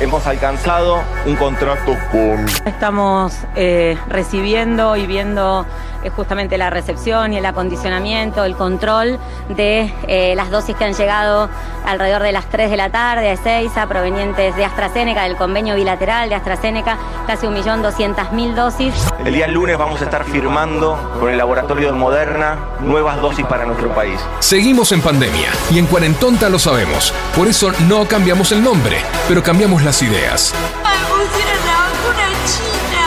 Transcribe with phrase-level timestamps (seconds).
[0.00, 5.66] hemos alcanzado un contrato con Estamos eh, recibiendo y viendo
[6.02, 9.18] eh, justamente la recepción y el acondicionamiento, el control
[9.50, 11.50] de eh, las dosis que han llegado
[11.84, 16.28] alrededor de las 3 de la tarde a Ezeiza, provenientes de AstraZeneca, del convenio bilateral
[16.30, 18.94] de AstraZeneca, casi 1.200.000 dosis.
[19.24, 23.66] El día lunes vamos a estar firmando con el laboratorio de Moderna nuevas dosis para
[23.66, 24.18] nuestro país.
[24.38, 27.12] Seguimos en pandemia y en Cuarentonta lo sabemos.
[27.36, 28.96] Por eso no cambiamos el nombre,
[29.28, 30.54] pero cambiamos las ideas.
[30.54, 33.06] Me pusieron la vacuna china.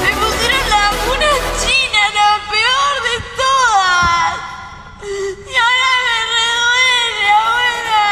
[0.00, 4.32] Me pusieron la vacuna china, la peor de todas.
[5.04, 8.06] Y ahora me reduele, abuela.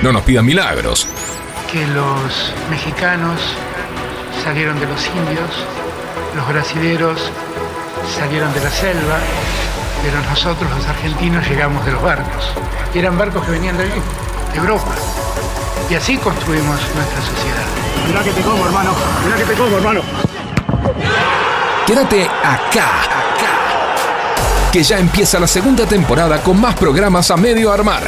[0.00, 1.06] No nos pidan milagros.
[1.70, 3.38] Que los mexicanos
[4.42, 5.50] salieron de los indios,
[6.36, 7.20] los brasileros
[8.18, 9.18] salieron de la selva,
[10.02, 12.50] pero nosotros los argentinos llegamos de los barcos.
[12.94, 14.00] Y eran barcos que venían de allí,
[14.54, 14.94] de Europa.
[15.90, 17.66] Y así construimos nuestra sociedad.
[18.06, 18.92] Mirá que te como, hermano.
[19.24, 20.00] Mirá que te como, hermano.
[21.84, 24.70] Quédate acá, acá.
[24.70, 28.04] Que ya empieza la segunda temporada con más programas a medio armar.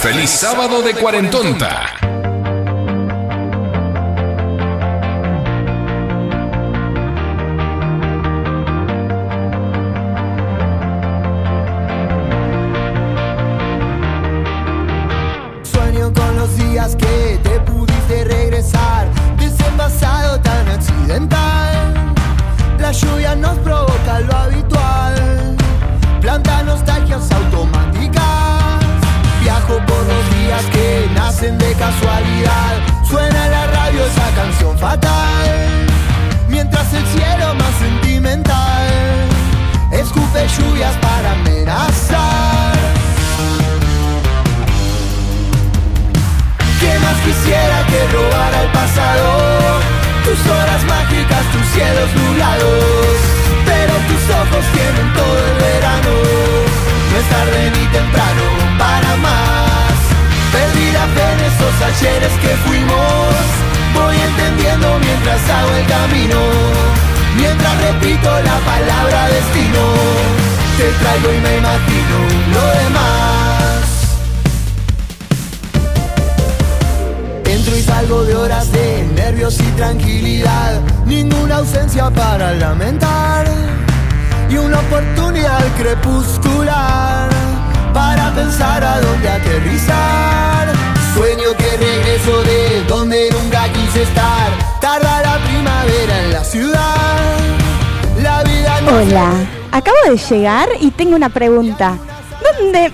[0.00, 2.13] ¡Feliz sábado de Cuarentonta!
[23.00, 25.56] Lluvia nos provoca lo habitual,
[26.20, 28.22] planta nostalgias automáticas.
[29.40, 32.72] Viajo por los días que nacen de casualidad.
[33.08, 35.86] Suena en la radio esa canción fatal,
[36.48, 38.88] mientras el cielo más sentimental
[39.92, 42.74] escupe lluvias para amenazar.
[46.80, 49.93] ¿Qué más quisiera que robar al pasado?
[50.34, 53.16] Tus horas mágicas, tus cielos nublados.
[53.70, 56.12] Pero tus ojos tienen todo el verano.
[57.10, 58.44] No es tarde ni temprano
[58.76, 59.94] para más.
[60.50, 60.64] Fe
[61.30, 63.34] en esos ayeres que fuimos.
[63.94, 66.40] Voy entendiendo mientras hago el camino.
[67.36, 69.82] Mientras repito la palabra destino.
[70.78, 72.16] Te traigo y me imagino
[72.54, 73.43] lo demás.
[78.04, 83.46] Salgo de horas de nervios y tranquilidad, ninguna ausencia para lamentar
[84.50, 87.30] y una oportunidad crepuscular
[87.94, 90.68] para pensar a dónde aterrizar.
[91.14, 94.50] Sueño que regreso de donde nunca quise estar.
[94.82, 97.38] Tarda la primavera en la ciudad.
[98.22, 99.30] La vida no Hola,
[99.72, 101.96] acabo de llegar y tengo una pregunta.
[102.42, 102.92] ¿Dónde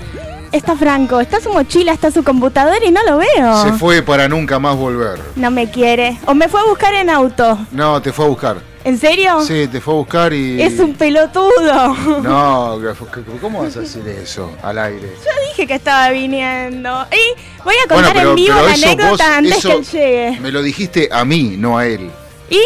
[0.52, 1.20] está Franco?
[1.20, 3.62] Está su mochila, está su computadora y no lo veo.
[3.64, 5.18] Se fue para nunca más volver.
[5.36, 6.18] No me quiere.
[6.26, 7.58] O me fue a buscar en auto.
[7.72, 8.70] No, te fue a buscar.
[8.82, 9.42] ¿En serio?
[9.42, 10.60] Sí, te fue a buscar y.
[10.62, 11.94] Es un pelotudo.
[12.22, 12.78] No,
[13.40, 15.14] ¿cómo vas a decir eso al aire?
[15.24, 17.06] Yo dije que estaba viniendo.
[17.12, 20.40] Y voy a Bueno, contar pero- en vivo la anécdota vos- antes que él llegue.
[20.40, 22.10] Me lo dijiste a mí, no a él.
[22.48, 22.58] ¿Y?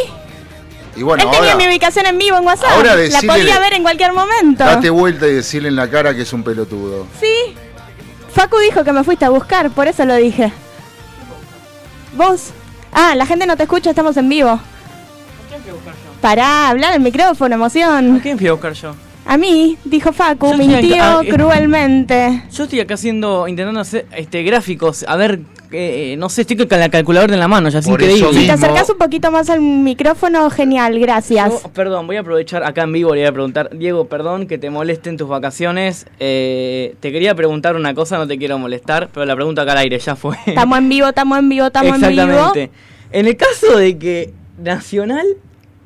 [0.96, 2.70] Y bueno, él tenía ahora mi ubicación en vivo en WhatsApp.
[2.70, 4.64] ahora la decile- podía ver en cualquier momento.
[4.64, 7.06] date vuelta y decirle en la cara que es un pelotudo.
[7.20, 7.56] Sí.
[8.34, 10.52] Facu dijo que me fuiste a buscar, por eso lo dije.
[12.16, 12.50] ¿Vos?
[12.92, 14.58] Ah, la gente no te escucha, estamos en vivo.
[16.20, 18.16] Pará, hablar al micrófono, emoción.
[18.16, 18.94] ¿A quién fui a buscar yo?
[19.26, 22.42] A mí, dijo Facu, Yo mintió acá- ah, cruelmente.
[22.52, 25.40] Yo estoy acá haciendo, intentando hacer este gráficos, a ver,
[25.74, 28.40] eh, no sé, estoy con la calculadora en la mano, ya es Por increíble.
[28.40, 31.62] Si te acercás un poquito más al micrófono, genial, gracias.
[31.62, 34.58] Yo, perdón, voy a aprovechar acá en vivo, le voy a preguntar, Diego, perdón que
[34.58, 36.06] te moleste en tus vacaciones.
[36.20, 39.78] eh, te quería preguntar una cosa, no te quiero molestar, pero la pregunta acá al
[39.78, 40.36] aire ya fue.
[40.46, 42.22] Estamos en vivo, estamos en vivo, estamos en vivo.
[42.22, 42.70] Exactamente.
[43.12, 45.26] En el caso de que Nacional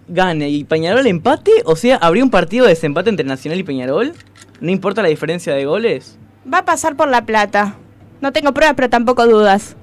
[0.09, 4.15] gane y Peñarol empate, o sea, habría un partido de desempate entre Nacional y Peñarol,
[4.61, 6.19] no importa la diferencia de goles.
[6.53, 7.77] Va a pasar por La Plata.
[8.21, 9.77] No tengo pruebas, pero tampoco dudas.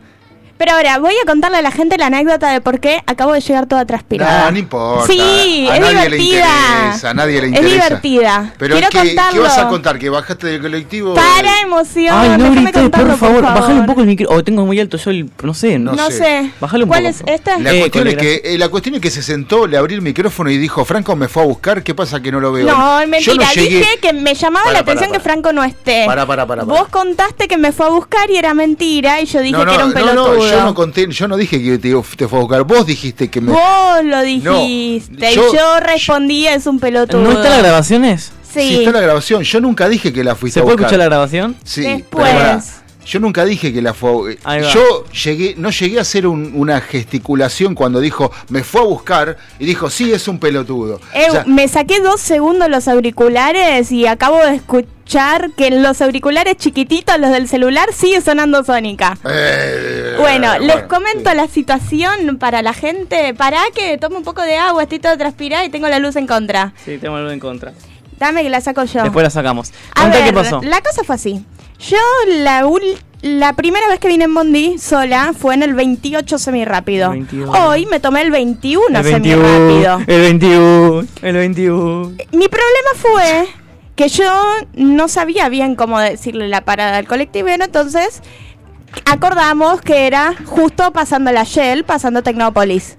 [0.57, 3.42] Pero ahora voy a contarle a la gente la anécdota de por qué acabo de
[3.42, 4.46] llegar toda transpirada.
[4.46, 5.12] No, no importa.
[5.12, 6.46] Sí, a es nadie le divertida.
[6.80, 7.74] interesa, a nadie le Es interesa.
[7.86, 8.54] divertida.
[8.57, 10.00] Pero Quiero ¿qué, ¿qué vas a contar?
[10.00, 11.13] ¿Que bajaste del colectivo?
[11.13, 12.16] Para emoción.
[12.18, 13.42] Ay, no déjame grites, contarlo, por favor.
[13.44, 14.30] Bájale un poco el micro.
[14.30, 15.30] O tengo muy alto yo el.
[15.44, 15.78] No sé.
[15.78, 16.18] No No, sé.
[16.19, 16.52] sé.
[16.62, 17.16] Bájale un ¿Cuál poco.
[17.16, 17.60] es esta?
[17.60, 20.01] La, Eh, cuestión es que, eh, la cuestión es que se sentó, le abrí el
[20.01, 22.66] micrófono y dijo, Franco me fue a buscar, ¿qué pasa que no lo veo?
[22.68, 23.36] No, Yo mentira.
[23.36, 25.19] no llegué- Dije que me llamaba Para, la atención para.
[25.19, 26.06] que Franco no esté.
[26.06, 26.80] Para, para, para, para.
[26.80, 29.72] Vos contaste que me fue a buscar y era mentira y yo dije no, no,
[29.72, 30.45] que era un no, pelotudo.
[30.46, 33.30] No, yo no conté, yo no dije que te, te fue a buscar, vos dijiste
[33.30, 33.52] que me...
[33.52, 37.22] Vos lo dijiste yo- y yo respondí es un pelotudo.
[37.22, 38.32] ¿No está la grabaciones?
[38.54, 38.62] Sí.
[38.62, 40.86] Sí, está la grabación, yo nunca dije que la fuiste ¿Se a puede buscar.
[40.88, 41.56] escuchar la grabación?
[41.64, 42.32] Sí, Después.
[42.34, 42.62] pero
[43.06, 44.74] yo nunca dije que la fue a va.
[44.74, 49.38] Yo llegué, no llegué a hacer un- una gesticulación cuando dijo, me fue a buscar,
[49.60, 51.00] y dijo, sí, es un pelotudo.
[51.14, 54.90] Eh, O sea, me saqué dos segundos los auriculares y acabo de escuchar
[55.56, 59.18] que en los auriculares chiquititos, los del celular, sigue sonando Sónica.
[59.30, 63.34] eh, Bueno, les bueno, comento la situación para la gente.
[63.34, 66.28] Para que tome un poco de agua, estoy toda transpirada y tengo la luz en
[66.28, 66.74] contra.
[66.84, 67.74] Sí, tengo algo en contra.
[68.18, 69.04] Dame que la saco yo.
[69.04, 69.72] Después la sacamos.
[69.94, 70.62] A ver, qué pasó.
[70.63, 71.46] La cosa fue así.
[71.80, 71.98] Yo
[72.38, 77.10] la, ul- la primera vez que vine en Bondi sola fue en el 28 semirápido.
[77.12, 77.56] 22.
[77.60, 80.00] Hoy me tomé el 21 El 21, semirápido.
[80.08, 82.12] el 21, el 21.
[82.31, 83.48] Mi problema fue
[83.96, 84.32] que yo
[84.74, 88.22] no sabía bien cómo decirle la parada al colectivo, entonces
[89.06, 92.98] acordamos que era justo pasando la Shell, pasando Tecnópolis.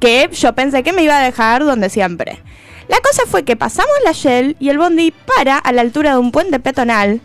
[0.00, 2.42] Que yo pensé que me iba a dejar donde siempre.
[2.88, 6.18] La cosa fue que pasamos la Shell y el bondi para a la altura de
[6.18, 7.20] un puente peatonal.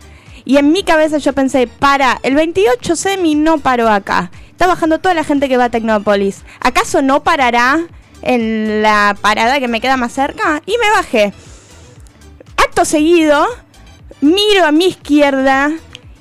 [0.45, 4.31] Y en mi cabeza yo pensé, para, el 28 semi no paró acá.
[4.49, 6.43] Está bajando toda la gente que va a Tecnópolis.
[6.61, 7.79] ¿Acaso no parará
[8.21, 10.63] en la parada que me queda más cerca?
[10.65, 11.33] Y me bajé.
[12.85, 13.45] Seguido,
[14.21, 15.71] miro a mi izquierda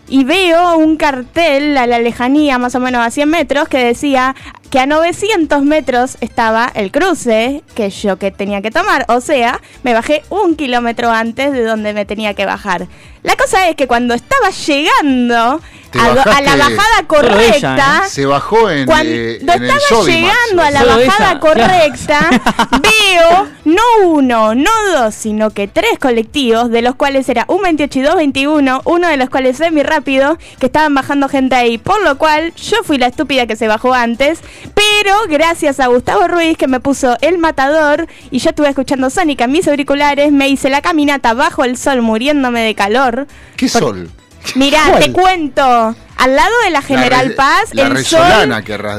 [0.08, 4.36] y veo un cartel a la lejanía, más o menos a 100 metros, que decía
[4.68, 9.06] que a 900 metros estaba el cruce que yo que tenía que tomar.
[9.08, 12.88] O sea, me bajé un kilómetro antes de donde me tenía que bajar.
[13.22, 15.60] La cosa es que cuando estaba llegando
[15.90, 20.70] Te a, la bajada ella, correcta, se bajó en, cuando eh, en estaba llegando a
[20.70, 22.30] la Solo bajada ella, correcta,
[22.80, 27.98] veo no uno, no dos, sino que tres colectivos, de los cuales era un 28
[27.98, 31.78] y 221, uno de los cuales semi rápido, que estaban bajando gente ahí.
[31.78, 34.40] Por lo cual, yo fui la estúpida que se bajó antes,
[34.74, 39.44] pero gracias a Gustavo Ruiz, que me puso el matador, y yo estuve escuchando Sónica
[39.44, 43.26] en mis auriculares, me hice la caminata bajo el sol muriéndome de calor.
[43.56, 44.08] ¿Qué sol?
[44.54, 45.02] Mirá, ¿Cuál?
[45.02, 45.94] te cuento.
[46.16, 48.20] Al lado de la General re- Paz, la el sol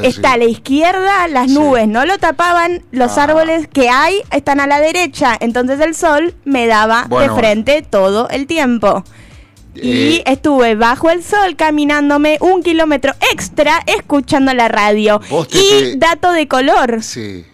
[0.02, 1.54] está a la izquierda, las Sí.
[1.54, 3.24] nubes no lo tapaban, los Ah.
[3.24, 7.82] árboles que hay están a la derecha, entonces el sol me daba Bueno, de frente
[7.82, 9.04] todo el tiempo.
[9.74, 15.20] Y Eh, estuve bajo el sol caminándome un kilómetro extra escuchando la radio.
[15.50, 17.46] Te- y dato de color, Sí.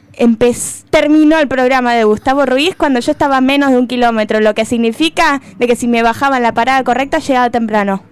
[0.90, 4.54] Terminó el programa de Gustavo Ruiz cuando yo estaba a menos de un kilómetro, lo
[4.54, 8.02] que significa de que si me bajaba en la parada correcta llegaba temprano.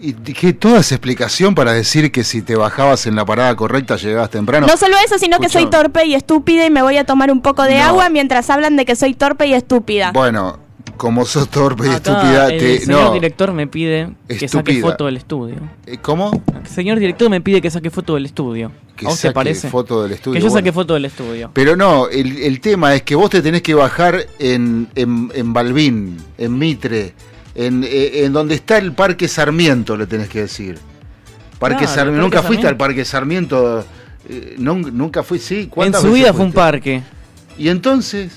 [0.00, 3.96] ¿Y qué toda esa explicación para decir que si te bajabas en la parada correcta
[3.96, 4.66] llegabas temprano?
[4.66, 7.40] No solo eso, sino que soy torpe y estúpida y me voy a tomar un
[7.40, 7.84] poco de No.
[7.84, 10.10] agua mientras hablan de que soy torpe y estúpida.
[10.12, 10.58] Bueno,
[10.96, 12.78] como sos torpe y Acá estúpida, el te...
[12.80, 15.56] señor No, director me pide que saque foto del estudio.
[15.86, 16.42] Eh, ¿Cómo?
[16.62, 18.70] El señor director me pide que saque foto del estudio.
[18.96, 19.68] Que ¿A vos te saque parece?
[19.70, 20.40] foto del estudio.
[20.40, 21.50] Que yo saque foto del estudio.
[21.52, 25.52] Pero no, el, el tema es que vos te tenés que bajar en, en, en
[25.52, 27.14] Balbín, en Mitre,
[27.54, 30.78] en, eh, en donde está el Parque Sarmiento, le tenés que decir.
[31.58, 32.22] Parque Claro, Sarmiento.
[32.22, 33.84] Nunca fuiste al Parque Sarmiento.
[34.28, 35.60] eh, no, nunca fui, sí.
[35.60, 37.02] En ¿Cuántas su vida fue un parque.
[37.58, 38.32] Y entonces,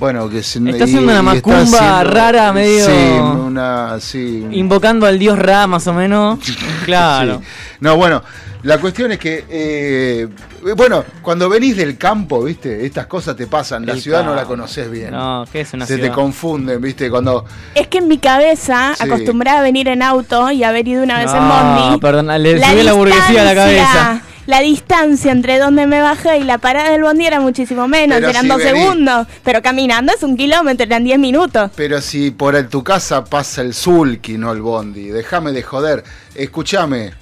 [0.00, 4.46] bueno, que se, Está haciendo una y macumba rara, medio- Sí, una, sí.
[4.50, 6.38] Invocando al dios Ra, más o menos.
[6.84, 7.38] Claro.
[7.40, 7.46] Sí.
[7.80, 8.22] No, bueno,
[8.62, 10.28] la cuestión es que, eh,
[10.76, 14.44] bueno, cuando venís del campo, viste, estas cosas te pasan, la El ciudad no la
[14.44, 15.12] conoces bien.
[15.12, 16.08] No, ¿qué es una Se ciudad?
[16.08, 17.44] te confunden, viste, cuando...
[17.74, 19.04] Es que en mi cabeza, Sí.
[19.04, 21.48] acostumbrada a venir en auto y haber ido una vez en No,
[21.82, 24.22] Bondi, perdón, le subí la burguesía a la cabeza.
[24.50, 28.30] La distancia entre donde me bajé y la parada del Bondi era muchísimo menos, Pero
[28.30, 31.70] eran si dos segundos, pero caminando es un kilómetro, eran diez minutos.
[31.76, 36.02] Pero si por el- tu casa pasa el Zulki, no el Bondi, déjame de joder.
[36.34, 37.12] Escúchame,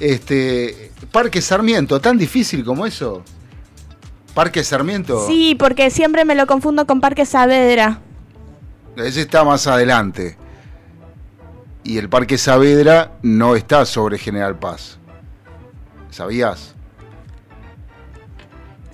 [0.00, 3.22] este, Parque Sarmiento, ¿tan difícil como eso?
[4.32, 8.00] Parque Sarmiento, Sí, porque siempre me lo confundo con Parque Saavedra.
[8.96, 10.38] ese está más adelante.
[11.84, 14.98] Y el Parque Saavedra no está sobre General Paz.
[16.10, 16.74] ¿Sabías?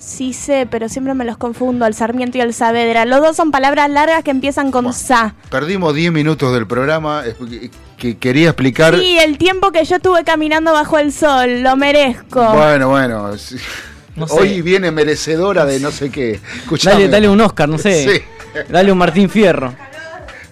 [0.05, 3.05] Sí sé, pero siempre me los confundo, el Sarmiento y el Saavedra.
[3.05, 5.33] Los dos son palabras largas que empiezan con sa.
[5.49, 7.23] Perdimos 10 minutos del programa.
[7.49, 8.95] Que, que quería explicar.
[8.99, 12.53] Sí, el tiempo que yo estuve caminando bajo el sol, lo merezco.
[12.53, 13.35] Bueno, bueno.
[13.35, 13.55] sí.
[14.15, 14.35] No sé.
[14.39, 16.39] Hoy viene merecedora de no sé qué.
[16.57, 16.93] Escuchame.
[16.93, 18.21] Dale, dale un Oscar, no sé.
[18.55, 18.61] Sí.
[18.69, 19.73] Dale un Martín Fierro.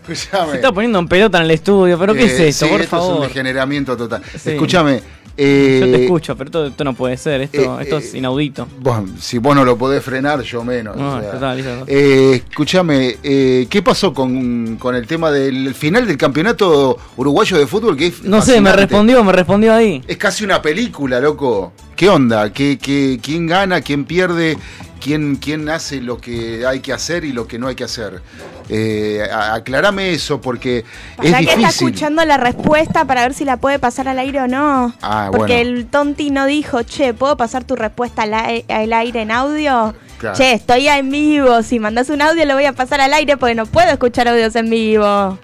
[0.07, 0.51] Escuchame.
[0.51, 2.65] Se está poniendo en pelota en el estudio, pero ¿qué Eh, es esto?
[2.65, 4.21] sí, por esto es un degeneramiento total.
[4.37, 4.51] Sí.
[4.51, 5.01] Escúchame.
[5.35, 7.41] eh, Yo te escucho, pero esto, esto no puede ser.
[7.41, 8.67] Esto, eh, esto es inaudito.
[8.79, 10.95] Bueno, si vos no lo podés frenar, yo menos.
[10.95, 11.31] No, o sea.
[11.31, 11.69] total, eso.
[11.87, 17.65] Eh, escúchame, eh, ¿qué pasó con, con el tema del final del campeonato uruguayo de
[17.65, 17.97] fútbol?
[17.97, 20.03] Que No sé, me respondió, me respondió ahí.
[20.07, 21.73] Es casi una película, loco.
[21.95, 22.51] ¿Qué onda?
[22.51, 23.81] ¿Qué, qué, quién gana?
[23.81, 24.57] ¿Quién pierde?
[25.03, 28.21] ¿Quién, ¿Quién hace lo que hay que hacer y lo que no hay que hacer?
[28.69, 30.85] Eh, aclarame eso porque
[31.17, 31.87] ¿Para es está difícil.
[31.89, 34.93] escuchando la respuesta para ver si la puede pasar al aire o no?
[35.01, 35.69] Ah, Porque bueno.
[35.79, 39.93] el tonti no dijo, che, ¿puedo pasar tu respuesta al, ai- al aire en audio?
[40.19, 40.37] Claro.
[40.37, 41.61] Che, estoy en vivo.
[41.63, 44.55] Si mandas un audio lo voy a pasar al aire porque no puedo escuchar audios
[44.55, 45.37] en vivo.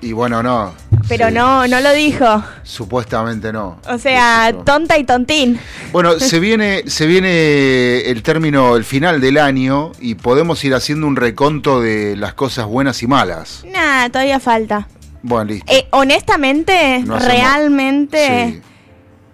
[0.00, 0.72] Y bueno, no.
[1.10, 2.42] Pero Sí, no, no lo dijo.
[2.62, 3.78] Supuestamente no.
[3.88, 5.58] O sea, tonta y tontín.
[5.92, 11.06] Bueno, se viene, se viene el término, el final del año y podemos ir haciendo
[11.06, 13.64] un reconto de las cosas buenas y malas.
[13.70, 14.88] Nada, todavía falta.
[15.22, 15.70] Bueno, listo.
[15.70, 18.60] Eh, honestamente, No realmente, Sí.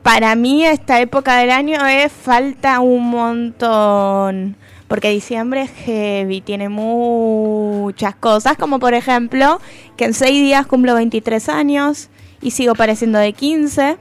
[0.02, 4.56] para mí esta época del año es falta un montón.
[4.88, 9.60] Porque diciembre es heavy, tiene muchas cosas, como por ejemplo
[9.96, 12.08] que en seis días cumplo 23 años
[12.40, 13.96] y sigo pareciendo de 15.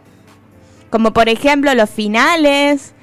[0.91, 2.93] Como por ejemplo los finales,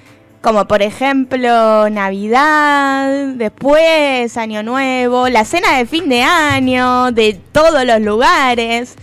[0.43, 7.85] como por ejemplo Navidad, después Año Nuevo, la cena de fin de año, de todos
[7.85, 8.95] los lugares.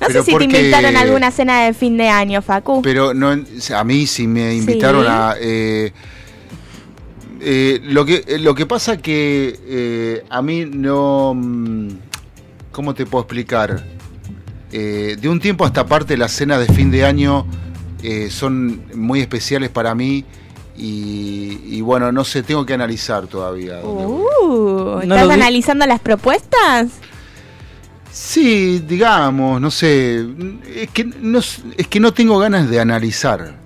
[0.00, 2.82] No Pero sé si porque- te invitaron a alguna cena de fin de año, Facu.
[2.82, 5.08] Pero no, a mí sí me invitaron Sí.
[5.10, 5.34] a...
[5.38, 5.92] eh,
[7.42, 11.34] eh, lo, que, eh, lo que pasa que eh, a mí no...
[11.34, 11.88] mm,
[12.70, 13.84] ¿Cómo te puedo explicar?
[14.72, 17.46] Eh, de un tiempo a esta parte las cenas de fin de año
[18.02, 20.24] eh, son muy especiales para mí
[20.78, 23.80] y, y bueno, no sé, tengo que analizar todavía.
[23.84, 26.88] Uh, ¿Estás analizando las propuestas?
[28.10, 30.26] Sí, digamos, no sé,
[30.74, 33.61] es que no, es que no tengo ganas de analizar.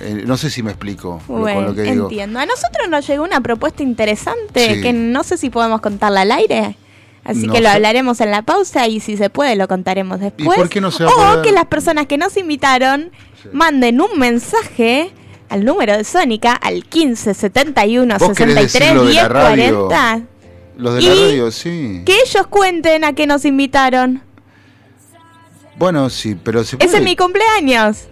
[0.00, 2.04] Eh, no sé si me explico con Bueno, lo que digo.
[2.04, 2.38] entiendo.
[2.38, 4.80] A nosotros nos llegó una propuesta interesante Sí.
[4.82, 6.76] que no sé si podemos contarla al aire.
[7.24, 7.74] Así No que lo sé.
[7.74, 10.56] hablaremos en la pausa y si se puede lo contaremos después.
[10.58, 11.42] por qué no se va a o poder?
[11.42, 13.10] que las personas que nos invitaron
[13.52, 15.10] manden un mensaje
[15.48, 19.28] al número de Sónica al 15 71 ¿Vos querés 63 decir lo de 10 la
[19.28, 19.86] radio?
[19.88, 20.20] 40.
[20.76, 22.02] Los de Y la radio, sí.
[22.04, 24.22] Que ellos cuenten a qué nos invitaron.
[25.78, 28.04] Bueno, sí, pero se Ese puede- es mi cumpleaños.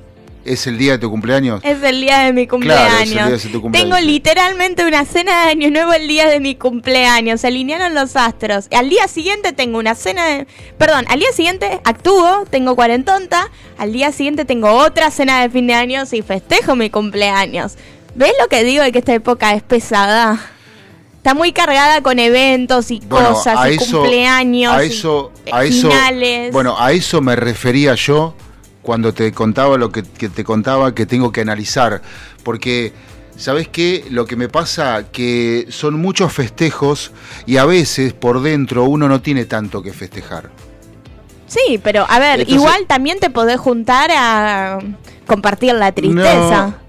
[0.45, 1.61] ¿Es el día de tu cumpleaños.
[1.65, 3.29] Es el día de mi Claro, es el cumpleaños.
[3.29, 3.97] día de tu cumpleaños.
[3.97, 7.41] Tengo literalmente una cena de año nuevo el día de mi cumpleaños.
[7.41, 8.69] Se alinearon los astros.
[8.71, 10.47] Al día siguiente tengo una cena de...
[10.77, 13.51] Perdón, al día siguiente actúo, tengo cuarentonta.
[13.79, 17.77] Al día siguiente tengo otra cena de fin de años y festejo mi cumpleaños.
[18.15, 20.39] ¿Ves lo que digo de que esta época es pesada?
[21.17, 25.33] Está muy cargada con eventos y Bueno, cosas, a y eso, cumpleaños, a y, eso,
[25.47, 26.53] eh, a eso, finales.
[26.53, 28.35] bueno, a eso me refería yo
[28.85, 32.03] cuando te contaba lo que, que te contaba que tengo que analizar,
[32.45, 32.93] porque
[33.37, 34.05] ¿sabes qué?
[34.11, 37.11] Lo que me pasa que son muchos festejos
[37.47, 40.51] y a veces por dentro uno no tiene tanto que festejar.
[41.47, 44.79] Sí, pero a ver, Entonces- igual también te podés juntar a
[45.27, 46.67] compartir la tristeza.
[46.69, 46.85] No,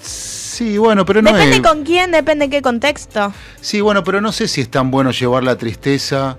[0.00, 1.62] Sí, bueno, pero no depende es.
[1.62, 3.32] con quién, depende en qué contexto.
[3.60, 6.36] Sí, bueno, pero no sé si es tan bueno llevar la tristeza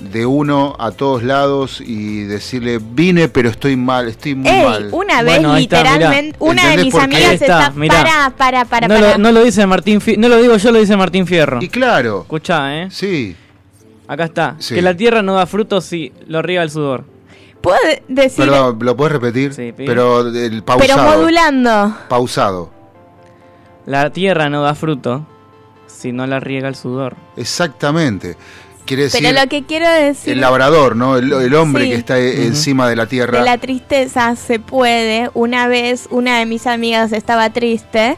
[0.00, 4.88] de uno a todos lados y decirle vine pero estoy mal, estoy muy Ey, mal.
[4.92, 9.10] una vez literalmente, una de ¿Entendés mis amigas está, está, para, para, para, no, para.
[9.12, 11.58] lo, no lo dice Martín Fi- no lo digo yo, lo dice Martín Fierro.
[11.62, 12.88] Y claro, Escuchá, ¿eh?
[12.90, 13.36] sí.
[14.08, 14.56] Acá está.
[14.58, 14.74] Sí.
[14.74, 17.04] Que la tierra no da frutos si lo riega el sudor.
[17.60, 17.78] Puedo
[18.08, 19.52] decir, Perdón, ¿lo puedes repetir?
[19.54, 21.18] Sí, pero el pero pausado.
[21.18, 21.94] modulando.
[22.08, 22.70] Pausado.
[23.86, 25.26] La tierra no da fruto
[25.86, 27.16] si no la riega el sudor.
[27.36, 28.36] Exactamente.
[28.90, 31.16] Quiere decir Pero lo que quiero decir el labrador, ¿no?
[31.16, 31.90] El, el hombre Sí.
[31.90, 33.38] que está e- encima de la tierra.
[33.38, 35.30] de la tristeza se puede.
[35.34, 38.16] Una vez una de mis amigas estaba triste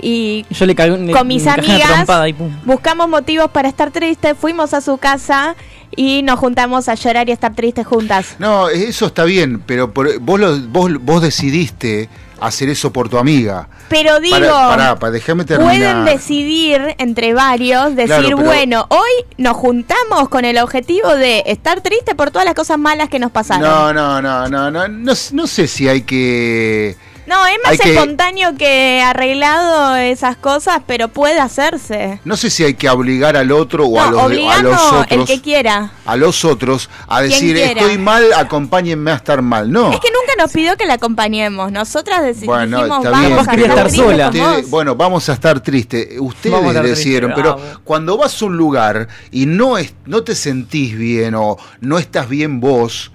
[0.00, 4.80] y Yo le cagué con mis amigas y buscamos motivos para estar tristes, fuimos a
[4.80, 5.56] su casa
[5.96, 8.36] y nos juntamos a llorar y estar tristes juntas.
[8.38, 12.08] No, eso está bien, pero por- vos, lo- vos, vos decidiste
[12.46, 13.68] hacer eso por tu amiga.
[13.88, 15.74] Pero digo, pará, pará, déjame terminar.
[15.74, 21.42] pueden decidir entre varios, decir, Claro, pero- bueno, hoy nos juntamos con el objetivo de
[21.46, 23.62] estar triste por todas las cosas malas que nos pasaron.
[23.62, 26.96] No, no, no, no, no, no, no sé si hay que...
[27.32, 32.20] No, es más Hay espontáneo que arreglado esas cosas, pero puede hacerse.
[32.24, 34.28] No sé si hay que obligar al otro o a, los, a
[34.62, 35.26] los el otros.
[35.30, 35.92] que quiera.
[36.04, 39.70] A los otros a decir, estoy mal, acompáñenme a estar mal.
[39.72, 39.92] No.
[39.92, 41.72] Es que nunca nos pidió que la acompañemos.
[41.72, 44.70] Nosotras deci- Bueno, dijimos, vamos a estar ustedes- vos".
[44.70, 46.08] bueno, vamos a estar tristes.
[46.18, 50.22] Ustedes Vamos a estar decidieron, pero cuando vas a un lugar y no, es, no
[50.22, 53.10] te sentís bien o no estás bien vos,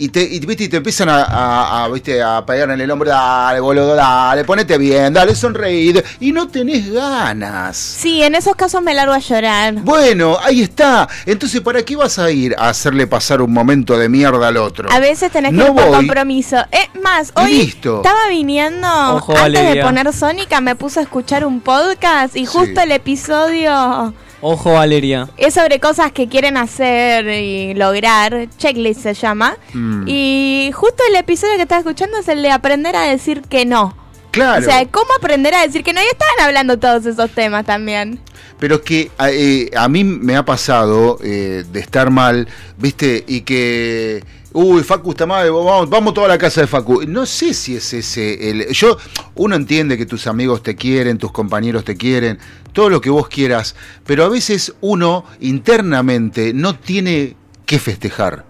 [0.00, 0.64] y te, y, ¿viste?
[0.64, 2.22] y te empiezan a, a- a, ¿viste?
[2.22, 6.90] a pegar en el hombro, dale, boludo, dale, ponete bien, dale, sonreí, y no tenés
[6.92, 7.76] ganas.
[7.76, 9.74] Sí, en esos casos me largo a llorar.
[9.74, 11.08] Bueno, ahí está.
[11.26, 14.90] Entonces, ¿para qué vas a ir a hacerle pasar un momento de mierda al otro?
[14.90, 16.56] A veces tenés que No ir por compromiso.
[16.70, 17.96] Es más, hoy Listo.
[17.98, 22.80] estaba viniendo, Ojo, antes de poner Sónica, me puse a escuchar un podcast y justo
[22.80, 25.28] el episodio Ojo, Valeria.
[25.36, 28.48] es sobre cosas que quieren hacer y lograr.
[28.56, 29.56] Checklist se llama.
[29.74, 30.04] Mm.
[30.06, 33.96] Y justo el episodio que estaba escuchando es el de aprender a decir que no.
[34.30, 34.60] Claro.
[34.60, 36.00] O sea, ¿cómo aprender a decir que no?
[36.00, 38.20] Y estaban hablando todos esos temas también.
[38.58, 43.24] Pero es que a, eh, a mí me ha pasado eh, de estar mal, ¿viste?
[43.26, 44.22] Y que.
[44.52, 47.02] Uy, Facu está mal, vamos, vamos toda la casa de Facu.
[47.06, 48.68] No sé si es ese el.
[48.72, 48.98] Yo,
[49.36, 52.38] uno entiende que tus amigos te quieren, tus compañeros te quieren,
[52.72, 58.44] todo lo que vos quieras, pero a veces uno internamente no tiene que festejar.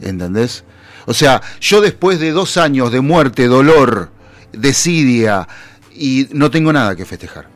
[0.00, 0.64] ¿Entendés?
[1.06, 4.10] O sea, yo después de dos años de muerte, dolor,
[4.52, 5.46] desidia,
[5.94, 7.48] y no tengo nada que festejar.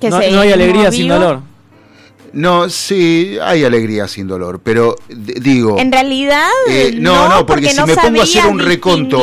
[0.00, 1.53] Que No, no hay alegría sin dolor.
[2.34, 7.76] No, sí, hay alegría sin dolor, pero digo, En realidad, Eh, no, no, porque si
[7.76, 9.22] no me pongo a hacer un reconto,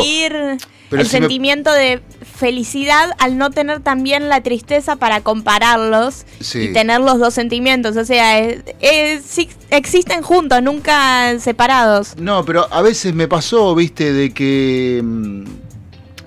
[0.90, 2.02] pero el si me- sentimiento de
[2.36, 6.60] felicidad al no tener también la tristeza para compararlos Sí.
[6.64, 7.96] y tener los dos sentimientos.
[7.98, 12.16] O sea, es- es- sí, existen juntos, nunca separados.
[12.18, 15.44] no, pero a veces me pasó, viste, de que mm,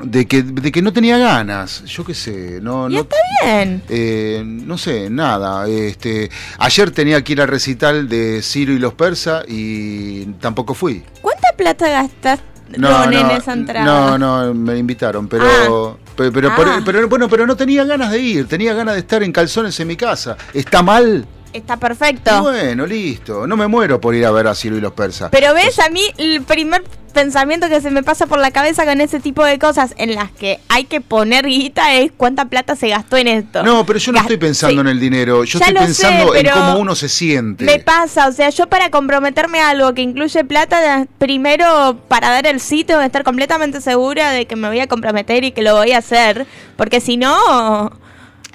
[0.05, 3.83] de que de que no tenía ganas, yo qué sé, no Y no está bien.
[3.89, 5.67] eh, no sé, nada.
[5.69, 11.03] Este, ayer tenía que ir al recital de Ciro y los persas y tampoco fui.
[11.21, 12.45] ¿Cuánta plata gastaste
[12.75, 13.85] en esa entrada?
[13.85, 16.55] no, no, me invitaron, pero, pe- pero, Ah.
[16.57, 19.79] pero, pero, bueno, pero no tenía ganas de ir, tenía ganas de estar en calzones
[19.81, 20.37] en mi casa.
[20.53, 21.27] ¿Está mal?
[21.53, 22.43] Está Y perfecto.
[22.43, 23.47] bueno, listo.
[23.47, 25.29] No me muero por ir a ver a Ciro y los persas.
[25.31, 26.83] Pero ves, a mí el primer
[27.15, 30.31] pensamiento que se me pasa por la cabeza con ese tipo de cosas en las
[30.31, 33.63] que hay que poner guita es cuánta plata se gastó en esto.
[33.63, 34.81] No, pero yo no estoy pensando sí.
[34.81, 35.45] en el dinero.
[35.45, 37.65] Yo Ya estoy lo sé, pensando en cómo uno se siente.
[37.65, 42.47] Me pasa, o sea, yo para comprometerme a algo que incluye plata, primero para dar
[42.47, 45.93] el que estar completamente segura de que me voy a comprometer y que lo voy
[45.93, 46.47] a hacer,
[46.77, 47.93] porque si no,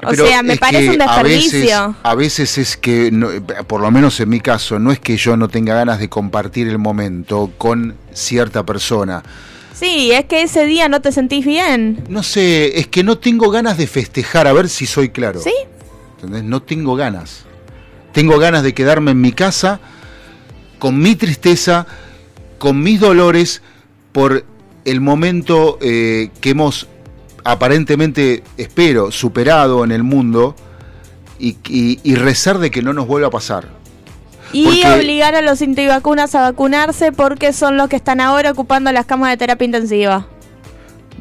[0.03, 1.95] o Pero sea, me parece un a veces- desperdicio.
[2.03, 3.29] A veces, es que, no-
[3.67, 6.67] por lo menos en mi caso, no es que yo no tenga ganas de compartir
[6.67, 9.23] el momento con cierta persona.
[9.73, 12.03] Sí, es que ese día no te sentís bien.
[12.09, 15.41] No sé, es que no tengo ganas de festejar, a ver si soy claro.
[15.41, 15.53] ¿Sí?
[16.15, 16.43] ¿Entendés?
[16.43, 17.45] No tengo ganas.
[18.11, 19.79] Tengo ganas de quedarme en mi casa
[20.79, 21.85] con mi tristeza,
[22.57, 23.61] con mis dolores,
[24.11, 24.43] por
[24.85, 26.87] el momento eh, que hemos
[27.51, 30.55] aparentemente, espero, superado en el mundo
[31.39, 33.67] y, y- y rezar de que no nos vuelva a pasar.
[34.51, 38.91] Y Porque- obligar a los antivacunas a vacunarse porque son los que están ahora ocupando
[38.91, 40.27] las camas de terapia intensiva.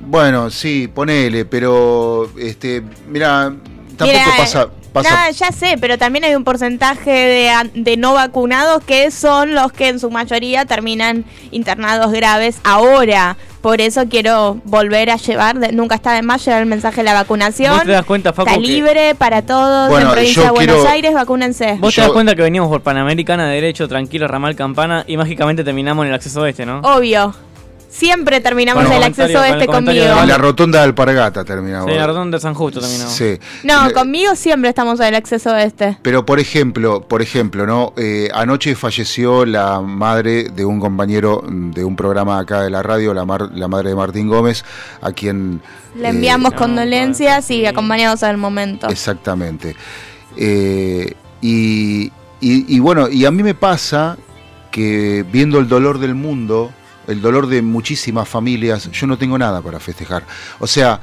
[0.00, 3.52] Bueno, sí, ponele, pero este, mira,
[3.96, 7.96] tampoco Mira, pasa, pasa Nada, ya sé, pero también hay un porcentaje de, an- de
[7.96, 13.36] no vacunados que son los que en su mayoría terminan internados graves ahora.
[13.60, 17.02] Por eso quiero volver a llevar, de- nunca está de más llevar el mensaje de
[17.02, 17.74] la vacunación.
[17.74, 20.76] ¿Vos te das cuenta, Facu, Está que- libre para todos Bueno, en provincia de Buenos
[20.76, 21.74] quiero- Aires, vacúnense.
[21.80, 26.04] Vos te das cuenta que veníamos por Panamericana, derecho, tranquilo, ramal campana, y mágicamente terminamos
[26.04, 26.80] en el acceso este, ¿no?
[26.80, 27.34] Obvio.
[27.98, 29.92] Siempre terminamos Con el acceso con este conmigo.
[30.04, 31.90] de en la rotonda de Alpargata terminamos.
[31.90, 33.12] Sí, la rotonda de San Justo terminamos.
[33.12, 33.38] Sí.
[33.64, 35.98] No, conmigo siempre estamos en el acceso este.
[36.02, 37.92] Pero por ejemplo, por ejemplo, ¿no?
[37.96, 43.12] Eh, anoche falleció la madre de un compañero de un programa acá de la radio,
[43.14, 44.64] la, mar- la madre de Martín Gómez,
[45.02, 45.60] a quien
[45.96, 48.86] Le eh, enviamos no, condolencias y acompañados al momento.
[48.88, 49.74] Exactamente.
[50.36, 52.06] Eh, y,
[52.40, 54.16] y- y bueno, y a mí me pasa
[54.70, 56.70] que viendo el dolor del mundo,
[57.08, 60.24] el dolor de muchísimas familias, yo no tengo nada para festejar.
[60.60, 61.00] O sea,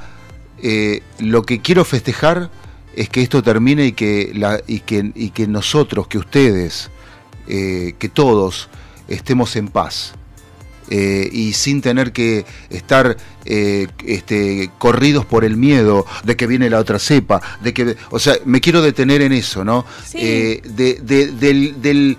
[0.62, 2.50] eh, lo que quiero festejar
[2.94, 6.90] es que esto termine y que, la, y que, y que nosotros, que ustedes,
[7.46, 8.68] eh, que todos
[9.08, 10.14] estemos en paz.
[10.88, 16.70] eh, y sin tener que estar eh, este, corridos por el miedo de que viene
[16.70, 19.84] la otra cepa, de que, o sea, me quiero detener en eso, ¿no?
[20.06, 20.18] Sí.
[20.20, 22.16] Eh, de- de- del, del-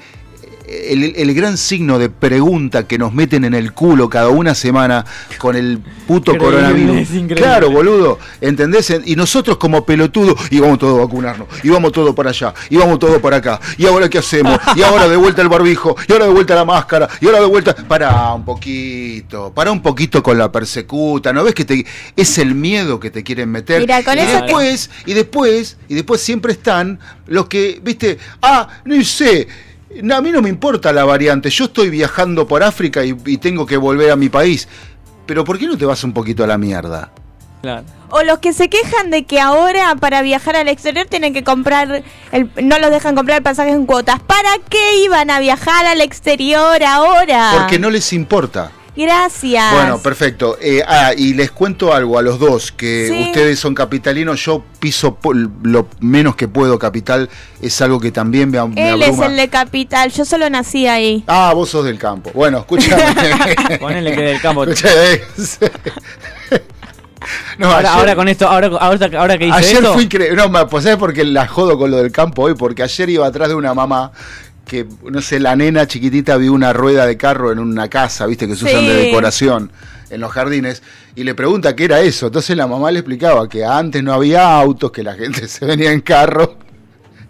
[0.68, 5.06] el, el gran signo de pregunta que nos meten en el culo cada una semana
[5.38, 7.38] con el puto Increíble, coronavirus.
[7.38, 8.94] Claro, boludo, ¿entendés?
[9.06, 12.78] Y nosotros como pelotudos, y vamos todos a vacunarnos, y vamos todos para allá, y
[12.78, 16.12] vamos todos para acá, y ahora qué hacemos, y ahora de vuelta el barbijo, y
[16.12, 17.76] ahora de vuelta la máscara, y ahora de vuelta.
[17.88, 22.56] Para un poquito, para un poquito con la persecuta, ¿no ves que te, es el
[22.56, 23.82] miedo que te quieren meter?
[23.82, 28.18] Mira, con y eso que- después, y después, y después siempre están los que, viste,
[28.42, 29.48] ah, no sé.
[30.02, 33.38] No, A mí no me importa la variante, yo estoy viajando por África y, y
[33.38, 34.68] tengo que volver a mi país.
[35.26, 37.12] Pero ¿por qué no te vas un poquito a la mierda?
[37.62, 37.84] Claro.
[38.10, 42.04] O los que se quejan de que ahora para viajar al exterior tienen que comprar,
[42.32, 44.22] el, no los dejan comprar pasajes en cuotas.
[44.22, 47.52] ¿Para qué iban a viajar al exterior ahora?
[47.58, 48.72] Porque no les importa.
[48.98, 49.74] Gracias.
[49.74, 50.58] Bueno, perfecto.
[50.60, 53.24] Eh, ah, y les cuento algo a los dos, que Sí.
[53.28, 57.30] ustedes son capitalinos, yo piso po- lo menos que puedo capital,
[57.62, 61.24] es algo que también me, me Él es el de Capital, yo solo nací ahí.
[61.28, 62.32] Ah, vos sos del campo.
[62.34, 63.04] Bueno, escúchame.
[63.80, 64.64] Ponele que del campo.
[64.64, 65.22] Escuchame.
[67.58, 70.36] No, ahora, ayer- ahora con esto, ahora, ahora, ahora que dice Ayer esto, fue increíble.
[70.38, 72.54] No, ma- pues ¿sabes por qué la jodo con lo del campo hoy?
[72.54, 74.12] Porque ayer iba atrás de una mamá
[74.68, 78.48] que, no sé, la nena chiquitita vio una rueda de carro en una casa, viste,
[78.48, 79.72] que se usan de decoración
[80.10, 80.84] en los jardines,
[81.16, 82.28] y le pregunta qué era eso.
[82.28, 85.92] Entonces la mamá le explicaba que antes no había autos, que la gente se venía
[85.92, 86.58] en carro.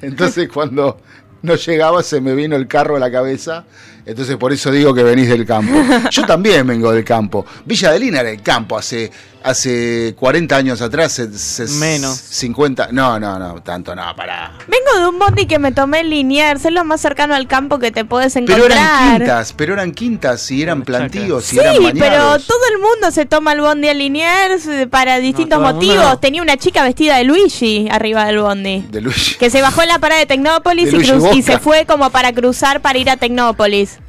[0.02, 1.00] Entonces cuando
[1.42, 3.66] no llegaba se me vino el carro a la cabeza.
[4.06, 5.74] Entonces por eso digo que venís del campo.
[6.12, 7.46] Yo también vengo del campo.
[7.66, 9.12] Villa de Lina era el campo hace,
[9.50, 11.14] hace 40 años atrás.
[11.14, 12.18] se- Menos.
[12.18, 12.90] 50.
[12.92, 14.54] No, no, no, tanto no, pará.
[14.68, 17.80] Vengo de un bondi que me tomé en Liniers, es lo más cercano al campo
[17.80, 18.72] que te puedes Pero encontrar.
[18.72, 22.46] eran quintas, pero eran quintas y eran plantíos y Sí, eran pero bañados.
[22.48, 25.98] todo el mundo se toma el bondi a Liniers para distintos motivos.
[25.98, 26.20] no.
[26.20, 28.86] Tenía una chica vestida de Luigi arriba del bondi.
[28.92, 29.36] De Luigi.
[29.36, 32.10] Que se bajó en la parada de Tecnópolis De y, cruz- y se fue como
[32.10, 34.00] para cruzar para ir a Tecnópolis.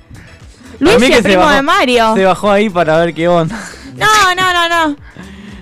[0.78, 2.14] Que el primo bajó- de Mario.
[2.14, 3.56] Se bajó ahí para ver qué onda.
[3.96, 4.96] No, no, no, no.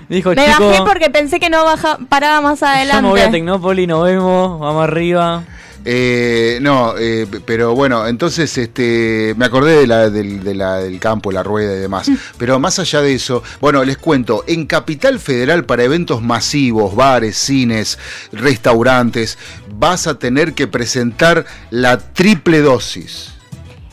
[0.09, 3.01] Dijo, Me chico, bajé porque pensé que no baja, paraba más yo adelante.
[3.03, 5.43] me voy a Tecnópolis, nos vemos, vamos arriba.
[5.89, 10.99] Eh, no, eh, pero bueno, entonces este, me acordé de la, del, de la- del
[10.99, 12.09] campo, la rueda y demás.
[12.37, 17.37] Pero más allá de eso, bueno, les cuento, en Capital Federal para eventos masivos, bares,
[17.37, 17.97] cines,
[18.33, 19.37] restaurantes,
[19.75, 23.33] vas a tener que presentar la triple dosis.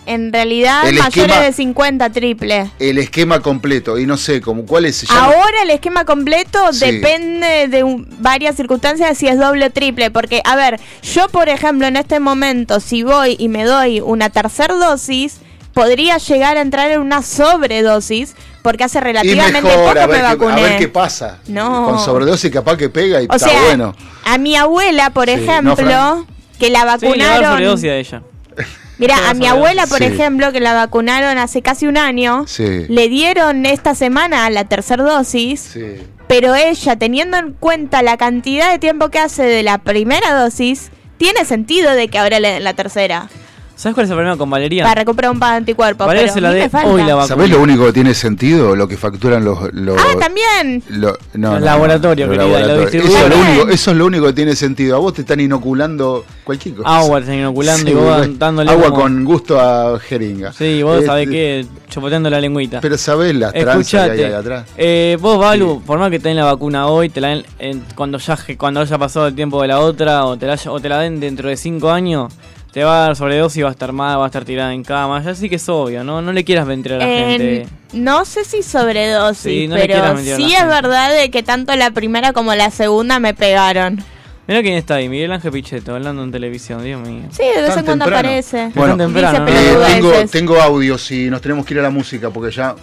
[0.06, 2.70] En realidad, El mayores esquema- de 50 triple.
[2.78, 5.10] El esquema completo, y no sé, como, ¿cuál es?
[5.10, 6.84] Ahora el esquema completo Sí.
[6.90, 10.10] depende de un- varias circunstancias si es doble o triple.
[10.10, 14.28] Porque, a ver, yo por ejemplo en este momento, si voy y me doy una
[14.30, 15.38] tercer dosis,
[15.72, 20.26] podría llegar a entrar en una sobredosis porque hace relativamente mejor, poco me ver, qué,
[20.26, 20.62] a vacuné.
[20.62, 21.38] ver qué pasa.
[21.48, 21.84] No.
[21.86, 23.94] Con sobredosis capaz que pega y o está sea, bueno.
[24.24, 26.26] a mi abuela, por Sí, ¿no, ejemplo, Fran?
[26.58, 27.50] que la Sí, le va a dar vacunaron...
[27.52, 28.22] sobredosis a ella.
[28.98, 30.04] Mira, a mi abuela, por Sí.
[30.04, 32.86] ejemplo, que la vacunaron hace casi un año, Sí.
[32.88, 35.60] le dieron esta semana la tercera dosis.
[35.72, 35.82] Sí.
[36.28, 40.90] Pero ella, teniendo en cuenta la cantidad de tiempo que hace de la primera dosis,
[41.18, 43.28] tiene sentido de que ahora le den la tercera.
[43.76, 44.84] ¿Sabes cuál es el problema con Valeria?
[44.84, 46.06] Para recuperar un par de anticuerpos.
[46.06, 46.88] Valeria pero se la falta.
[46.88, 47.26] hoy la vacuna.
[47.26, 48.76] ¿Sabés lo único que tiene sentido?
[48.76, 49.72] Lo que facturan los...
[49.74, 50.82] los Ah, también.
[50.90, 52.94] lo- no, Los no, laboratorios, querida, los.
[52.94, 54.94] Eso, es lo único, eso es lo único que tiene sentido.
[54.96, 56.96] A vos te están inoculando cualquier cosa.
[56.98, 60.52] Agua te están inoculando Sí, y vos dándole Agua como- con gusto a jeringa.
[60.52, 62.80] Sí, vos Este, sabés que chopoteando la lengüita.
[62.80, 64.66] Pero sabés las tranzas que hay Escuchate, ahí atrás.
[64.76, 67.82] eh, vos, Balu, por más que te den la vacuna hoy, te la den en-
[67.96, 70.78] cuando ya cuando haya pasado el tiempo de la otra, o te la, haya- o
[70.80, 72.32] te la den dentro de cinco años,
[72.74, 75.22] te va a dar sobredosis, va a estar mal, va a estar tirada en cama.
[75.22, 76.20] Ya sí que es obvio, ¿no?
[76.20, 77.68] No le quieras mentir a la En- gente.
[77.92, 81.16] no sé si sobredosis, Sí, no le pero quieras mentir a la sí es verdad
[81.16, 84.02] de que tanto la primera como la segunda me pegaron.
[84.48, 87.22] Mira quién está ahí, Miguel Ángel Pichetto, hablando en televisión, Dios mío.
[87.30, 88.72] Sí, de vez en cuando aparece.
[88.74, 92.50] Bueno, temprano, Eh, tengo, tengo audios y nos tenemos que ir a la música porque
[92.54, 92.74] ya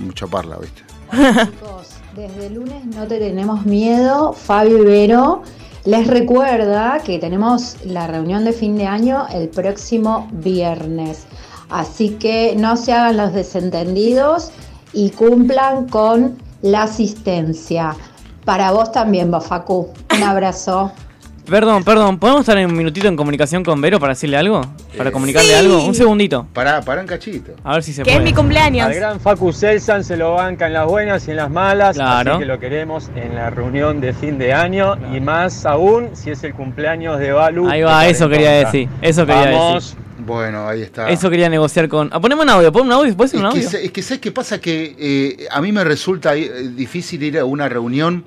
[0.00, 0.82] mucha parla, ¿viste?
[1.12, 5.42] Chicos, desde el lunes no te tenemos miedo, Fabio Ibero.
[5.86, 11.28] Les recuerda que tenemos la reunión de fin de año el próximo viernes.
[11.70, 14.50] Así que no se hagan los desentendidos
[14.92, 17.94] y cumplan con la asistencia.
[18.44, 19.90] Para vos también, Bafacu.
[20.16, 20.90] Un abrazo.
[21.48, 24.62] Perdón, perdón, ¿podemos estar en un minutito en comunicación con Vero para decirle algo?
[24.98, 25.54] ¿Para comunicarle Sí.
[25.54, 25.84] algo?
[25.84, 26.44] Un segundito.
[26.52, 27.52] Pará, pará un cachito.
[27.62, 28.28] A ver si se Que es puede.
[28.30, 28.84] mi cumpleaños.
[28.86, 32.32] Al gran Facu Selsan se lo banca en las buenas y en las malas, Claro.
[32.32, 36.30] así que lo queremos en la reunión de fin de año y más aún si
[36.30, 37.68] es el cumpleaños de Balu.
[37.68, 38.88] Ahí va, eso quería decir.
[39.00, 39.84] Eso quería Vamos.
[39.94, 40.06] decir.
[40.26, 41.08] Bueno, ahí está.
[41.10, 42.10] Eso quería negociar con.
[42.12, 43.78] Ah, poneme un audio, pon un audio, ¿puedes Es un que, audio?
[43.78, 44.60] es que ¿sabes qué pasa?
[44.60, 48.24] Que eh, a mí me resulta eh, difícil ir a una reunión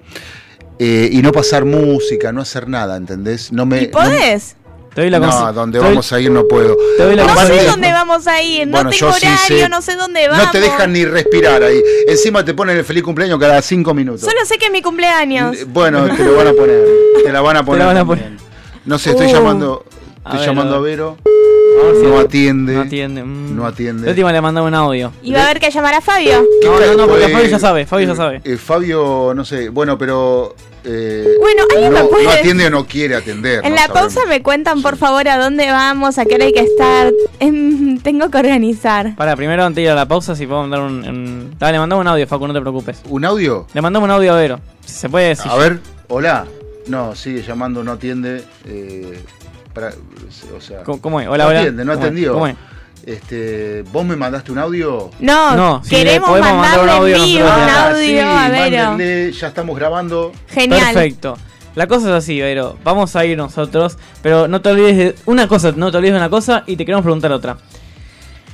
[0.80, 3.52] eh, y no pasar música, no hacer nada, ¿entendés?
[3.52, 4.56] No me, ¿Y podés?
[4.64, 6.76] No, Te doy la No, donde te doy- vamos a ir no puedo.
[6.98, 9.70] te doy la No sé dónde vamos a ir, no Bueno, tengo sí horario, sé.
[9.70, 10.46] no sé dónde vamos.
[10.46, 11.82] No te dejan ni respirar ahí.
[12.08, 14.22] Encima te ponen el feliz cumpleaños cada cinco minutos.
[14.22, 15.58] Solo sé que es mi cumpleaños.
[15.68, 16.84] Bueno, te lo van a poner.
[17.24, 17.80] Te la van a poner.
[17.82, 18.38] la van a también.
[18.86, 19.32] No sé, estoy Uh.
[19.34, 19.86] llamando.
[20.24, 20.92] A Estoy ver, llamando a a ver.
[20.98, 21.18] Vero.
[22.04, 22.74] No atiende.
[22.74, 23.24] No atiende.
[23.24, 23.56] mm.
[23.56, 24.10] No La atiende.
[24.10, 25.12] última le mandaba un audio.
[25.24, 26.44] Y va a haber que llamar a Fabio.
[26.64, 28.42] No, no, no, porque Eh, Fabio ya sabe, Fabio ya sabe.
[28.44, 29.70] eh, Fabio, no sé.
[29.70, 30.56] Bueno, pero.
[30.84, 33.64] eh, Bueno, ¿alguien me no, puede- no atiende o no quiere atender.
[33.66, 34.14] En no la sabemos.
[34.14, 37.12] pausa me cuentan, por favor, a dónde vamos, a qué hora hay que estar.
[37.40, 39.16] Em, tengo que organizar.
[39.16, 41.08] Para, primero antes de ir a la pausa, si puedo mandar un.
[41.08, 43.02] un- Dale, mandame un audio, Facu, no te preocupes.
[43.10, 43.68] ¿Un audio?
[43.74, 44.60] Le mandamos un audio a Vero.
[44.86, 45.50] Si se puede decir.
[45.52, 46.46] A ver, hola.
[46.88, 48.44] No, sigue llamando, no atiende.
[48.66, 49.20] eh,
[49.80, 49.94] para-
[50.58, 51.28] o sea, ¿Cómo, cómo es?
[51.28, 51.60] Hola, no hola.
[51.60, 52.34] atiende, no ¿Cómo atendió.
[52.34, 52.56] ¿Cómo es?
[53.06, 55.10] Este, ¿Vos me mandaste un audio?
[55.20, 57.98] No, No, si queremos podemos mandar un mandarle audio, en vivo un le- Ah, audio
[58.06, 58.84] sí, a Vero.
[58.90, 60.32] mándenle, ya estamos grabando.
[60.50, 60.94] Genial.
[60.94, 61.38] Perfecto.
[61.76, 62.78] La cosa es así, Vero.
[62.84, 66.20] Vamos a ir nosotros, pero no te olvides de una cosa, no te olvides de
[66.20, 67.58] una cosa y te queremos preguntar otra.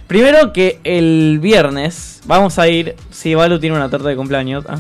[0.08, 4.64] Primero que el viernes vamos a ir, si Balu tiene una torta de cumpleaños.
[4.70, 4.78] ¿ah?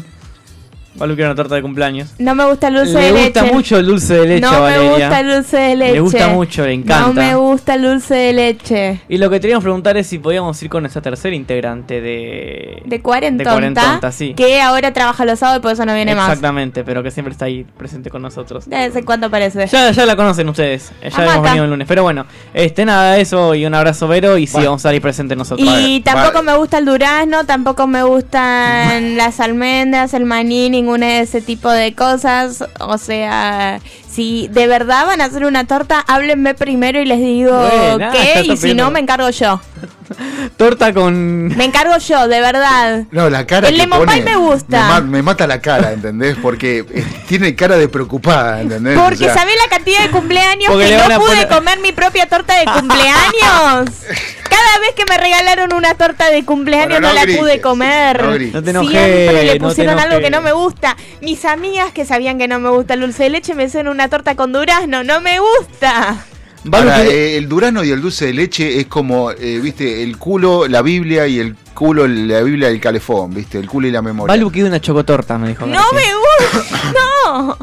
[0.97, 2.13] Balu quiere una torta de cumpleaños.
[2.19, 3.53] No me gusta el dulce Le de gusta leche.
[3.53, 4.89] mucho el dulce de leche no a me Valeria.
[4.91, 5.91] gusta el dulce de leche.
[5.93, 7.07] Le gusta mucho, le encanta.
[7.07, 9.01] No me gusta el dulce de leche.
[9.09, 12.81] Y lo que queríamos preguntar es si podíamos ir con nuestra tercera integrante de...
[12.85, 13.49] De cuarentonta.
[13.51, 14.33] De cuarentonta, sí.
[14.35, 16.29] Que ahora trabaja los sábados y por eso no viene más.
[16.29, 18.69] Exactamente, pero que siempre está ahí presente con nosotros.
[18.69, 19.67] De vez en cuando aparece.
[19.67, 21.31] Ya, ya la conocen ustedes, ya Amaca.
[21.33, 21.87] hemos venido el lunes.
[21.87, 25.37] Pero bueno, este nada, eso y un abrazo Vero y sí, vamos a ir presentes
[25.37, 25.67] nosotros.
[25.67, 26.51] Y Vale, tampoco vale.
[26.51, 31.69] me gusta el durazno, tampoco me gustan las almendras, el maní, ninguna de ese tipo
[31.71, 32.63] de cosas.
[32.79, 33.81] O sea,
[34.15, 38.43] si de verdad van a hacer una torta, háblenme primero y les digo Buena, qué,
[38.45, 39.59] y si no, me encargo yo.
[40.57, 41.47] Torta con...
[41.57, 43.03] Me encargo yo, de verdad.
[43.11, 44.81] No, la cara El que lemon pone pie me gusta.
[44.83, 46.37] Me, ma- me mata la cara, ¿entendés?
[46.41, 48.97] Porque eh, tiene cara de preocupada, ¿entendés?
[48.99, 51.91] Porque O sea, ¿sabés la cantidad de cumpleaños Porque que no pude poner- comer mi
[51.91, 53.89] propia torta de cumpleaños?
[54.49, 57.61] Cada vez que me regalaron una torta de cumpleaños Bueno, no, no la grites, pude
[57.61, 58.23] comer.
[58.23, 58.53] no grites.
[58.53, 60.95] No te enojes, Siempre le no te pusieron algo que no me gusta.
[61.21, 64.04] Mis amigas que sabían que no me gusta el dulce de leche me hicieron una
[64.09, 65.03] torta con durazno.
[65.03, 66.25] No me gusta.
[66.71, 70.67] Ahora, eh, el durano y el dulce de leche es como, eh, viste, el culo,
[70.67, 74.33] la Biblia y el culo, la Biblia del calefón, viste, el culo y la memoria.
[74.33, 75.67] Balu quiere una chocotorta, me dijo.
[75.67, 76.93] No me gusta.
[77.27, 77.57] No.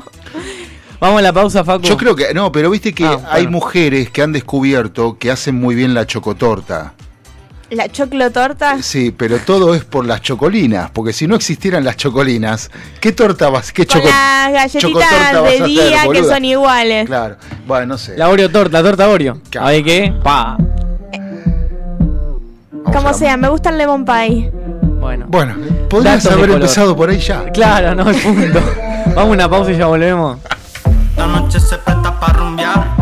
[1.00, 1.82] Vamos a la pausa, Facu.
[1.84, 5.56] Yo creo que, no, pero viste que Ah, hay mujeres que han descubierto que hacen
[5.56, 6.94] muy bien la chocotorta.
[7.72, 8.82] La choclotorta.
[8.82, 13.48] Sí, pero todo es por las chocolinas, porque si no existieran las chocolinas, ¿qué torta
[13.48, 17.06] vas, qué Con choco- las chocotorta galletitas de hacer, día que son iguales.
[17.06, 18.16] Claro, bueno, no sé.
[18.18, 19.40] La Oreo torta, la torta Oreo.
[19.48, 19.84] Claro.
[19.84, 20.58] Qué, pa.
[22.72, 24.50] Vamos Como sea, me gusta el lemon pie.
[25.00, 25.24] Bueno.
[25.28, 25.54] Bueno,
[25.88, 27.44] podrías haber empezado por ahí ya.
[27.52, 28.60] Claro, no, el punto.
[29.06, 30.38] Vamos a una pausa y ya volvemos.
[31.16, 33.01] La noche se presta para rumbear.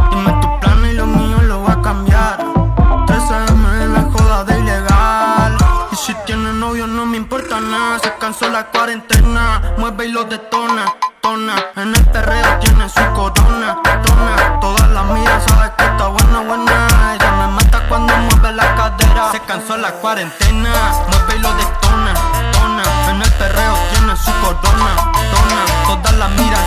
[6.71, 7.99] Novio no me importa nada.
[7.99, 9.75] Se cansó la cuarentena.
[9.77, 10.85] Mueve y lo detona.
[11.21, 11.55] Tona.
[11.75, 13.77] En el perreo tiene su corona.
[13.83, 14.61] Tona.
[14.61, 17.15] Todas las miras sabes que está buena, buena.
[17.15, 19.33] Ella me mata cuando mueve la cadera.
[19.33, 20.71] Se cansó la cuarentena.
[21.11, 22.15] Mueve y lo detona.
[22.53, 22.85] Tona.
[23.11, 24.93] En el perreo tiene su corona.
[25.33, 25.61] Tona.
[25.89, 26.65] Todas las miras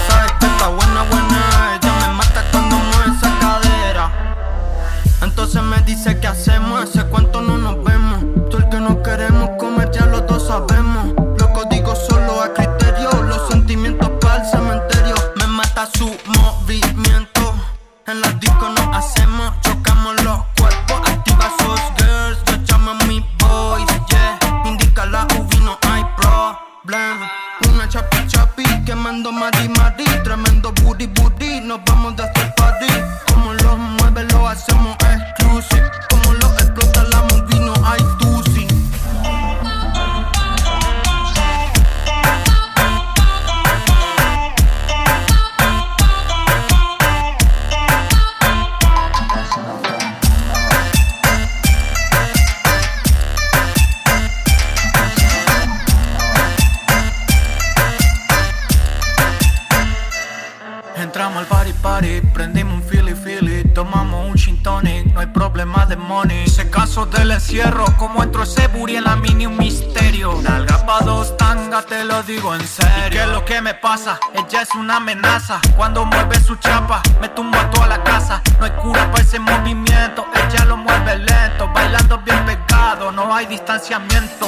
[74.83, 75.61] una amenaza.
[75.77, 78.41] Cuando mueve su chapa, me tumbo a toda la casa.
[78.59, 83.45] No hay cura para ese movimiento, ella lo mueve lento, bailando bien pegado, no hay
[83.45, 84.45] distanciamiento.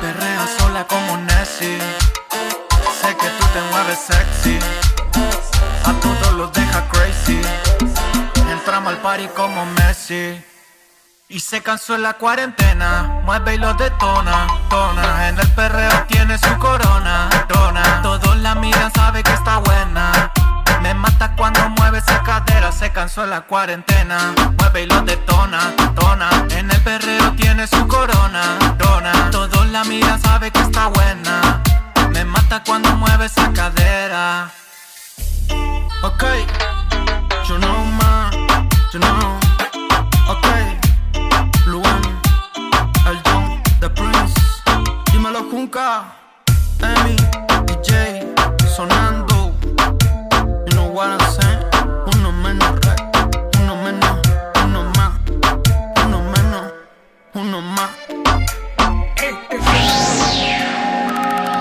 [0.00, 1.78] Perrea sola como Nessie.
[3.00, 4.58] Sé que tú te mueves sexy.
[5.84, 7.42] A todos los deja crazy.
[9.94, 10.44] sí.
[11.28, 15.28] Y se cansó en la cuarentena, mueve y lo detona, tona.
[15.28, 16.99] En el perreo tiene su corona,
[23.26, 24.34] la cuarentena.
[24.58, 26.30] Mueve y lo detona, tona.
[26.50, 29.30] En el perreo tiene su corona, tona.
[29.30, 31.62] Todos la miran, sabe que está buena.
[32.12, 34.50] Me mata cuando mueve esa cadera.
[36.02, 36.24] Ok,
[37.48, 37.79] you know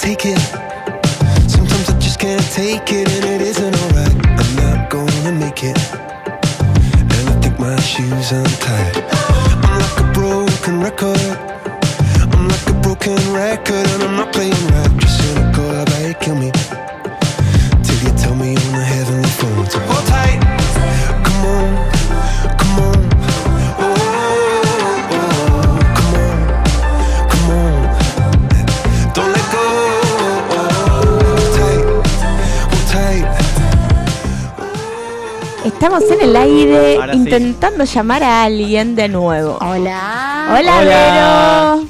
[0.00, 0.38] Take it.
[1.50, 4.16] Sometimes I just can't take it, and it isn't alright.
[4.40, 5.76] I'm not gonna make it.
[5.92, 8.59] And I think my shoes untied.
[36.00, 37.18] Estamos en el aire Ahora sí.
[37.18, 39.58] intentando llamar a alguien de nuevo.
[39.60, 40.56] Hola.
[40.58, 41.88] Hola, Vero.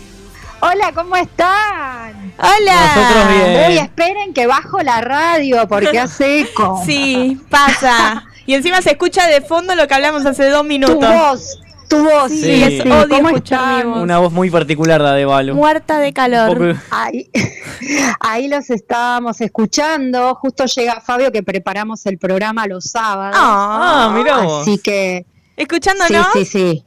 [0.62, 2.34] Hola, ¿cómo están?
[2.38, 2.92] Hola.
[2.96, 3.70] Nosotros bien.
[3.70, 6.82] Uy, esperen que bajo la radio porque hace eco.
[6.84, 8.24] Sí, pasa.
[8.46, 10.98] Y encima se escucha de fondo lo que hablamos hace dos minutos.
[10.98, 12.30] Tu voz, tu voz.
[12.30, 12.62] Sí, Sí.
[12.62, 13.90] es Sí, odio ¿cómo escuchar mi están?
[13.90, 14.02] voz.
[14.02, 15.54] Una voz muy particular la de Balu.
[15.54, 16.56] Muerta de calor.
[16.56, 17.28] Poco- Ahí,
[18.20, 20.34] ahí los estábamos escuchando.
[20.36, 23.36] Justo llega Fabio que preparamos el programa los sábados.
[23.38, 24.62] Ah, mirá vos.
[24.62, 25.26] Así que.
[25.56, 26.28] ¿Escuchándonos?
[26.32, 26.84] Sí, sí, sí.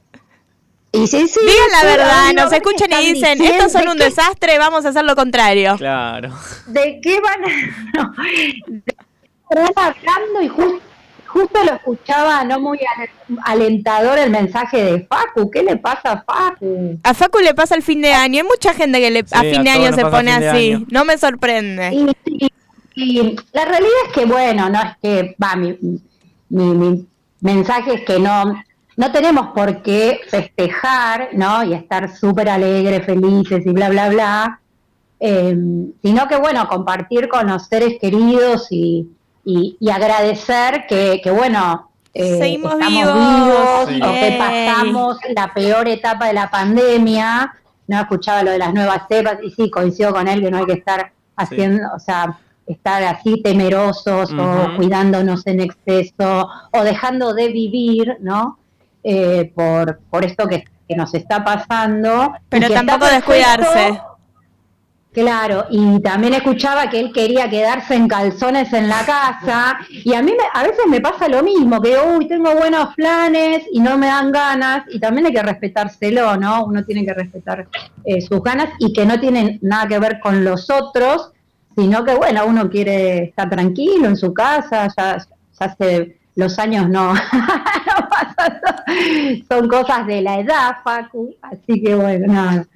[0.92, 1.40] Y sí, sí.
[1.40, 4.88] Digan la verdad, nos ¿qué escuchan y dicen, estos son ¿De un desastre, vamos a
[4.90, 5.76] hacer lo contrario.
[5.76, 6.30] Claro.
[6.66, 8.12] ¿De qué van a.?
[9.54, 10.80] No, de- van hablando y jus-
[11.34, 13.10] justo lo escuchaba no muy ale-
[13.44, 15.50] alentador el mensaje de Facu.
[15.50, 16.98] ¿Qué le pasa a Facu?
[17.02, 18.38] A Facu le pasa el fin de año.
[18.40, 20.40] Hay mucha gente que le, a Sí, fin a de todos año se pone fin
[20.40, 20.72] de así.
[20.72, 20.86] año.
[20.90, 21.90] No me sorprende.
[21.92, 22.50] Y, y-
[22.96, 25.76] y la realidad es que, bueno, no es que, va, mi,
[26.48, 27.06] mi, mi
[27.40, 28.54] mensaje es que no,
[28.96, 31.64] no tenemos por qué festejar, ¿no?
[31.64, 34.60] Y estar súper alegres, felices y bla, bla, bla,
[35.18, 35.56] eh,
[36.04, 39.08] sino que, bueno, compartir con los seres queridos y,
[39.44, 45.52] y, y agradecer que, que bueno, eh, Seguimos estamos vivos, vivos, o que pasamos la
[45.52, 47.52] peor etapa de la pandemia,
[47.88, 50.66] no escuchaba lo de las nuevas cepas, y sí, coincido con él que no hay
[50.66, 57.48] que estar haciendo, o sea, estar así temerosos o cuidándonos en exceso o dejando de
[57.48, 58.58] vivir, ¿no?
[59.02, 62.32] Eh, por, por esto que, que nos está pasando.
[62.36, 63.32] y Pero tampoco perfecto.
[63.32, 64.00] descuidarse.
[65.14, 70.20] Claro, y también escuchaba que él quería quedarse en calzones en la casa, y a
[70.22, 73.96] mí me- a veces me pasa lo mismo, que uy, tengo buenos planes y no
[73.96, 76.64] me dan ganas, y también hay que respetárselo, ¿no?
[76.64, 77.68] Uno tiene que respetar
[78.04, 81.30] eh, sus ganas y que no tienen nada que ver con los otros,
[81.76, 85.26] sino que, bueno, uno quiere estar tranquilo en su casa, ya, ya
[85.66, 87.20] hace los años no, no
[89.48, 92.66] son cosas de la edad, Facu, así que bueno, nada.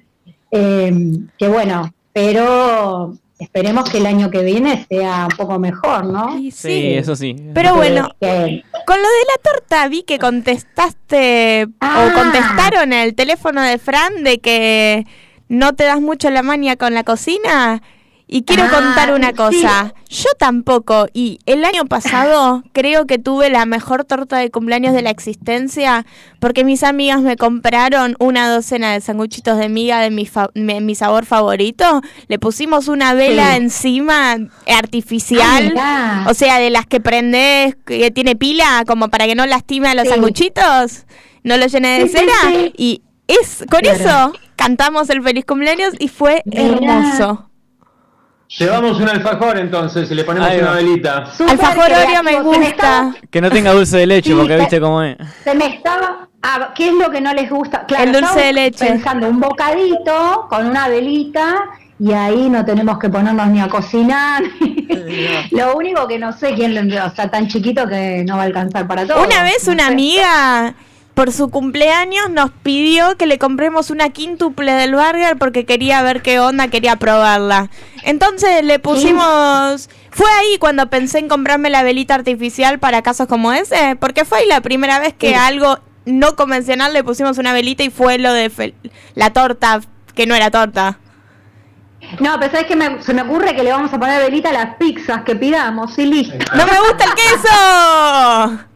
[0.50, 0.92] Eh,
[1.36, 1.92] que bueno,
[2.22, 6.36] pero esperemos que el año que viene sea un poco mejor, ¿no?
[6.52, 7.36] Sí, eso sí.
[7.54, 12.08] Pero bueno, Que- con lo de la torta vi que contestaste Ah.
[12.10, 15.06] o contestaron el teléfono de Fran de que
[15.48, 17.82] no te das mucho la maña con la cocina.
[18.30, 19.34] Y quiero Ah, contar una sí.
[19.36, 24.92] cosa, yo tampoco, y el año pasado creo que tuve la mejor torta de cumpleaños
[24.92, 26.04] de la existencia,
[26.38, 30.78] porque mis amigas me compraron una docena de sanguchitos de miga de mi, fa- mi,
[30.82, 33.56] mi sabor favorito, le pusimos una vela Sí.
[33.62, 36.30] encima artificial, Ah, mirá.
[36.30, 39.94] o sea, de las que prendes, que tiene pila, como para que no lastime a
[39.94, 40.10] los Sí.
[40.10, 41.06] sanguchitos,
[41.44, 42.32] no lo llené de cera,
[42.76, 43.98] y es con Claro.
[43.98, 47.47] eso cantamos el feliz cumpleaños y fue hermoso.
[48.48, 50.62] Llevamos un alfajor entonces y le ponemos Ahí va.
[50.68, 51.26] una velita.
[51.26, 52.52] Súper Alfajor Oreo me creativo.
[52.54, 53.20] Se me estaba- gusta.
[53.30, 55.16] Que no tenga dulce de leche, Sí, porque te- viste cómo es.
[55.44, 56.28] Se me estaba.
[56.42, 57.84] ah, ¿Qué es lo que no les gusta?
[57.86, 58.86] Claro, El dulce de leche.
[58.86, 61.56] Pensando un bocadito con una velita
[62.00, 64.42] y ahí no tenemos que ponernos ni a cocinar.
[65.50, 67.04] lo único que no sé quién lo envió.
[67.06, 69.22] O sea, tan chiquito que no va a alcanzar para todo.
[69.24, 69.92] Una vez No una sé.
[69.92, 70.74] amiga
[71.18, 76.22] por su cumpleaños nos pidió que le compremos una quíntuple del burger porque quería ver
[76.22, 77.70] qué onda, quería probarla.
[78.04, 79.90] Entonces le pusimos...
[80.12, 84.38] Fue ahí cuando pensé en comprarme la velita artificial para casos como ese, porque fue
[84.38, 88.32] ahí la primera vez que algo no convencional le pusimos una velita y fue lo
[88.32, 88.74] de fel-
[89.16, 89.80] la torta,
[90.14, 91.00] que no era torta.
[92.20, 94.52] No, pero ¿sabes que me, se me ocurre que le vamos a poner velita a
[94.52, 96.36] las pizzas que pidamos y listo.
[96.54, 98.67] ¡No me gusta el queso!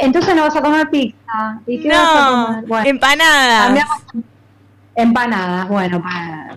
[0.00, 1.60] Entonces no vas a comer pizza.
[1.66, 2.64] ¿Y qué vas a No, comer?
[2.66, 3.66] Bueno, empanadas.
[3.66, 4.02] cambiamos-
[4.96, 6.00] Empanadas, bueno,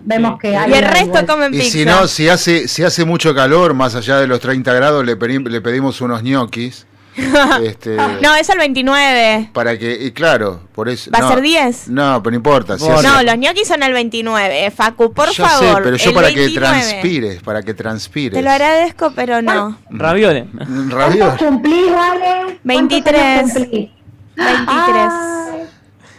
[0.04, 1.26] vemos que hay Y el resto igual.
[1.26, 1.70] comen Y pizza.
[1.72, 5.18] si no, si hace, si hace mucho calor, más allá de los 30 grados, le,
[5.18, 6.86] pedi- le pedimos unos ñoquis.
[7.64, 9.50] este, no, es el 29.
[9.52, 11.10] Para que, y claro, por eso.
[11.10, 11.88] ¿Va a no, ser 10?
[11.88, 12.78] No, pero no importa.
[12.78, 15.76] si hace- No, los ñoquis son el 29, Facu, por ya favor.
[15.76, 16.78] sé, pero yo el para que 29.
[16.80, 18.34] transpires, para que transpires.
[18.38, 19.78] Te lo agradezco, pero no.
[19.90, 20.46] Ravioles.
[20.88, 21.26] Rabios.
[21.28, 22.58] ¿Cuántos cumplís, Vale?
[22.64, 23.14] 23.
[23.22, 23.90] ¿Cuántos años cumplís?
[24.36, 24.68] 23.
[24.76, 25.68] Ay,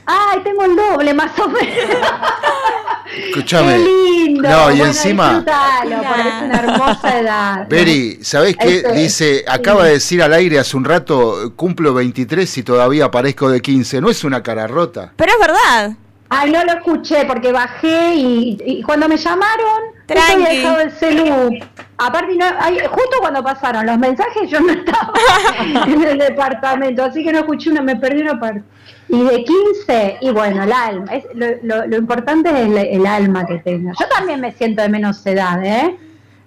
[0.05, 1.67] ay, tengo el doble más o menos.
[3.17, 3.73] Escúchame.
[3.73, 4.49] Qué lindo.
[4.49, 5.43] No, y Bueno, encima.
[5.45, 7.67] es una hermosa edad.
[7.69, 8.77] Beri, ¿sabés qué?
[8.77, 13.09] Eso es, Dice, acaba de decir al aire hace un rato, cumplo 23 y todavía
[13.11, 14.01] parezco de 15.
[14.01, 15.13] ¿No es una cara rota?
[15.15, 15.97] Pero es verdad.
[16.29, 20.31] Ay, no lo escuché porque bajé y, y cuando me llamaron, justo Tranqui.
[20.33, 21.49] había dejado el celu.
[21.97, 25.11] Aparte, no, ay, justo cuando pasaron los mensajes, yo no estaba
[25.87, 28.63] en el departamento, así que no escuché una, me perdí una parte.
[29.09, 31.11] Y de 15, y bueno, el alma.
[31.13, 33.93] Es, lo, lo- lo importante es el, el alma que tenga.
[33.99, 35.97] Yo también me siento de menos edad, ¿eh?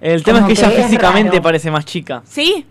[0.01, 1.43] El tema Como es que ella que físicamente raro.
[1.43, 2.23] parece más chica.
[2.25, 2.67] ¿Sí?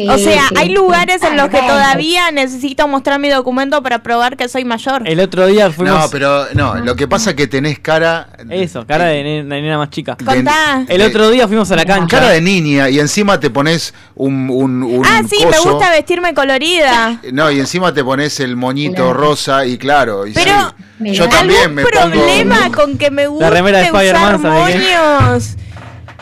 [0.00, 0.72] Sí, O sea, sí, hay sí.
[0.72, 1.74] lugares en los que bueno.
[1.74, 5.02] todavía necesito mostrar mi documento para probar que soy mayor.
[5.06, 5.98] El otro día fuimos.
[6.00, 8.30] No, pero no, lo que pasa es que tenés cara.
[8.48, 10.16] Eso, cara de nena, de nena más chica.
[10.24, 10.84] Contá.
[10.88, 12.16] El otro día fuimos a la cancha.
[12.18, 16.32] Cara de niña y encima te pones un, un, un Ah, sí, me gusta vestirme
[16.34, 17.20] colorida.
[17.32, 19.12] No, y encima te pones el moñito Claro.
[19.12, 20.26] rosa y claro.
[20.26, 22.72] y Pero, yo también ¿Algún me problema pongo.
[22.74, 24.96] con que me guste remera de usar Spider-Man, ¿sabes qué?
[24.96, 25.56] moños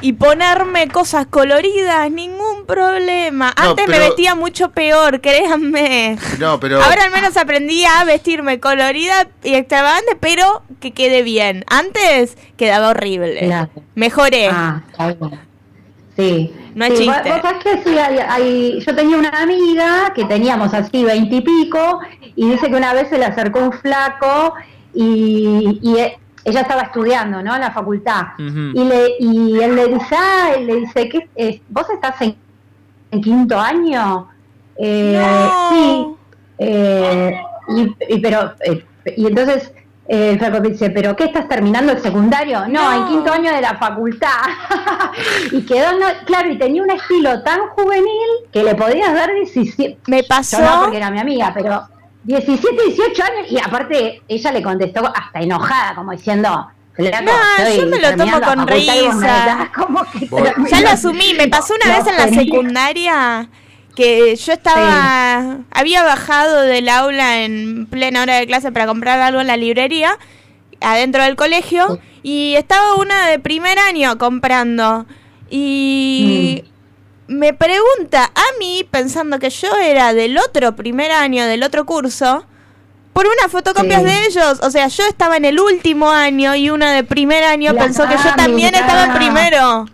[0.01, 2.11] y ponerme cosas coloridas?
[2.11, 3.53] Ningún problema.
[3.57, 6.18] No, Antes me vestía mucho peor, créanme.
[6.38, 6.82] No, pero.
[6.82, 11.64] Ahora al menos aprendí a vestirme colorida y extravagante, pero que quede bien.
[11.68, 13.38] Antes quedaba horrible.
[13.46, 13.70] Claro.
[13.94, 14.49] Mejoré.
[14.51, 15.40] Ah, bien.
[16.16, 16.53] Sí.
[16.74, 17.30] No es Sí, chiste.
[17.30, 22.01] vos- vos sabés que sí, hay- hay- yo tenía una amiga que teníamos así veintipico
[22.36, 24.55] y, dice que una vez se le acercó un flaco
[24.94, 25.96] y, y
[26.49, 27.55] ella estaba estudiando, ¿no?
[27.55, 28.22] En la facultad.
[28.38, 32.36] Y, le, y él le dice, ah, él le dice, ¿qué, es- ¿vos estás en,
[33.11, 34.28] en quinto año?
[34.76, 35.70] Eh, No.
[35.70, 36.07] Sí.
[36.59, 38.84] Eh, y, y pero, eh,
[39.16, 39.72] y entonces
[40.11, 42.66] Eh, El flaco dice, ¿pero qué estás terminando el secundario?
[42.66, 44.40] No, en quinto año de la facultad.
[45.53, 49.99] y quedó, no- claro, y tenía un estilo tan juvenil que le podías dar 17.
[50.07, 50.57] Me pasó.
[50.59, 51.82] Yo no, porque era mi amiga, pero
[52.29, 53.47] 17, 18 años.
[53.51, 56.68] Y aparte, ella le contestó hasta enojada, como diciendo.
[56.95, 59.26] "Flaco, No, yo me lo tomo con me risa.
[59.47, 60.68] das como que Vos- terminó".
[60.68, 63.49] Ya lo asumí, me pasó una vez en la secundaria
[63.97, 69.41] que yo estaba, había bajado del aula en plena hora de clase para comprar algo
[69.41, 70.18] en la librería,
[70.81, 75.07] adentro del colegio, y estaba una de primer año comprando.
[75.51, 76.64] Y
[77.29, 82.45] me pregunta a mí, pensando que yo era del otro primer año, del otro curso,
[83.12, 84.07] por unas fotocopias Sí.
[84.07, 84.61] de ellos.
[84.62, 88.07] O sea, yo estaba en el último año y una de primer año La pensó
[88.09, 89.87] que yo también estaba en primero.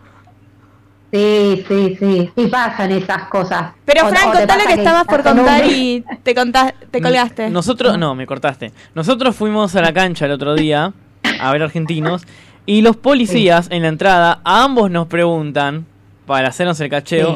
[1.13, 3.73] Sí, sí, sí, sí pasan esas cosas.
[3.85, 6.75] Pero O- Fran, o te contá lo que estabas por un- contar y te, contás,
[6.91, 7.51] te colgaste.
[7.51, 8.73] Nosotros, no, me cortaste.
[8.97, 10.93] Nosotros fuimos a la cancha el otro día
[11.41, 12.23] a ver argentinos
[12.67, 15.87] y los policías en la entrada a ambos nos preguntan,
[16.27, 17.35] para hacernos el cacheo,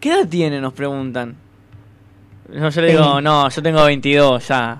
[0.00, 0.60] ¿qué edad tiene?
[0.60, 1.36] Nos preguntan.
[2.52, 3.22] Yo, yo le digo, Sí.
[3.24, 4.78] no, yo tengo 22 ya.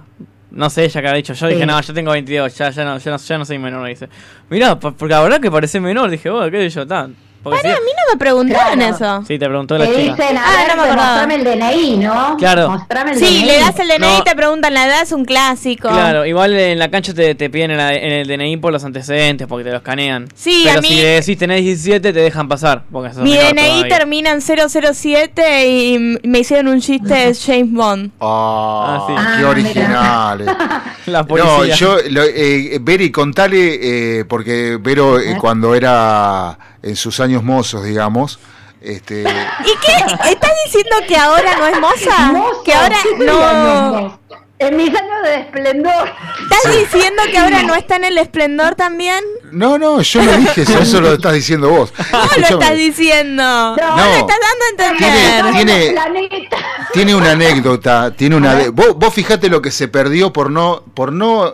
[0.50, 1.32] No sé ella que ha dicho.
[1.32, 3.88] Yo dije, no, yo tengo 22, ya, ya, no, ya, no, ya no soy menor.
[3.88, 4.08] Dice,
[4.50, 6.10] mirá, po- porque la verdad que parece menor.
[6.10, 7.16] Dije, bueno, qué sé yo, tan.
[7.42, 8.94] Porque sí- a mí no me preguntaron Claro.
[8.94, 9.24] eso.
[9.26, 10.14] Sí, te preguntó la Te chica.
[10.14, 11.08] dicen, a Ah, ver, no me acordaba.
[11.08, 12.36] mostrame el DNI, ¿no?
[12.38, 12.70] Claro.
[12.70, 13.44] Mostrame el Sí, DNI.
[13.46, 14.22] le das el DNI y No.
[14.24, 15.88] te preguntan la edad, es un clásico.
[15.88, 18.84] Claro, igual en la cancha te, te piden en, la- en el DNI por los
[18.84, 20.28] antecedentes, porque te los escanean.
[20.34, 22.84] Sí, Pero a mí- si le decís tenés 17, te dejan pasar.
[22.92, 23.88] Porque Mi DNI todavía.
[23.98, 28.10] termina en 007 y me hicieron un chiste de James Bond.
[28.20, 29.14] Ah, Ah, sí.
[29.40, 30.46] qué Ah, originales.
[31.06, 31.74] La No, policía.
[31.74, 37.84] yo, lo, eh, Veri, contale, eh, porque Vero eh, cuando era en sus años mozos,
[37.84, 38.38] digamos,
[38.80, 40.30] este, ¿Y qué?
[40.30, 42.32] ¿Estás diciendo que ahora no es moza?
[42.32, 44.22] Mozo, que ahora ¿qué no...
[44.58, 46.08] En mis años de esplendor.
[46.40, 49.18] ¿Estás diciendo que ahora no está en el esplendor también?
[49.50, 51.92] no, no, yo no dije eso, eso lo estás diciendo vos.
[52.12, 53.42] No lo estás diciendo.
[53.42, 53.96] No, No.
[53.96, 55.52] lo estás dando a entender.
[55.56, 56.48] Tiene- tiene-.
[56.92, 60.84] Tiene una anécdota, tiene una de- vos, vos fijate lo que se perdió por no
[60.94, 61.52] por no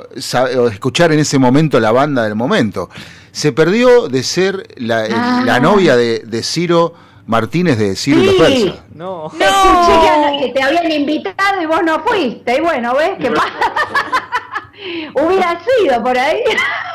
[0.71, 2.91] escuchar en ese momento la banda del momento.
[3.33, 5.43] Se perdió de ser la, el- Ah.
[5.45, 6.95] la novia de, de Ciro
[7.27, 8.41] Martínez de Ciro y los Sí.
[8.41, 8.81] Persas.
[8.95, 9.27] No.
[9.27, 12.57] Escuché que, que te habían invitado y vos no fuiste.
[12.57, 13.49] Y bueno, ¿ves qué pasa?
[15.15, 16.41] Hubiera sido por ahí.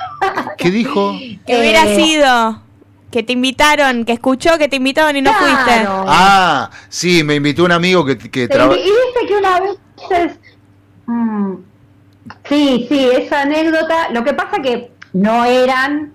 [0.58, 1.14] ¿Qué dijo?
[1.46, 2.62] Que hubiera Eh, sido.
[3.12, 5.86] Que te invitaron, que escuchó que te invitaron y no fuiste.
[5.88, 9.60] Ah, sí, me invitó un amigo que, que Te traba- invi- Y viste que una
[9.60, 9.78] vez...
[10.10, 10.40] es-
[11.06, 11.54] mm,
[12.50, 14.10] sí, sí, esa anécdota.
[14.12, 16.13] Lo que pasa que no eran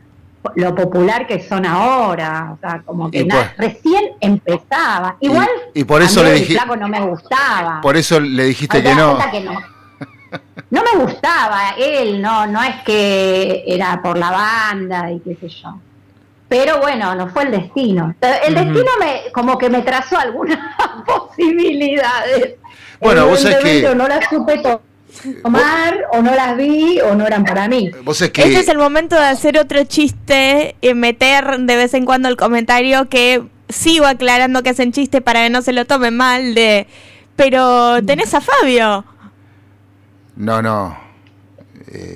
[0.57, 2.53] lo popular que son ahora.
[2.55, 5.17] O sea, como que Y pues- recién empezaba.
[5.21, 7.81] Igual y por a eso mí le el dije- flaco no me gustaba.
[7.81, 9.19] Por eso le dijiste que no.
[9.31, 9.53] que no.
[10.71, 15.49] No me gustaba él, no, no es que era por la banda y qué sé
[15.49, 15.79] yo.
[16.47, 18.15] Pero bueno, no fue el destino.
[18.21, 20.59] El destino me, como que me trazó algunas
[21.07, 22.57] posibilidades.
[23.01, 24.83] Bueno, vos sabés que- no las supe to-
[25.43, 27.91] tomar, o no las vi, o no eran para mí.
[28.05, 31.95] Vos es que Este es el momento de hacer otro chiste y meter de vez
[31.95, 35.85] en cuando el comentario que sigo aclarando que hacen chiste para que no se lo
[35.85, 36.87] tomen mal de
[37.37, 39.05] pero tenés a Fabio.
[40.37, 40.97] no, no,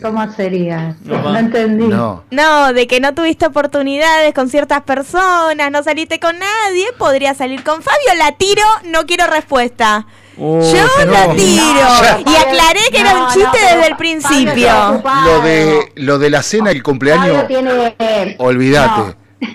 [0.03, 0.97] ¿Cómo sería?
[1.05, 1.87] No entendí.
[1.87, 2.25] no.
[2.31, 7.62] No, de que no tuviste oportunidades con ciertas personas, no saliste con nadie, podría salir
[7.64, 10.07] con Fabio, la tiro, no quiero respuesta.
[10.37, 15.03] Uh, Yo la tiro y aclaré que era un chiste desde el Fabio principio.
[15.27, 17.95] Lo de lo de la cena, el cumpleaños, tiene...
[17.99, 19.14] eh, olvídate,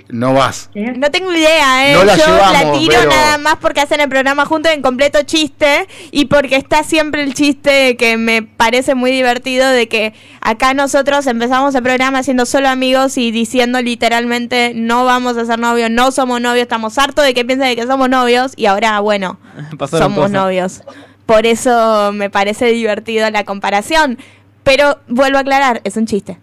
[0.09, 0.69] no vas.
[0.75, 0.93] no.
[0.97, 1.93] No tengo idea, ¿eh?
[1.93, 4.81] No la Yo la llevamos, tiro pero- nada más porque hacen el programa juntos en
[4.81, 10.13] completo chiste y porque está siempre el chiste que me parece muy divertido de que
[10.41, 15.59] acá nosotros empezamos el programa siendo solo amigos y diciendo literalmente no vamos a ser
[15.59, 18.99] novios, no somos novios, estamos hartos de que piensen de que somos novios y ahora,
[18.99, 19.39] bueno,
[19.77, 20.31] Pasaron somos cosas.
[20.31, 20.81] novios.
[21.25, 24.17] Por eso me parece divertido la comparación.
[24.63, 26.39] Pero vuelvo a aclarar, es un chiste.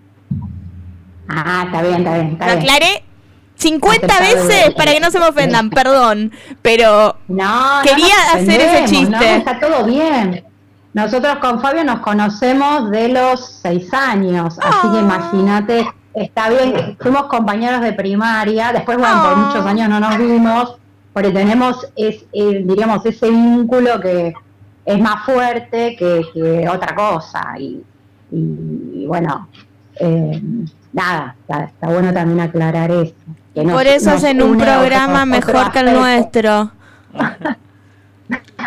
[1.29, 2.33] Ah, está bien, está bien.
[2.33, 2.63] Está Lo bien.
[2.63, 3.05] aclaré
[3.69, 4.35] 50 Aceptable.
[4.35, 6.33] veces para que no se me ofendan, perdón.
[6.63, 9.11] Pero No, Quería no hacer ese chiste.
[9.11, 10.45] no, está todo bien.
[10.93, 14.91] Nosotros con Fabio nos conocemos de los seis años, así Ah.
[14.93, 19.37] que imagínate, está bien, fuimos compañeros de primaria, después, bueno, por Ah.
[19.37, 20.77] muchos años no nos vimos,
[21.13, 24.35] porque tenemos, es, eh, diríamos, ese vínculo que
[24.87, 27.41] es más fuerte que, que otra cosa.
[27.59, 27.83] Y,
[28.31, 29.49] y- y bueno,
[29.99, 30.41] eh,
[30.93, 33.15] nada, está, está bueno también aclarar eso.
[33.63, 36.73] Nos- por eso hacen un programa mejor que el nuestro.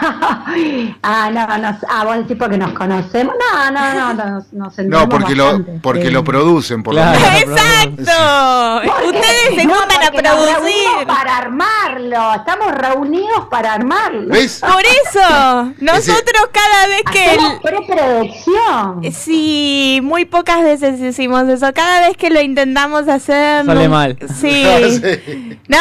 [1.03, 3.33] ah, no, no, ah, vos decís porque nos conocemos.
[3.39, 6.11] No, no, no, no nos, nos No, entendemos porque lo, porque sí.
[6.11, 7.19] lo producen, por Claro.
[7.19, 7.59] lo menos.
[7.59, 8.81] ¡Exacto!
[9.07, 11.07] Ustedes se no, juntan a producir.
[11.07, 12.33] para armarlo.
[12.35, 14.27] Estamos reunidos para armarlo.
[14.33, 14.59] ¿Ves?
[14.61, 17.25] Por eso, nosotros cada vez que...
[17.25, 19.01] Hacemos preproducción.
[19.13, 21.71] Sí, muy pocas veces hicimos eso.
[21.73, 23.65] Cada vez que lo intentamos hacer...
[23.65, 24.17] Sale no- mal.
[24.39, 24.63] Sí.
[24.87, 25.59] Sí.
[25.67, 25.77] No,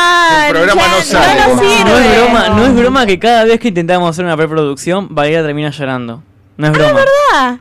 [0.46, 1.40] El programa ya no sale.
[1.40, 2.06] No nos No sirve.
[2.14, 5.70] es broma, no es broma que cada vez que intentamos hacer una preproducción, Valeria termina
[5.70, 6.22] llorando.
[6.56, 6.92] No es broma.
[6.92, 7.58] ¿Verdad?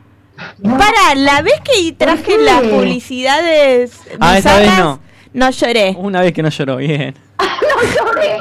[0.62, 5.00] Para, la vez que traje las publicidades Ah, esa vez no.
[5.32, 5.94] no lloré.
[5.98, 7.14] Una vez que no lloró, bien.
[7.38, 8.36] No lloré.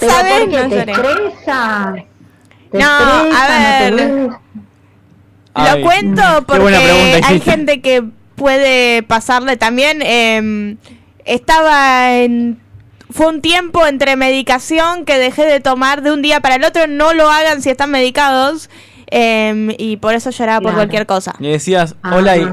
[0.00, 0.92] Esa vez no te lloré.
[0.92, 1.94] estresa.
[2.70, 4.28] Te No, a estresa, ver.
[5.54, 8.04] Ay, Lo cuento porque hay gente que
[8.36, 10.00] puede pasarle también.
[10.02, 10.76] eh,
[11.24, 12.60] estaba en.
[13.10, 16.86] Fue un tiempo entre medicación que dejé de tomar de un día para el otro.
[16.86, 18.68] No lo hagan si están medicados.
[19.10, 21.34] eh, y por eso lloraba por cualquier cosa.
[21.38, 22.46] Le decías, hola y...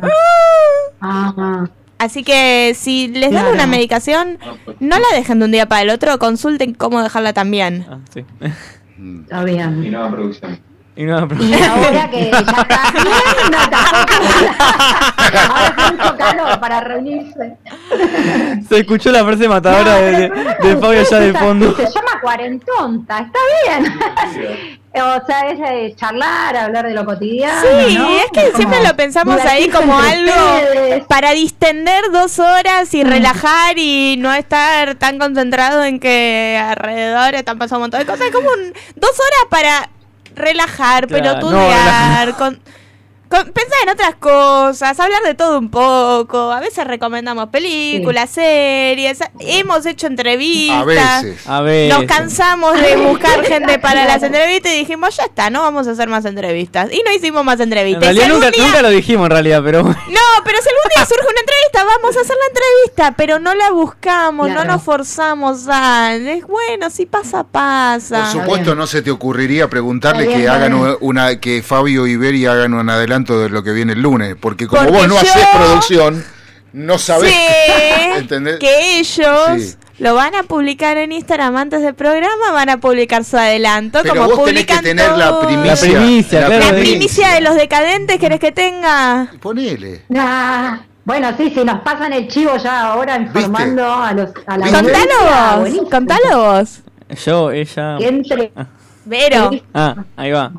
[1.98, 3.54] Así que si les dan Claro.
[3.56, 4.38] una medicación,
[4.80, 6.18] no la dejen de un día para el otro.
[6.20, 7.86] Consulten cómo dejarla también.
[7.90, 8.26] Ah, sí.
[9.24, 9.84] está bien.
[9.84, 10.60] Y nueva producción.
[10.98, 14.14] Y no, pero- Y ahora que ya está bien, no, tampoco.
[15.50, 17.58] Ahora mucho calor para reunirse.
[18.70, 21.76] Se escuchó la frase matadora de, de, de Fabio ya de fondo.
[21.76, 23.94] Se llama cuarentonta, está bien.
[25.04, 27.62] o sea, es eh, charlar, hablar de lo cotidiano.
[27.62, 28.10] Sí, ¿no?
[28.10, 30.32] es que Como siempre lo pensamos ahí como algo
[30.62, 31.04] ustedes.
[31.08, 37.58] para distender dos horas y relajar y no estar tan concentrado en que alrededor están
[37.58, 38.28] pasando un montón de cosas.
[38.28, 39.90] Es como un- dos horas para
[40.36, 42.60] relajar, Claro, no con, con-
[43.30, 46.52] pensar en otras cosas, hablar de todo un poco.
[46.52, 50.78] A veces recomendamos películas, series, hemos hecho entrevistas.
[51.48, 51.90] A veces.
[51.90, 51.98] A.
[52.00, 55.92] Nos cansamos de buscar gente para las entrevistas y dijimos, ya está, no vamos a
[55.92, 56.92] hacer más entrevistas.
[56.92, 58.04] Y no hicimos más En entrevistas.
[58.04, 60.00] Y realidad si nunca, día- nunca lo dijimos en realidad, pero bueno.
[60.10, 63.54] No, pero si algún día surge una entrevista, vamos a hacer la entrevista, pero no
[63.56, 64.64] la buscamos, Claro.
[64.66, 66.16] no nos forzamos a...
[66.16, 68.30] Es bueno, si pasa, pasa.
[68.32, 72.74] Por supuesto, no se te ocurriría preguntarle que hagan una, que Fabio y Beri hagan
[72.74, 75.48] un adelanto de lo que viene el lunes, porque como Porque vos no yo- haces
[75.54, 76.26] producción,
[76.74, 77.34] no sabés.
[78.60, 79.76] Que ellos Sí.
[80.00, 84.16] lo van a publicar en Instagram antes del programa, van a publicar su adelanto, Pero
[84.16, 85.74] como vos tenés que publican tener la primicia.
[85.90, 89.32] La primicia, la claro, La de- primicia de los decadentes, ¿querés que tenga?
[89.42, 90.04] Ponele.
[90.10, 94.66] Nah, bueno, sí, si nos pasan el chivo ya ahora informando a los a la
[94.72, 96.80] Contalo vos, contalo vos.
[97.26, 97.96] Yo, ella...
[98.00, 98.52] ¿Qué, entre-
[99.06, 99.52] Vero.
[99.74, 100.52] Ah, ahí va.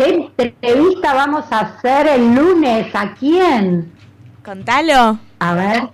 [0.00, 2.94] Qué entrevista vamos a hacer el lunes?
[2.94, 3.92] ¿A quién?
[4.42, 5.18] Contalo.
[5.38, 5.88] A ver.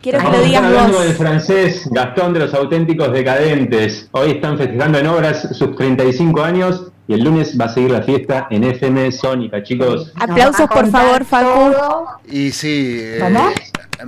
[0.00, 1.06] Quiero que lo digas hablando vos.
[1.06, 4.08] del francés Gastón de los auténticos decadentes.
[4.12, 8.02] Hoy están festejando en obras sus 35 años y el lunes va a seguir la
[8.02, 10.12] fiesta en FM Sónica, chicos.
[10.18, 11.74] Aplausos, por favor, Facu.
[12.26, 12.98] Y sí.
[13.00, 13.18] eh.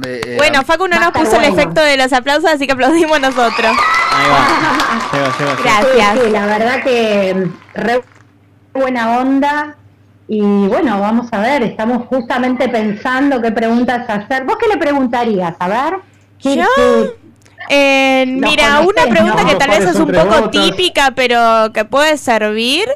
[0.05, 3.21] Eh, eh, Bueno, Facu no nos puso el efecto de los aplausos, así que aplaudimos
[3.21, 3.77] nosotros.
[4.13, 5.57] Ahí va.
[5.63, 6.13] Gracias.
[6.19, 8.03] Sí, sí, la verdad que mm, re
[8.75, 9.77] buena onda.
[10.29, 14.45] Y bueno, vamos a ver, estamos justamente pensando qué preguntas hacer.
[14.45, 15.55] ¿Vos qué le preguntarías?
[15.59, 15.95] A ver.
[16.43, 16.65] ¿Qué- ¿Yo?
[16.75, 17.27] qué-
[17.69, 19.49] Eh, mira, una pregunta ¿no?
[19.49, 22.87] que tal vez ¿Cuáles es un poco típica, pero que puede servir,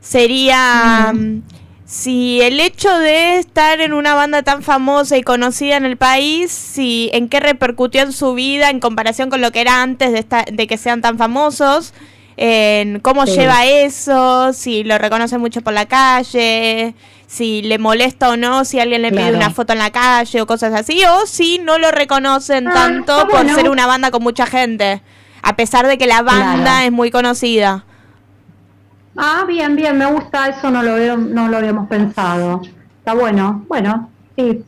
[0.00, 1.42] sería mm,
[1.86, 6.50] si el hecho de estar en una banda tan famosa y conocida en el país,
[6.50, 10.18] si en qué repercutió en su vida en comparación con lo que era antes de,
[10.18, 11.94] esta- de que sean tan famosos,
[12.36, 13.32] en cómo Sí.
[13.36, 16.94] lleva eso, si lo reconoce mucho por la calle,
[17.28, 19.36] si le molesta o no, si alguien le pide Claro.
[19.36, 23.26] una foto en la calle o cosas así, o si no lo reconocen Ah, tanto
[23.28, 25.02] por ser una banda con mucha gente,
[25.42, 26.86] a pesar de que la banda Claro.
[26.86, 27.84] es muy conocida.
[29.16, 32.60] Ah, bien, bien, me gusta, eso no lo, veo, no lo habíamos pensado.
[32.98, 34.62] Está bueno, bueno, sí,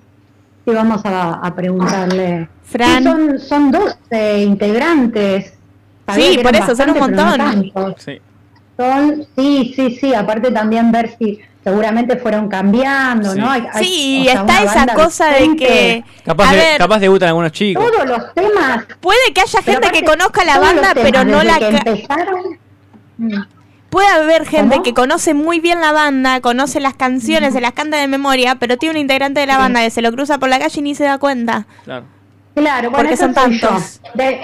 [0.65, 2.49] sí vamos a, a preguntarle.
[2.65, 2.99] Fran.
[2.99, 5.55] Sí, son, son 12 integrantes.
[6.07, 7.73] Sabía Sí, por eso, son un no montón.
[7.99, 8.21] Sí.
[8.77, 13.41] Son, sí, sí, sí, aparte también ver si seguramente fueron cambiando, Sí.
[13.41, 13.51] ¿no?
[13.51, 16.05] Hay- Sí, o sea, está esa cosa de que...
[16.25, 17.85] Capaz, a de, ver, capaz debutan algunos chicos.
[17.85, 18.87] Todos los temas.
[19.01, 21.59] puede que haya gente que conozca la banda, pero no la...
[21.59, 22.59] que empezaron.
[23.91, 24.83] Puede haber gente ¿Cómo?
[24.83, 28.77] que conoce muy bien la banda, conoce las canciones, se las canta de memoria, pero
[28.77, 30.95] tiene un integrante de la banda que se lo cruza por la calle y ni
[30.95, 31.67] se da cuenta.
[31.85, 32.05] Claro.
[32.55, 33.61] Claro, bueno, Porque eso son yo.
[33.69, 34.01] tantos.
[34.15, 34.41] De-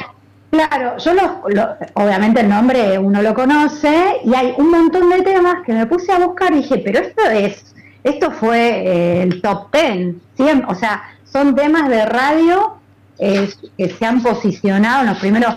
[0.50, 5.20] claro, yo lo, lo- obviamente el nombre uno lo conoce y hay un montón de
[5.22, 7.74] temas que me puse a buscar y dije, pero esto es,
[8.04, 12.78] esto fue eh, el top ten, Siem- o sea, son temas de radio
[13.18, 15.56] eh, que se han posicionado en los primeros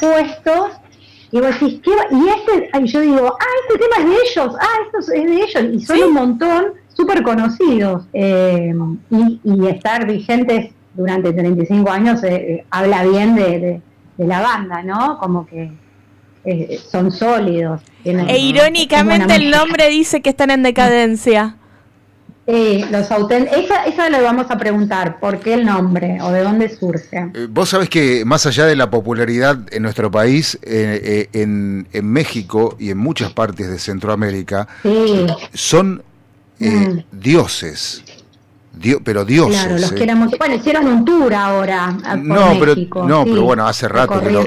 [0.00, 0.70] puestos
[1.32, 2.04] Y vos decís, ¿qué va?
[2.10, 5.42] Y este, ay, yo digo, ah, este tema es de ellos, ah, esto es de
[5.42, 6.64] ellos, y son un montón
[6.94, 8.04] súper conocidos.
[8.12, 8.72] Eh,
[9.10, 13.80] y, y estar vigentes durante 35 años eh, eh, habla bien de, de-
[14.16, 15.18] de la banda, ¿no?
[15.18, 15.70] Como que
[16.46, 17.82] eh, son sólidos.
[18.02, 21.56] tienen- E irónicamente el nombre dice que están en decadencia.
[22.48, 26.42] Eh, los auten- esa, esa le vamos a preguntar, ¿por qué el nombre o de
[26.44, 27.30] dónde surge?
[27.34, 31.88] Eh, Vos sabés que más allá de la popularidad en nuestro país, eh, eh, en,
[31.92, 36.02] en México y en muchas partes de Centroamérica, Sí, son
[36.60, 38.04] eh, dioses.
[38.78, 39.58] Dio- pero dioses.
[39.58, 39.94] claro, los eh.
[39.96, 40.30] queremos.
[40.38, 43.00] Bueno, hicieron un tour ahora a- por No, México.
[43.00, 44.44] pero, no sí, pero bueno, hace rato que lo-.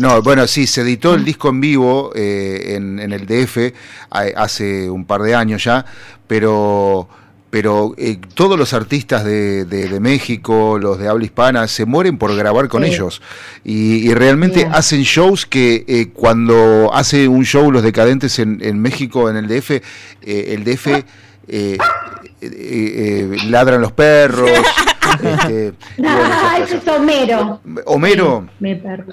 [0.00, 3.74] No, bueno, sí, se editó el disco en vivo eh, en, en el DF
[4.10, 5.84] hace un par de años ya,
[6.26, 7.08] pero
[7.52, 12.16] pero eh, todos los artistas de, de- de México, los de habla hispana, se mueren
[12.16, 12.88] por grabar con Sí.
[12.88, 13.20] ellos.
[13.62, 14.72] Y, y realmente Bien.
[14.74, 19.48] hacen shows que eh, cuando hace un show los decadentes en, en México, en el
[19.48, 19.82] DF, eh,
[20.22, 21.04] el DF eh,
[21.48, 21.78] eh,
[22.40, 24.50] eh, ladran los perros.
[25.22, 25.72] este,
[26.06, 27.60] Ah, ese es Homero.
[27.86, 28.46] Homero.
[28.60, 29.04] Mi perro.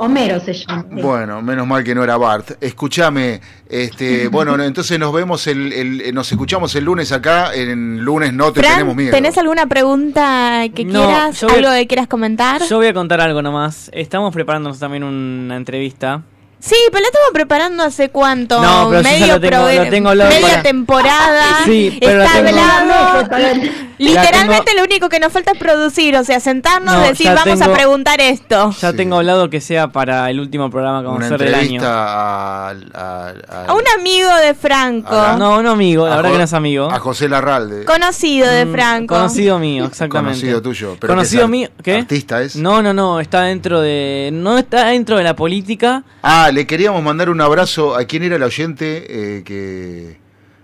[0.00, 0.84] Homero se llama.
[0.94, 1.00] sí.
[1.02, 2.52] Bueno, menos mal que no era Bart.
[2.60, 7.54] Escúchame, este, bueno, no, entonces nos vemos el, el- eh, nos escuchamos el lunes acá,
[7.54, 9.10] en lunes no te Fran, tenemos miedo.
[9.12, 11.40] ¿tenés alguna pregunta que No, quieras?
[11.40, 12.62] yo voy- ¿Algo que quieras comentar?
[12.68, 13.90] Yo voy a contar algo nomás.
[13.92, 16.22] Estamos preparándonos también una entrevista.
[16.58, 18.60] Sí, pero la estamos preparando hace cuánto?
[18.60, 21.44] No, pero yo ya medio lo tengo- lo tengo media para- temporada.
[21.64, 23.89] Sí, pero está hablado.
[24.04, 27.60] Literalmente lo único que nos falta es producir, o sea, sentarnos No, y decir, vamos
[27.60, 28.70] a preguntar esto.
[28.80, 31.82] Ya tengo hablado que sea para el último programa que vamos a hacer del año.
[31.84, 35.14] a, a- a- A un amigo de Franco.
[35.14, 36.90] a- No, un amigo, la a verdad Jo- que no es amigo.
[36.90, 37.84] A José Larralde.
[37.84, 39.14] Conocido de Mm, Franco.
[39.14, 40.30] Conocido mío, exactamente.
[40.40, 40.96] Conocido tuyo.
[40.98, 41.96] pero Conocido mío, ¿qué?
[41.96, 42.56] Artista es.
[42.56, 46.04] No, no, no, está dentro de no está dentro de la política.
[46.22, 50.18] Ah, le queríamos mandar un abrazo a quién era el oyente eh, que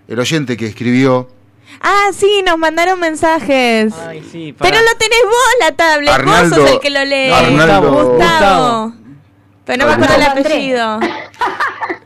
[0.07, 1.29] el oyente que escribió.
[1.81, 3.93] Ah, sí, nos mandaron mensajes.
[4.31, 7.31] sí, Pero lo tenés vos la tablet, Arnaldo- vos sos el que lo lee.
[7.31, 8.13] Arnaldo- Gustavo.
[8.13, 8.93] Gustavo.
[9.67, 10.99] Pero no me acuerdo el apellido.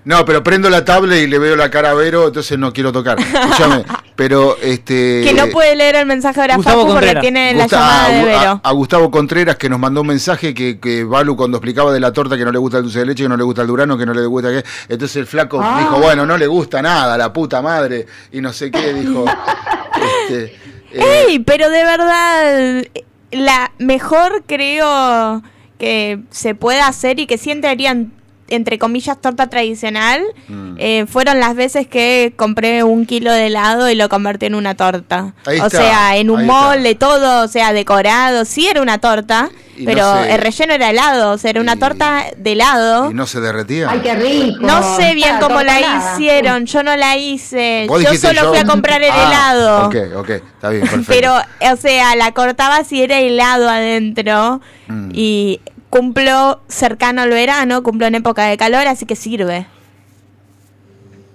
[0.03, 2.91] No, pero prendo la tablet y le veo la cara a Vero, entonces no quiero
[2.91, 3.19] tocar.
[3.19, 3.85] Escúchame,
[4.15, 7.21] pero este Que no puede leer el mensaje ahora Gustavo Facu porque Contreras.
[7.21, 8.61] tiene la llamada de a, Vero.
[8.63, 11.99] a- a Gustavo Contreras que nos mandó un mensaje que, que Balu cuando explicaba de
[11.99, 13.67] la torta que no le gusta el dulce de leche, que no le gusta el
[13.67, 14.63] durano, que no le gusta que...
[14.89, 15.77] Entonces el flaco Ah.
[15.81, 19.23] dijo, bueno, no le gusta nada, la puta madre, y no sé qué, dijo...
[20.23, 20.45] este,
[20.93, 22.83] eh, Ey, pero de verdad,
[23.29, 25.43] la mejor creo
[25.81, 28.13] que se puede hacer y que siempre harían,
[28.47, 30.75] entre comillas, torta tradicional, Mm.
[30.77, 34.75] eh, fueron las veces que compré un kilo de helado y lo convertí en una
[34.75, 35.33] torta.
[35.47, 38.97] Ahí o está, sea, en un ahí molde, todo, o sea, decorado, sí era una
[38.99, 40.33] torta, Y no pero sé.
[40.35, 43.09] el relleno era helado, o sea, era una torta de helado.
[43.09, 43.87] y no se derretía.
[43.89, 44.57] Ay, qué rico.
[44.61, 48.65] No sé bien Está cómo la hicieron, yo no la hice, yo solo fui a
[48.65, 49.87] comprar el Ah, helado.
[49.87, 51.05] Ok, ok, está bien, perfecto.
[51.07, 51.35] Pero,
[51.73, 55.09] o sea, la cortaba si era helado adentro Mm.
[55.13, 55.61] y
[55.91, 59.67] cumplo cercano al verano, cumplo en época de calor, así que sirve.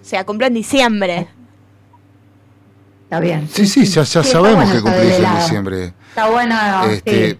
[0.02, 1.28] O sea, cumplo en diciembre.
[3.04, 3.48] Está bien.
[3.52, 5.94] Sí, sí, ya, ya Sí, sabemos bueno que cumplís en diciembre.
[6.08, 6.56] Está bueno.
[6.90, 7.38] Este, sí.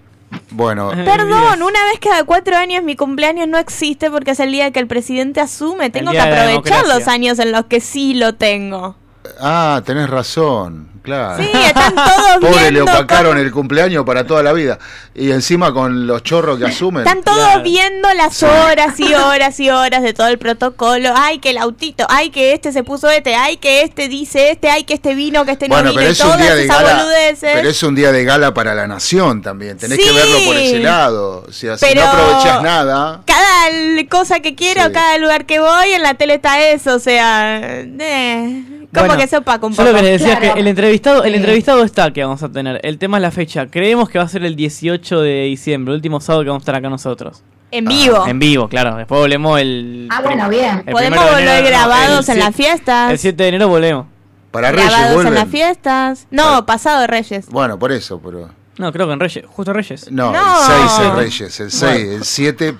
[0.50, 4.70] Bueno, Perdón, una vez cada cuatro años mi cumpleaños no existe porque es el día
[4.70, 5.90] que el presidente asume.
[5.90, 8.96] Tengo que aprovechar los años en los que sí lo tengo.
[9.40, 11.42] ah, tenés razón, claro.
[11.42, 14.78] Sí, están todos Pobre, le viendo opacaron el cumpleaños para toda la vida.
[15.14, 17.06] Y encima con los chorros que asumen.
[17.06, 21.14] Están todos viendo las horas y horas y horas de todo el protocolo.
[21.16, 22.04] Ay, que el autito.
[22.10, 23.34] Ay, que este se puso este.
[23.34, 24.68] Ay, que este dice este.
[24.68, 26.00] Ay, que este vino, que este no Bueno, vino.
[26.00, 26.96] pero y es un todas día de esas gala.
[27.02, 27.50] boludeces.
[27.54, 29.78] Pero es un día de gala para la nación también.
[29.78, 30.14] Tenés que Sí.
[30.14, 31.44] verlo por ese lado.
[31.48, 33.22] O sea, si Pero- no aprovechás nada.
[33.24, 36.94] Cada cosa que quiero, cada lugar que voy, en la tele está eso.
[36.96, 38.62] O sea, eh,
[38.96, 39.88] como Bueno, que se opaca un Yo poco.
[39.90, 41.36] lo que les decía es que el entrevistado, el Sí.
[41.38, 42.80] entrevistado está que vamos a tener.
[42.82, 43.66] El tema es la fecha.
[43.66, 46.64] Creemos que va a ser el 18 de diciembre, el último sábado que vamos a
[46.64, 47.42] estar acá nosotros.
[47.70, 48.26] En vivo.
[48.26, 48.96] En vivo, claro.
[48.96, 50.08] Después volvemos el.
[50.10, 50.84] Ah, bueno, bien.
[50.90, 53.10] Podemos volver enero, grabados en las fiestas.
[53.10, 54.06] El 7 de enero volvemos.
[54.52, 56.26] Para Grabados en las fiestas.
[56.30, 57.46] No, pasado de Reyes.
[57.48, 58.48] Bueno, por eso, pero.
[58.78, 59.44] No, creo que en Reyes.
[59.48, 60.10] Justo Reyes.
[60.12, 60.38] No, No.
[60.38, 61.60] el 6 es Reyes.
[61.60, 62.12] El 6, Bueno.
[62.16, 62.74] el 7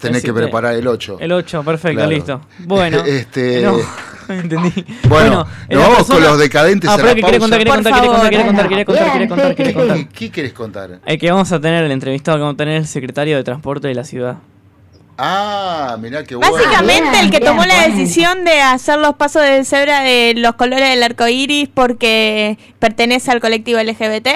[0.00, 1.18] tenés que preparar el 8.
[1.20, 2.10] El 8, perfecto, Claro.
[2.10, 2.40] listo.
[2.60, 2.98] Bueno.
[3.06, 3.62] Este-
[4.30, 4.84] No, entendí.
[5.08, 8.06] Bueno, eh, vamos con los decadentes Ah, a pero que quiere contar, quiere contar, quiere
[8.06, 8.28] contar, favor.
[8.28, 9.96] quiere contar, quiere contar, quiere contar, quiere contar.
[9.98, 11.00] ¿Qué, qué querés contar?
[11.04, 13.88] El que vamos a tener, el entrevistado que vamos a tener, el secretario de Transporte
[13.88, 14.36] de la ciudad.
[15.18, 16.52] Ah, mirá qué bueno.
[16.52, 20.54] Básicamente el que bien, tomó la decisión de hacer los pasos de cebra de los
[20.54, 24.28] colores del arco iris porque pertenece al colectivo LGBT.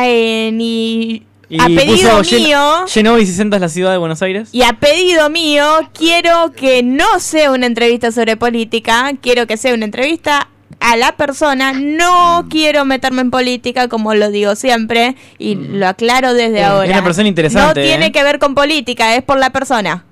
[0.00, 1.22] Eh, ni
[1.54, 4.48] Y a pedido puso mío 60 es la ciudad de Buenos Aires.
[4.52, 9.74] y a pedido mío quiero que no sea una entrevista sobre política, quiero que sea
[9.74, 10.48] una entrevista
[10.80, 16.32] a la persona, no quiero meterme en política como lo digo siempre y lo aclaro
[16.32, 16.88] desde Es ahora.
[16.90, 18.12] una persona interesante, No tiene ¿eh?
[18.12, 20.06] que ver con política, es por la persona.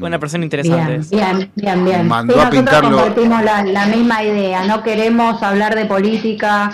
[0.00, 0.86] Una persona interesante.
[0.88, 1.10] Bien, es.
[1.10, 2.08] bien, bien, bien.
[2.08, 2.96] Mandó Sí, a nosotros pintarlo.
[2.96, 4.64] compartimos la, la misma idea.
[4.64, 6.72] No queremos hablar de política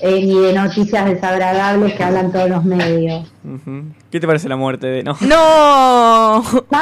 [0.00, 3.26] eh, ni de noticias desagradables que hablan todos los medios.
[4.10, 5.02] ¿Qué te parece la muerte de.?
[5.02, 5.16] No.
[5.20, 6.42] No.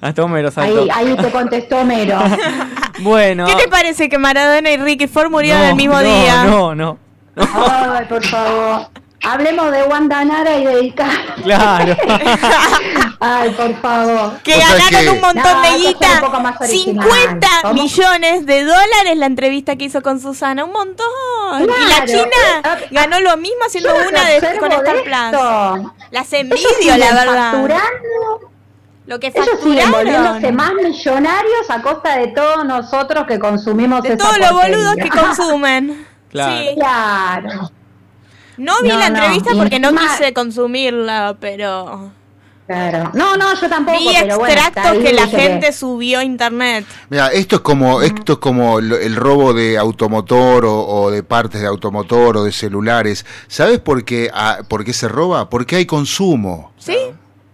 [0.00, 0.82] Hasta Homero saltó.
[0.82, 2.18] Ahí, ahí te contestó Mero.
[3.00, 3.46] Bueno.
[3.46, 6.44] ¿Qué te parece que Maradona y Ricky Ford murieron No, el mismo no, día?
[6.44, 6.98] No, no.
[7.36, 8.86] Ay, por favor.
[9.26, 11.42] Hablemos de Wanda Nara y de Icardi.
[11.42, 11.96] Claro.
[13.20, 14.38] Ay, por favor.
[14.42, 16.08] Que ganaron que- un montón No, de guita.
[16.14, 17.08] un poco más original.
[17.10, 17.74] 50 ¿Cómo?
[17.74, 20.64] millones de dólares la entrevista que hizo con Susana.
[20.64, 21.06] Un montón.
[21.62, 22.04] y la.
[22.04, 25.02] China ganó lo mismo haciendo Yo una de, con Star.
[25.02, 25.92] Plus.
[26.10, 27.52] Las envidio, la verdad.
[27.52, 28.50] facturando.
[29.06, 34.14] Lo que Ellos siguen volviéndose más millonarios a costa de todos nosotros que consumimos De
[34.14, 36.06] esa todos los boludos que consumen.
[36.34, 36.56] Claro.
[36.58, 36.74] Sí.
[36.74, 37.70] Claro.
[38.56, 42.12] No vi No, la entrevista porque no quise consumirla, pero
[42.66, 43.10] Claro.
[43.12, 43.98] No, no, yo tampoco.
[43.98, 46.86] vi pero extractos que la gente subió a internet.
[47.10, 51.60] Mira, esto es como esto es como el robo de automotor o, o de partes
[51.60, 53.26] de automotor o de celulares.
[53.48, 55.50] ¿Sabes por qué ah, por qué se roba?
[55.50, 56.72] Porque hay consumo.
[56.78, 56.96] ¿Sí?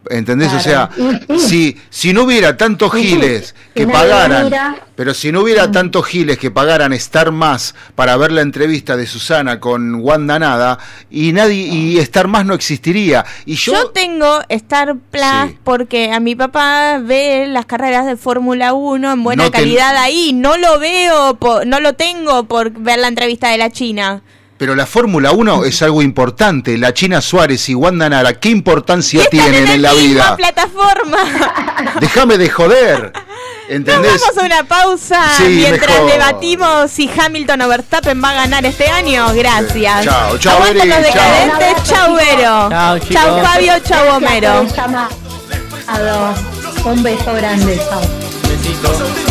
[0.09, 0.53] ¿Entendés?
[0.55, 0.89] O sea.
[1.29, 1.49] Y sí.
[1.49, 4.77] si, si no hubiera tantos giles que pagaran, mira.
[4.97, 9.07] pero si no hubiera tantos giles que pagaran estar más para ver la entrevista de
[9.07, 10.79] Susana con Wanda Nada,
[11.11, 13.25] y nadie, y estar más no existiría.
[13.45, 15.59] Y yo, Yo tengo Star Plus Sí.
[15.65, 20.33] porque a mi papá ve las carreras de Fórmula 1 en buena No calidad ahí.
[20.33, 24.23] No lo veo, no lo tengo por ver la entrevista de la China.
[24.61, 26.77] Pero la Fórmula 1 es algo importante.
[26.77, 30.37] La China Suárez y Wanda Nara, ¿qué importancia tienen en la vida?
[30.37, 31.17] plataforma.
[32.01, 33.11] Déjame de joder.
[33.15, 33.23] Nos
[33.71, 34.21] ¿Entendés?
[34.21, 36.11] vamos a una pausa Sí, mientras mejor.
[36.13, 39.33] debatimos si Hamilton o Verstappen va a ganar este año.
[39.33, 40.05] Gracias.
[40.05, 41.03] Chao, chao, Eri, los chao.
[41.05, 41.83] decadentes.
[41.85, 42.69] Chau, Vero.
[43.11, 43.73] Chao, Fabio.
[43.83, 44.67] Chau, Gracias Homero.
[46.85, 47.81] Un beso grande.
[47.89, 49.30] Chao.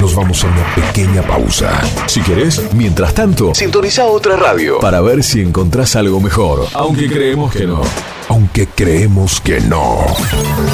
[0.00, 1.82] Nos vamos a una pequeña pausa.
[2.06, 6.68] Si querés, mientras tanto, sintoniza otra radio para ver si encontrás algo mejor.
[6.72, 7.82] Aunque creemos que no.
[8.28, 10.06] Aunque creemos que no.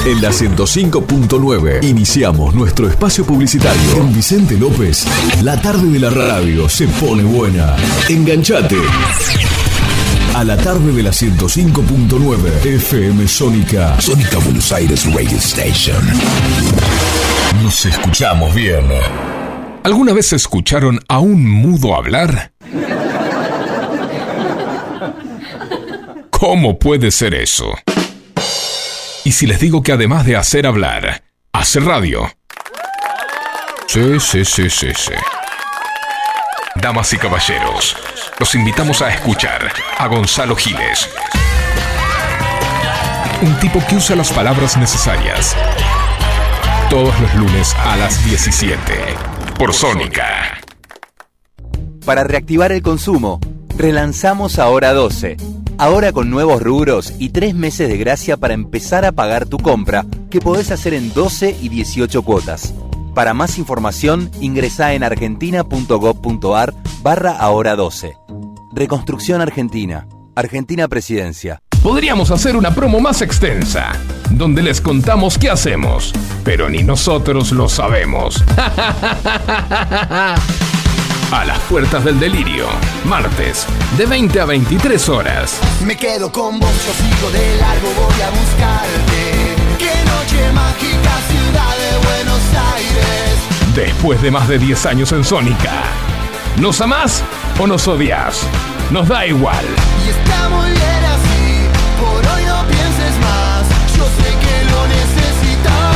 [0.06, 3.94] En la 105.9 iniciamos nuestro espacio publicitario.
[3.94, 5.04] Con Vicente López,
[5.42, 7.74] la tarde de la radio se pone buena.
[8.08, 8.76] Enganchate.
[10.38, 14.00] A la tarde de la 105.9 FM Sónica.
[14.00, 16.00] Sónica Buenos Aires Radio Station.
[17.60, 18.84] Nos escuchamos bien.
[19.82, 22.52] ¿Alguna vez escucharon a un mudo hablar?
[26.30, 27.74] ¿Cómo puede ser eso?
[29.24, 32.30] Y si les digo que además de hacer hablar, hace radio.
[33.88, 35.14] Sí, sí, sí, sí, sí.
[36.76, 37.96] Damas y caballeros,
[38.38, 39.68] los invitamos a escuchar
[39.98, 41.08] a Gonzalo Giles.
[43.42, 45.56] Un tipo que usa las palabras necesarias.
[46.88, 48.80] Todos los lunes a las 17.
[49.58, 50.60] Por Sónica.
[52.04, 53.40] Para reactivar el consumo,
[53.76, 55.36] relanzamos Ahora 12.
[55.76, 60.04] Ahora con nuevos rubros y tres meses de gracia para empezar a pagar tu compra,
[60.30, 62.72] que podés hacer en 12 y 18 cuotas.
[63.18, 68.16] Para más información, ingresa en argentina.gov.ar barra Ahora 12.
[68.72, 70.06] Reconstrucción Argentina.
[70.36, 71.60] Argentina Presidencia.
[71.82, 73.90] Podríamos hacer una promo más extensa,
[74.30, 76.12] donde les contamos qué hacemos,
[76.44, 78.44] pero ni nosotros lo sabemos.
[81.32, 82.66] A las puertas del delirio,
[83.04, 83.66] martes,
[83.96, 85.58] de 20 a 23 horas.
[85.84, 89.56] Me quedo con vos, yo sigo de largo, voy a buscarte.
[89.76, 91.37] Qué noche mágica,
[92.02, 92.40] Buenos
[92.74, 93.38] Aires.
[93.74, 95.82] Después de más de 10 años en Sónica.
[96.60, 97.22] ¿Nos amás
[97.58, 98.46] o nos odias?
[98.90, 99.64] Nos da igual.
[100.04, 101.66] Y está muy bien así,
[102.00, 103.68] por hoy no pienses más.
[103.96, 105.94] Yo sé que lo necesitas.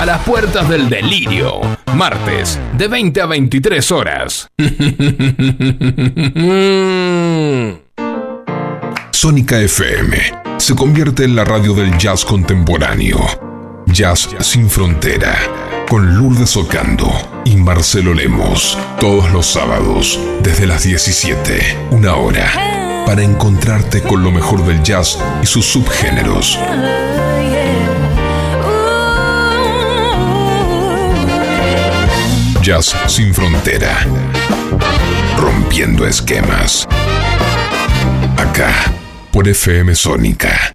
[0.00, 1.60] A las puertas del delirio,
[1.94, 4.48] martes, de 20 a 23 horas.
[9.12, 10.16] Sónica FM
[10.58, 13.18] se convierte en la radio del jazz contemporáneo.
[13.86, 15.38] Jazz sin frontera.
[15.88, 17.08] Con Lourdes Ocando
[17.44, 18.76] y Marcelo Lemos.
[19.00, 23.04] Todos los sábados, desde las 17, una hora.
[23.06, 26.58] Para encontrarte con lo mejor del jazz y sus subgéneros.
[32.62, 34.04] Jazz sin frontera.
[35.38, 36.86] Rompiendo esquemas.
[38.36, 38.92] Acá,
[39.30, 40.74] por FM Sónica.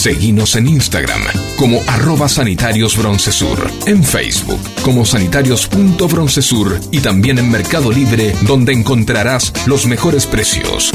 [0.00, 1.20] Seguinos en Instagram
[1.58, 9.52] como arroba sanitarios broncesur, en Facebook como sanitarios.broncesur y también en Mercado Libre donde encontrarás
[9.66, 10.90] los mejores precios.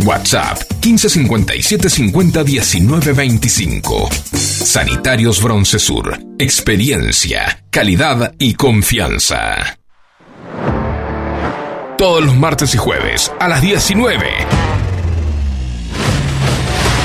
[0.00, 4.08] WhatsApp 1557 50 19 25.
[4.32, 6.18] Sanitarios Broncesur.
[6.40, 9.78] Experiencia, calidad y confianza.
[11.96, 14.75] Todos los martes y jueves a las 19.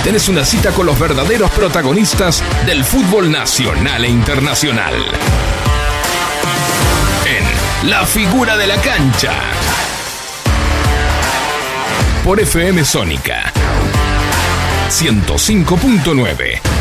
[0.04, 4.96] Tenés una cita con los verdaderos protagonistas del fútbol nacional e internacional.
[7.26, 9.34] En La figura de la cancha.
[12.24, 13.54] Por FM Sónica
[14.90, 16.81] 105.9.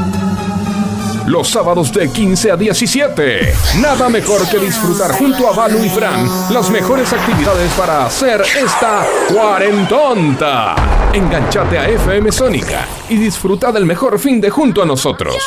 [1.31, 3.53] Los sábados de 15 a 17.
[3.79, 9.07] Nada mejor que disfrutar junto a Balu y Fran las mejores actividades para hacer esta
[9.33, 10.75] cuarentonta.
[11.13, 15.37] Enganchate a FM Sónica y disfruta del mejor fin de junto a nosotros.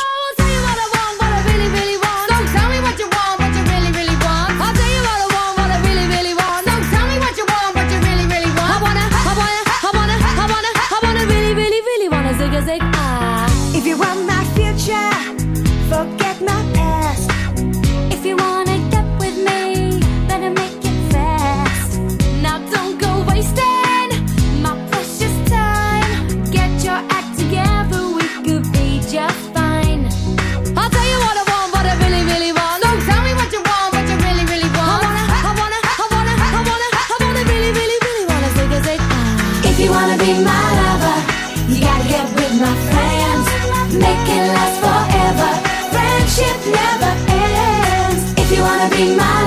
[48.96, 49.43] be my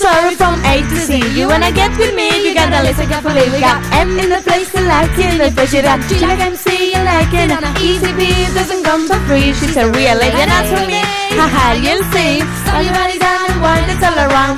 [0.00, 1.10] story from A to Z.
[1.38, 2.28] You wanna get with me?
[2.44, 3.46] You gotta listen carefully.
[3.52, 5.36] We got M in the place to like it.
[5.38, 7.50] The place you got G like MC, you like it.
[7.88, 8.22] Easy B
[8.56, 9.52] doesn't come for free.
[9.58, 11.00] She's a real lady, and as for me,
[11.38, 12.40] haha, you'll see.
[12.64, 14.56] Slam your body down and wind it's all around.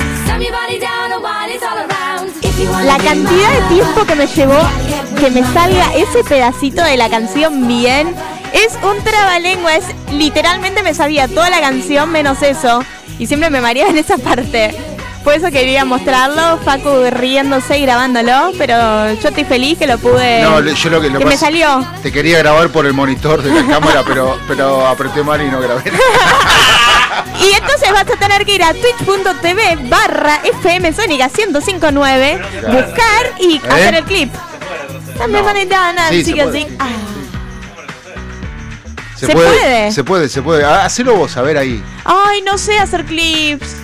[2.84, 4.58] La cantidad de tiempo que me llevó
[5.18, 8.14] que me salga ese pedacito de la canción bien
[8.52, 9.74] es un trabalengua.
[9.76, 12.84] Es literalmente me sabía toda la canción menos eso.
[13.18, 14.74] Y siempre me mareaba en esa parte.
[15.24, 20.42] Por eso quería mostrarlo, Facu riéndose y grabándolo, pero yo estoy feliz que lo pude.
[20.42, 21.86] No, yo lo que, lo que me salió.
[22.02, 25.60] Te quería grabar por el monitor de la cámara, pero, pero apreté mal y no
[25.60, 25.82] grabé.
[27.42, 33.58] Y entonces vas a tener que ir a twitch.tv barra FM Sónica 1059, buscar y
[33.68, 34.32] hacer el clip.
[35.18, 36.68] También van a ir a Sí, se puede.
[36.78, 36.88] Ah.
[39.16, 39.92] Se, ¿Se puede?
[39.92, 40.64] Se puede, se puede.
[40.64, 41.82] Ah, Hacelo vos, a ver ahí.
[42.04, 43.76] Ay, no sé hacer clips.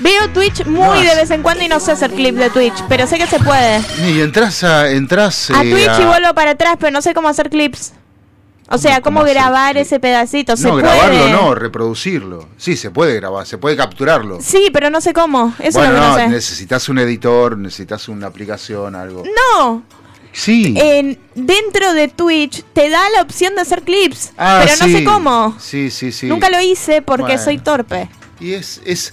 [0.00, 3.06] Veo Twitch muy de vez en cuando y no sé hacer clips de Twitch, pero
[3.06, 3.80] sé que se puede.
[4.08, 4.90] Y entras a.
[4.90, 7.92] Entras, A eh, Twitch y vuelvo para atrás, pero no sé cómo hacer clips.
[8.72, 10.56] O sea, cómo, grabar ese pedacito.
[10.56, 11.30] ¿Se No, grabarlo puede?
[11.32, 12.48] no, reproducirlo.
[12.56, 14.38] Sí, se puede grabar, se puede capturarlo.
[14.40, 15.54] Sí, pero no sé cómo.
[15.58, 16.28] Eso bueno, es lo que no, no sé.
[16.28, 19.22] necesitas un editor, necesitas una aplicación, algo.
[19.58, 19.82] No.
[20.32, 20.74] Sí.
[20.78, 24.92] En, dentro de Twitch te da la opción de hacer clips, Ah, pero no sí.
[24.98, 25.54] sé cómo.
[25.60, 26.26] Sí, sí, sí.
[26.26, 27.42] Nunca lo hice porque Bueno.
[27.44, 28.08] soy torpe.
[28.40, 29.12] Y es, es,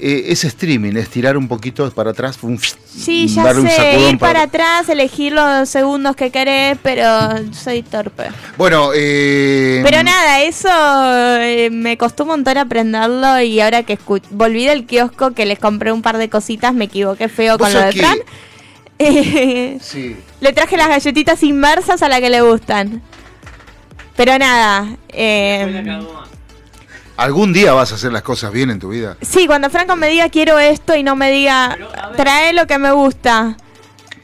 [0.00, 4.10] eh, es streaming, es tirar un poquito para atrás, un, Sí, ya darle un sacudón
[4.10, 7.04] ir para atrás, elegir los segundos que querés, pero
[7.52, 8.24] soy torpe.
[8.56, 10.68] Bueno, eh, Pero nada, eso
[11.40, 15.58] eh, me costó un montón aprenderlo y ahora que escu- volví del kiosco que les
[15.58, 18.18] compré un par de cositas, me equivoqué feo con lo de que- Fran.
[19.80, 20.16] Sí.
[20.40, 23.02] le traje las galletitas inmersas a la que le gustan.
[24.16, 25.82] Pero nada, eh,
[27.20, 29.16] ¿Algún día vas a hacer las cosas bien en tu vida?
[29.20, 31.76] sí, cuando Franco me diga quiero esto y no me diga
[32.16, 33.56] trae lo que me gusta.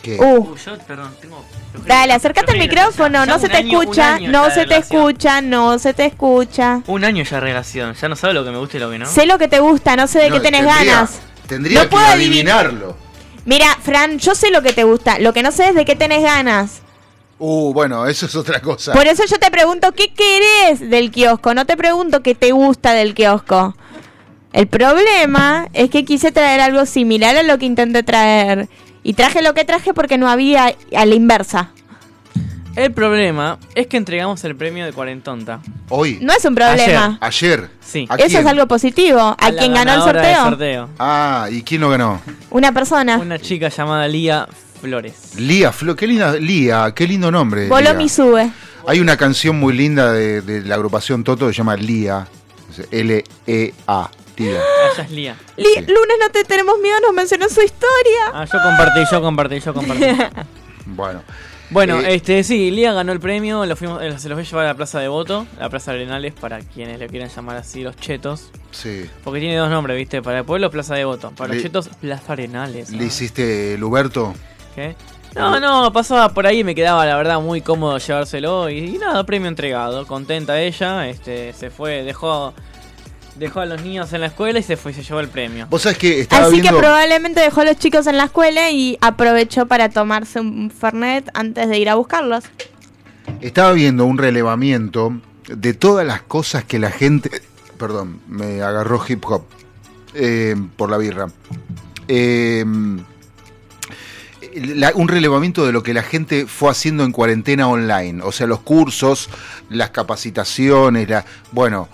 [0.03, 0.17] ¿Qué?
[0.19, 1.45] Uh, Yo, perdón, tengo.
[1.87, 5.93] dale, acércate al micrófono, ya no se te escucha, no se te escucha, no se
[5.95, 6.81] te escucha.
[6.87, 8.99] Un año ya de relación, ya no sabe lo que me gusta y lo que
[8.99, 9.07] no.
[9.07, 11.21] Sé lo que te gusta, no sé de No, qué tenés tendría- ganas.
[11.47, 12.67] Tendría No que puedo adivinar.
[12.67, 12.97] adivinarlo.
[13.45, 15.97] Mira, Fran, yo sé lo que te gusta, lo que no sé es de qué
[15.97, 16.81] tenés ganas.
[17.39, 18.93] Uh, bueno, eso es otra cosa.
[18.93, 22.93] Por eso yo te pregunto qué querés del kiosco, no te pregunto qué te gusta
[22.93, 23.77] del kiosco.
[24.53, 28.69] El problema es que quise traer algo similar a lo que intenté traer.
[29.03, 31.71] Y traje lo que traje porque no había a la inversa.
[32.75, 35.61] El problema es que entregamos el premio de Cuarentonta.
[35.89, 36.19] Hoy.
[36.21, 37.17] No es un problema.
[37.21, 37.71] Ayer.
[37.81, 38.07] Sí.
[38.09, 38.41] ¿A Eso quién?
[38.41, 39.21] es algo positivo.
[39.21, 40.43] ¿A, A quien ganó el sorteo?
[40.45, 40.89] sorteo.
[40.99, 42.21] Ah, ¿y quién lo ganó?
[42.51, 43.17] Una persona.
[43.19, 44.49] Una chica llamada Lía
[44.87, 45.33] Flores.
[45.37, 47.69] Lía, Flo, qué linda, Lía, qué lindo nombre.
[47.69, 47.95] Voló Lía.
[47.95, 48.51] mi sube.
[48.87, 52.27] Hay una canción muy linda de, de la agrupación Toto que se llama Lía.
[52.91, 54.11] L-E-A.
[54.39, 54.51] Lía.
[54.51, 55.37] Ella es Lía.
[55.57, 58.27] Lunes no te tenemos miedo, nos mencionó su historia.
[58.33, 60.05] Ah, yo compartí, yo compartí, yo compartí.
[60.89, 61.21] Bueno.
[61.71, 64.49] Bueno, Eh, este sí, Lía ganó el premio, lo fuimos, eh, se los voy a
[64.49, 67.83] llevar a la Plaza de Voto, la Plaza Arenales, para quienes le quieran llamar así,
[67.83, 68.51] los chetos.
[68.71, 69.11] Sí.
[69.25, 70.23] Porque tiene dos nombres, ¿viste?
[70.23, 71.33] Para el pueblo, Plaza de Voto.
[71.33, 72.91] Para los chetos, Plaza Arenales.
[72.91, 73.83] ¿Le hiciste el
[74.77, 74.95] ¿Qué?
[75.35, 78.99] No, no, pasaba por ahí y me quedaba la verdad muy cómodo llevárselo y, y
[78.99, 80.07] nada, premio entregado.
[80.07, 82.55] Contenta ella, este, se fue, dejó,
[83.37, 85.67] dejó a los niños en la escuela y se fue y se llevó el premio.
[85.69, 88.99] Vos sabés que estaba Así que probablemente dejó a los chicos en la escuela y
[89.01, 92.45] aprovechó para tomarse un Fernet antes de ir a buscarlos.
[93.41, 97.31] Estaba viendo un relevamiento de todas las cosas que la gente.
[97.79, 99.45] Perdón, me agarró hip hop
[100.15, 101.29] eh, por la birra.
[102.09, 102.65] Eh,
[104.61, 108.23] la- un relevamiento de lo que la gente fue haciendo en cuarentena online.
[108.23, 109.29] O sea, los cursos,
[109.71, 111.89] las capacitaciones, la, bueno.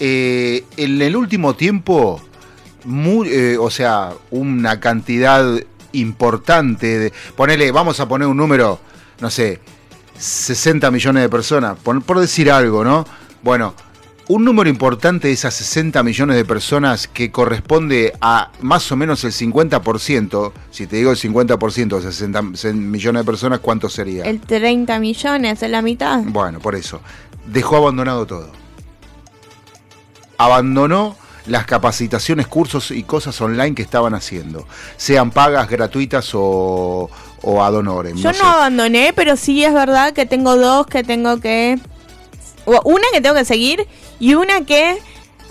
[0.00, 2.20] eh, en el último tiempo,
[2.84, 5.44] mu- eh, o sea, una cantidad
[5.92, 7.12] importante de.
[7.36, 8.80] Ponele, vamos a poner un número,
[9.20, 9.60] no sé,
[10.18, 13.06] 60 millones de personas, por, por decir algo, ¿no?
[13.42, 13.74] Bueno,
[14.28, 19.22] un número importante de esas 60 millones de personas que corresponde a más o menos
[19.24, 22.42] el 50%, si te digo el 50% de 60
[22.72, 24.24] millones de personas, ¿cuánto sería?
[24.24, 26.20] El 30 millones, es la mitad.
[26.24, 27.00] Bueno, por eso.
[27.46, 28.50] Dejó abandonado todo.
[30.38, 34.66] Abandonó las capacitaciones, cursos y cosas online que estaban haciendo.
[34.96, 37.10] Sean pagas, gratuitas o,
[37.42, 38.16] o ad honorem.
[38.16, 38.42] Yo no, sé.
[38.42, 41.78] abandoné, pero sí es verdad que tengo dos que tengo que...
[42.66, 43.86] Una que tengo que seguir
[44.20, 44.96] y una que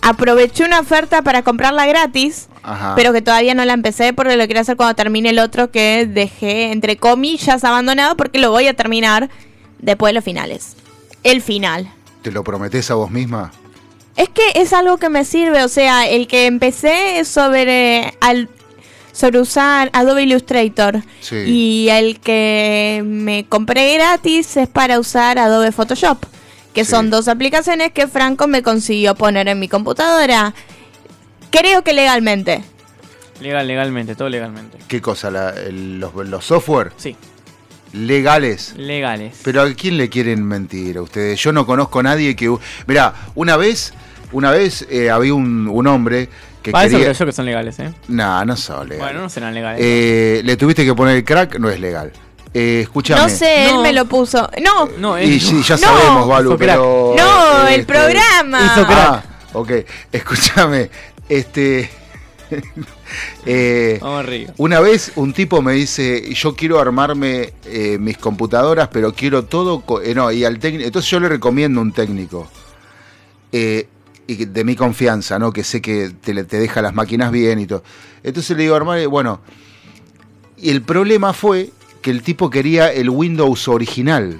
[0.01, 2.93] aproveché una oferta para comprarla gratis, Ajá.
[2.95, 6.05] pero que todavía no la empecé porque lo quiero hacer cuando termine el otro que
[6.09, 9.29] dejé, entre comillas, abandonado porque lo voy a terminar
[9.79, 10.75] después de los finales.
[11.23, 11.89] El final.
[12.21, 13.51] ¿Te lo prometés a vos misma?
[14.15, 18.49] Es que es algo que me sirve, o sea, el que empecé es sobre al
[19.11, 21.35] sobre usar Adobe Illustrator Sí.
[21.45, 26.17] y el que me compré gratis es para usar Adobe Photoshop,
[26.73, 30.53] que son dos aplicaciones que Franco me consiguió poner en mi computadora.
[31.51, 32.63] Creo que legalmente.
[33.39, 34.77] Legal, legalmente, todo legalmente.
[34.87, 35.29] ¿Qué cosa?
[35.29, 36.91] La- el- los, los software?
[36.97, 37.15] Sí.
[37.93, 38.73] Legales.
[38.75, 39.39] Legales.
[39.43, 41.39] Pero ¿a quién le quieren mentir a ustedes?
[41.39, 42.55] Yo no conozco a nadie que...
[42.87, 43.93] Mirá, una vez,
[44.31, 46.27] una vez eh, había un, un hombre
[46.63, 47.93] que Para eso creo yo que son legales, ¿eh?
[48.07, 48.99] Nah, no son legales.
[49.13, 49.79] Bueno, no serán legales.
[49.83, 52.11] Eh, le tuviste que poner el crack, no es legal.
[52.53, 53.21] Eh, escúchame.
[53.21, 54.49] No sé, él me lo puso.
[54.63, 55.81] No, no, Y sí, ya No.
[55.81, 56.69] sabemos, Balu, Hizo crack.
[56.69, 57.15] pero...
[57.17, 58.65] No, el este, programa.
[58.65, 58.99] Hizo crack.
[59.09, 59.23] Ah,
[59.53, 59.71] ok.
[60.11, 60.89] Escúchame,
[61.29, 61.89] este...
[63.45, 64.53] eh, Vamos arriba.
[64.57, 69.83] una vez un tipo me dice, yo quiero armarme eh, mis computadoras, pero quiero todo...
[70.03, 70.85] eh, no, y al técnico...
[70.85, 72.47] Entonces yo le recomiendo un técnico.
[73.51, 73.87] eh,
[74.25, 75.51] y que- de mi confianza, ¿no?
[75.51, 77.83] Que sé que te, te deja las máquinas bien y todo.
[78.23, 79.41] Entonces le digo, armar, eh, bueno...
[80.57, 81.71] Y el problema fue
[82.03, 84.39] que el tipo quería el Windows original.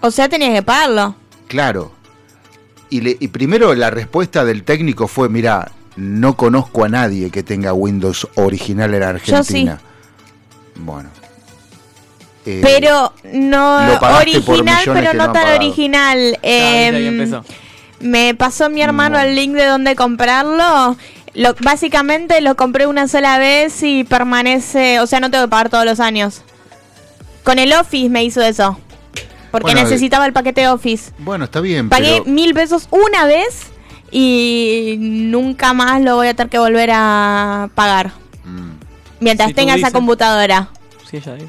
[0.00, 1.14] O sea, tenías que pagarlo.
[1.48, 1.92] Claro.
[2.88, 7.42] Y, le- y primero la respuesta del técnico fue, mira, no conozco a nadie que
[7.42, 9.80] tenga Windows original en Argentina.
[10.76, 11.08] Bueno.
[12.44, 15.56] Eh, Pero no original, pero no no tan pagado.
[15.56, 16.18] original.
[16.30, 17.44] Viste, ahí Em, empezó.
[17.98, 20.96] me pasó mi hermano el link de dónde comprarlo.
[21.34, 25.68] Lo, básicamente lo compré una sola vez y permanece, o sea, no tengo que pagar
[25.70, 26.42] todos los años.
[27.46, 28.76] Con el Office me hizo eso.
[29.52, 31.12] Porque Bueno, necesitaba el paquete Office.
[31.18, 32.24] Bueno, está bien, Pagué pero...
[32.24, 33.68] mil pesos una vez
[34.10, 38.10] y nunca más lo voy a tener que volver a pagar.
[39.20, 39.92] Mientras Si tú tenga esa dices.
[39.92, 40.70] computadora.
[41.08, 41.46] Sí, ella dice.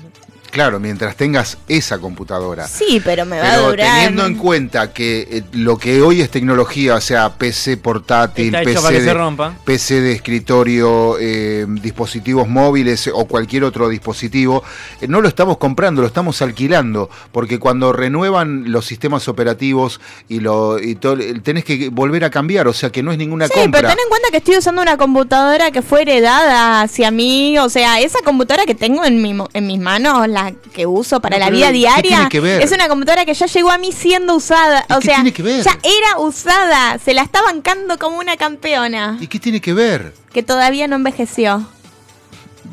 [0.51, 2.67] Claro, mientras tengas esa computadora.
[2.67, 3.93] Sí, pero me va a durar.
[3.95, 8.63] teniendo en cuenta que eh, lo que hoy es tecnología, o sea, PC portátil, Está
[8.63, 9.53] PC, de, se rompa.
[9.65, 14.63] PC de escritorio, eh, dispositivos móviles o cualquier otro dispositivo,
[15.01, 19.99] eh, no lo estamos comprando, lo estamos alquilando, porque cuando renuevan los sistemas operativos
[20.29, 23.17] y lo y todo, eh, tenés que volver a cambiar, o sea que no es
[23.17, 23.81] ninguna Sí, compra.
[23.81, 27.57] pero ten en cuenta que estoy usando una computadora que fue heredada hacia mí.
[27.59, 31.37] O sea, esa computadora que tengo en, mi, en mis manos, la que uso para
[31.37, 32.61] No, la vida ¿qué diaria, tiene que ver?
[32.61, 34.85] es una computadora que ya llegó a mí siendo usada.
[34.95, 35.63] O sea, tiene que ver?
[35.63, 36.99] ya era usada.
[36.99, 39.17] Se la está bancando como una campeona.
[39.19, 40.13] ¿Y qué tiene que ver?
[40.33, 41.65] Que todavía no envejeció.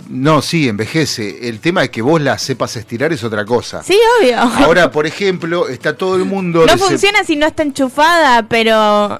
[0.09, 1.49] No, sí, envejece.
[1.49, 3.83] El tema de que vos la sepas estirar es otra cosa.
[3.83, 4.39] Sí, obvio.
[4.39, 6.67] Ahora, por ejemplo, está todo el mundo...
[6.67, 9.19] no funciona si no está enchufada, pero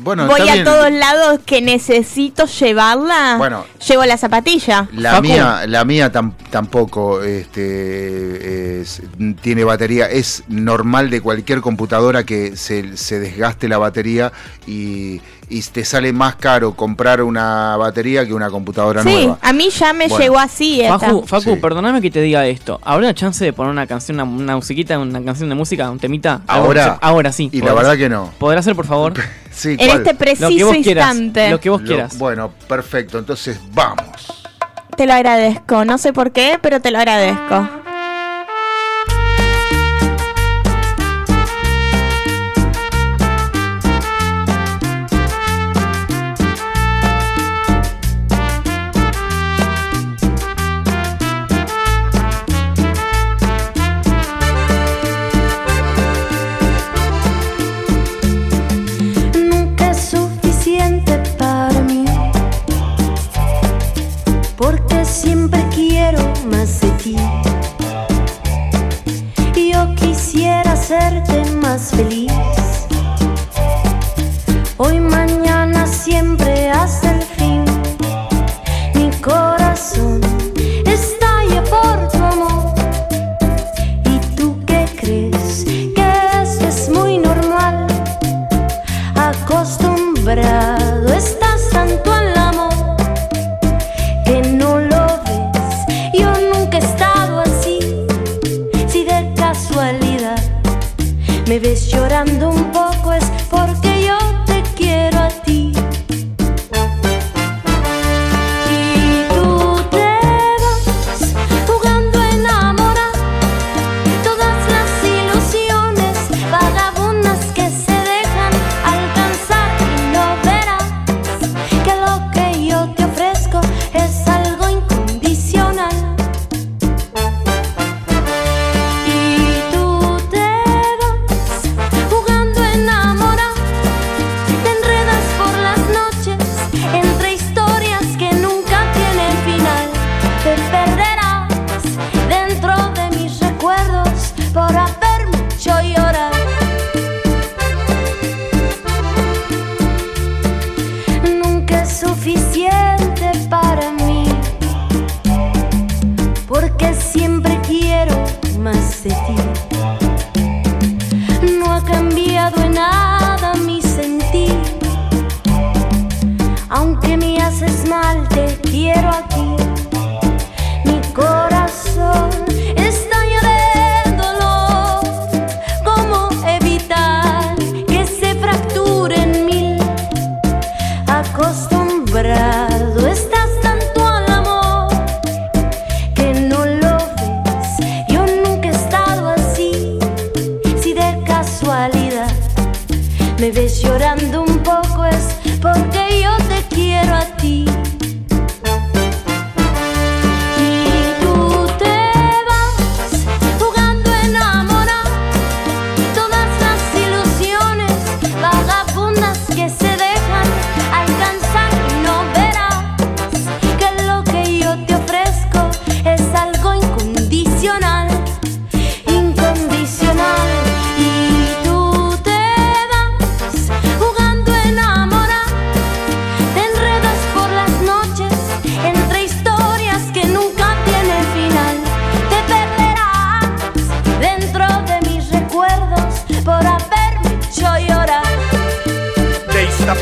[0.00, 0.64] Bueno, voy a bien.
[0.64, 3.36] todos lados que necesito llevarla.
[3.38, 3.64] Bueno.
[3.88, 4.88] llevo la zapatilla.
[4.92, 9.02] La mía, la mía tam- tampoco este, es-
[9.40, 10.06] tiene batería.
[10.10, 14.32] Es normal de cualquier computadora que se, se desgaste la batería
[14.66, 19.38] y, y te sale más caro comprar una batería que una computadora Sí, nueva.
[19.40, 20.22] a mí ya me Bueno.
[20.22, 20.98] llegó así esta.
[20.98, 22.78] Facu, Facu perdóname que te diga esto.
[22.82, 25.98] ¿Habrá una chance de poner una canción, una, una musiquita, una canción de música, un
[25.98, 26.42] temita?
[26.46, 26.98] Ahora.
[27.00, 27.48] Ahora sí.
[27.52, 28.30] Y la ¿podrás- verdad que no.
[28.38, 29.14] ¿Podrás hacer, por favor?
[29.54, 29.90] Sí, En ¿cuál?
[29.98, 31.50] este preciso Lo que vos quieras, instante.
[31.50, 32.18] lo que vos Lo- quieras.
[32.18, 33.18] Bueno, perfecto.
[33.18, 34.42] Entonces, vamos.
[34.96, 35.84] Te lo agradezco.
[35.84, 37.68] No sé por qué, pero te lo agradezco.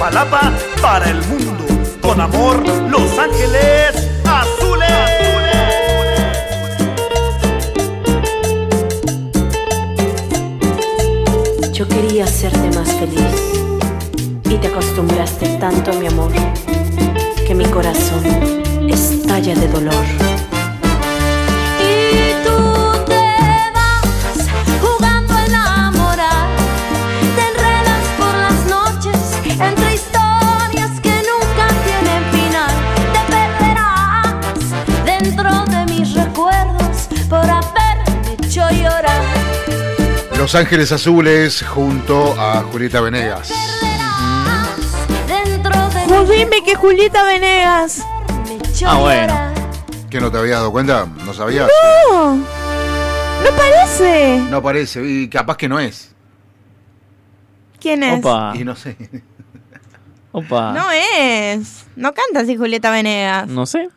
[0.02, 1.64] De Iztapalapa para el mundo.
[2.00, 4.88] Con amor, Los Ángeles Azules.
[11.72, 13.20] Yo quería hacerte más feliz
[14.50, 16.32] y te acostumbraste tanto a mi amor
[17.46, 18.24] que mi corazón
[18.88, 20.41] estalla de dolor.
[40.42, 43.52] Los Ángeles Azules junto a Julieta Venegas.
[46.28, 48.04] Dime que Julieta Venegas.
[48.84, 49.32] Ah, bueno.
[50.10, 51.06] ¿Que no te habías dado cuenta?
[51.24, 51.70] ¿No sabías?
[52.10, 52.34] No.
[52.34, 54.38] No parece.
[54.50, 56.12] No parece, y capaz que no es.
[57.78, 58.18] ¿Quién es?
[58.18, 58.52] Opa.
[58.56, 58.96] Y no sé.
[60.32, 60.72] Opa.
[60.72, 61.86] No es.
[61.94, 63.46] No canta así Julieta Venegas.
[63.46, 63.90] No sé.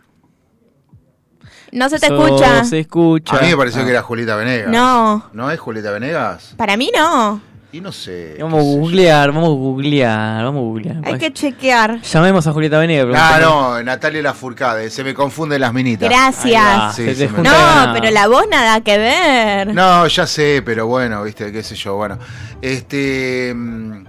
[1.75, 2.63] No se te So- escucha.
[2.65, 3.37] Se escucha.
[3.37, 3.85] A mí me pareció Ah.
[3.85, 4.69] que era Julieta Venegas.
[4.69, 5.25] No.
[5.33, 6.53] ¿No es Julieta Venegas?
[6.57, 7.41] Para mí no.
[7.71, 8.37] Y no sé.
[8.39, 10.97] Vamos a googlear, vamos a googlear, vamos a googlear.
[11.03, 11.99] Hay que chequear.
[12.01, 13.19] Llamemos a Julieta Venegas.
[13.19, 14.89] Ah, no, Natalia Lafourcade.
[14.89, 16.07] Se me confunden las minitas.
[16.07, 16.95] Gracias.
[16.95, 19.73] Sí, se se No, pero la voz nada que ver.
[19.73, 22.17] No, ya sé, pero bueno, viste, qué sé yo, bueno.
[22.61, 23.53] Este.
[23.53, 24.05] mm,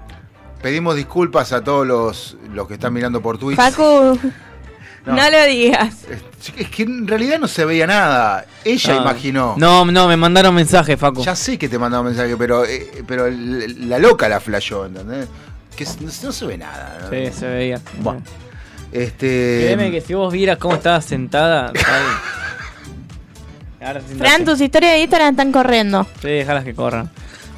[0.62, 3.56] Pedimos disculpas a todos los, los que están mirando por Twitch.
[3.56, 4.18] Facu,
[5.06, 5.14] No.
[5.14, 5.94] no, lo digas.
[6.58, 8.44] Es que en realidad no se veía nada.
[8.64, 9.02] Ella Ah.
[9.02, 9.54] imaginó.
[9.56, 11.22] No, no, me mandaron mensaje, Facu.
[11.24, 15.28] Ya sé que te mandaron mensaje, pero, eh, pero la loca la flashó, ¿entendés?
[15.76, 16.98] Que no, no se ve nada.
[17.02, 17.10] ¿no?
[17.10, 17.80] Sí, se veía.
[18.00, 18.22] Bueno.
[18.92, 19.60] Este.
[19.64, 21.72] Créeme que si vos vieras cómo estaba sentada.
[24.18, 26.06] Fran, tus historias de Instagram están corriendo.
[26.20, 27.10] Sí, dejalas que corran.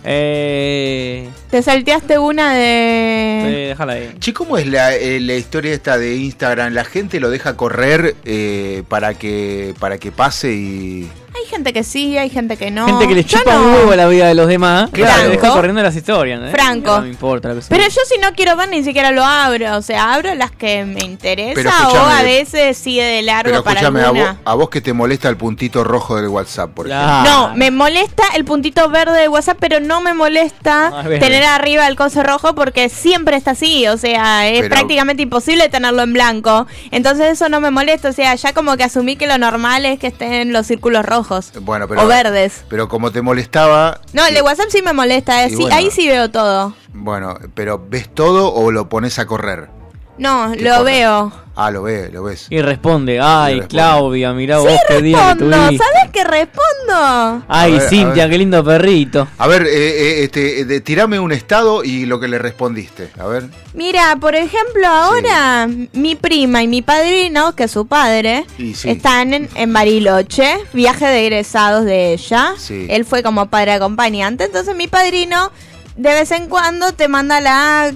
[0.04, 1.28] Eh.
[1.50, 3.66] Te salteaste una Sí, de.
[3.68, 4.14] déjala ahí.
[4.18, 6.72] Che, ¿cómo es la, eh, la historia esta de Instagram?
[6.72, 11.84] ¿La gente lo deja correr eh, para que para que pase y, Hay gente que
[11.84, 12.86] sí, hay gente que no.
[12.86, 13.62] Gente que le chupa no.
[13.62, 14.90] un huevo la vida de los demás.
[14.92, 15.28] Claro.
[15.30, 16.40] Deja corriendo las historias.
[16.42, 16.50] ¿eh?
[16.50, 16.96] Franco.
[16.96, 17.68] No me importa lo que sea.
[17.76, 20.84] Pero yo si no quiero ver ni siquiera lo abro, o sea, abro las que
[20.84, 24.32] me Pero interesa o a veces sigue de largo Pero para escúchame, a alguna.
[24.32, 27.22] vos, a vos que te molesta el puntito rojo del WhatsApp, por ejemplo.
[27.24, 31.86] No, me molesta el puntito verde de WhatsApp, pero no me molesta Ah, tener arriba
[31.86, 36.12] el coso rojo porque siempre está así, o sea, es Pero- prácticamente imposible tenerlo en
[36.14, 36.66] blanco.
[36.90, 39.98] Entonces eso no me molesta, o sea, ya como que asumí que lo normal es
[39.98, 41.17] que estén los círculos rojos
[41.62, 42.64] Bueno, pero, o verdes.
[42.68, 45.74] Pero como te molestaba, No, el de WhatsApp sí me molesta, eh, sí, bueno.
[45.76, 46.74] ahí sí veo todo.
[46.92, 49.68] bueno, pero ¿ves todo o lo pones a correr?
[50.18, 50.84] No, ¿Qué lo corre?
[50.92, 51.32] veo.
[51.60, 52.46] Ah, lo ves, lo ves.
[52.50, 53.68] Y responde, ay, responde.
[53.68, 55.84] Claudia, mirá Sí vos qué día que respondo, tuviste.
[55.84, 57.44] ¿sabes que respondo?
[57.48, 59.26] Ay, ver, Cintia, qué lindo perrito.
[59.38, 59.68] A ver, eh,
[60.20, 63.10] eh, este, de- tirame un estado y lo que le respondiste.
[63.18, 63.48] A ver.
[63.74, 68.74] Mira, por ejemplo, ahora mi prima y mi padrino, que es su padre, sí.
[68.88, 72.52] están en, en Bariloche, viaje de egresados de ella.
[72.56, 72.86] Sí.
[72.88, 74.44] Él fue como padre acompañante.
[74.44, 75.50] Entonces mi padrino
[75.96, 77.92] de vez en cuando te manda la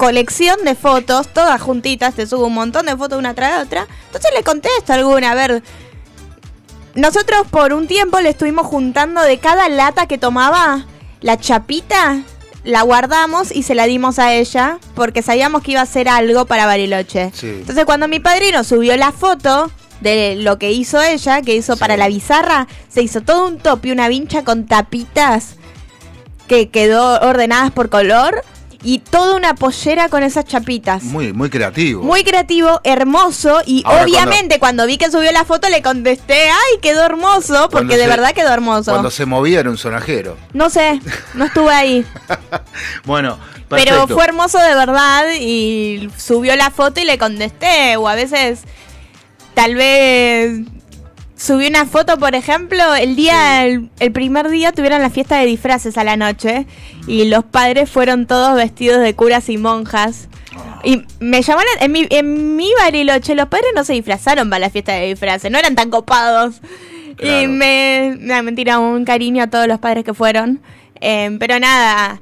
[0.00, 3.86] colección de fotos, todas juntitas, te sube un montón de fotos una tras otra.
[4.06, 5.62] Entonces le contesto alguna, a ver.
[6.94, 10.86] Nosotros por un tiempo le estuvimos juntando de cada lata que tomaba
[11.20, 12.22] la chapita,
[12.64, 16.46] la guardamos y se la dimos a ella porque sabíamos que iba a hacer algo
[16.46, 17.30] para Bariloche.
[17.34, 17.48] Sí.
[17.48, 19.70] Entonces cuando mi padrino subió la foto
[20.00, 23.84] de lo que hizo ella, que hizo para la bizarra, se hizo todo un top
[23.84, 25.56] y una vincha con tapitas
[26.48, 28.42] que quedó ordenadas por color
[28.82, 31.02] y toda una pollera con esas chapitas.
[31.02, 32.02] Muy, muy creativo.
[32.02, 34.86] Muy creativo, hermoso y Ahora, obviamente cuando...
[34.86, 38.92] vi que subió la foto le contesté, ay, quedó hermoso, porque de verdad quedó hermoso.
[38.92, 40.36] Cuando se movía era un sonajero.
[40.52, 41.00] No sé,
[41.34, 42.06] no estuve ahí,
[43.04, 43.38] Bueno,
[43.68, 48.60] pero fue hermoso de verdad y subió la foto y le contesté, o a veces
[49.54, 50.60] tal vez
[51.40, 55.46] subí una foto, por ejemplo, el día, el, el primer día tuvieron la fiesta de
[55.46, 56.66] disfraces a la noche
[57.06, 60.28] y los padres fueron todos vestidos de curas y monjas.
[60.84, 64.60] Y me llamó la- en mi, en mi Bariloche los padres no se disfrazaron para
[64.60, 66.60] la fiesta de disfraces, no eran tan copados.
[67.22, 70.60] Y me, no, mentira, un cariño a todos los padres que fueron.
[71.02, 72.20] Eh, pero nada,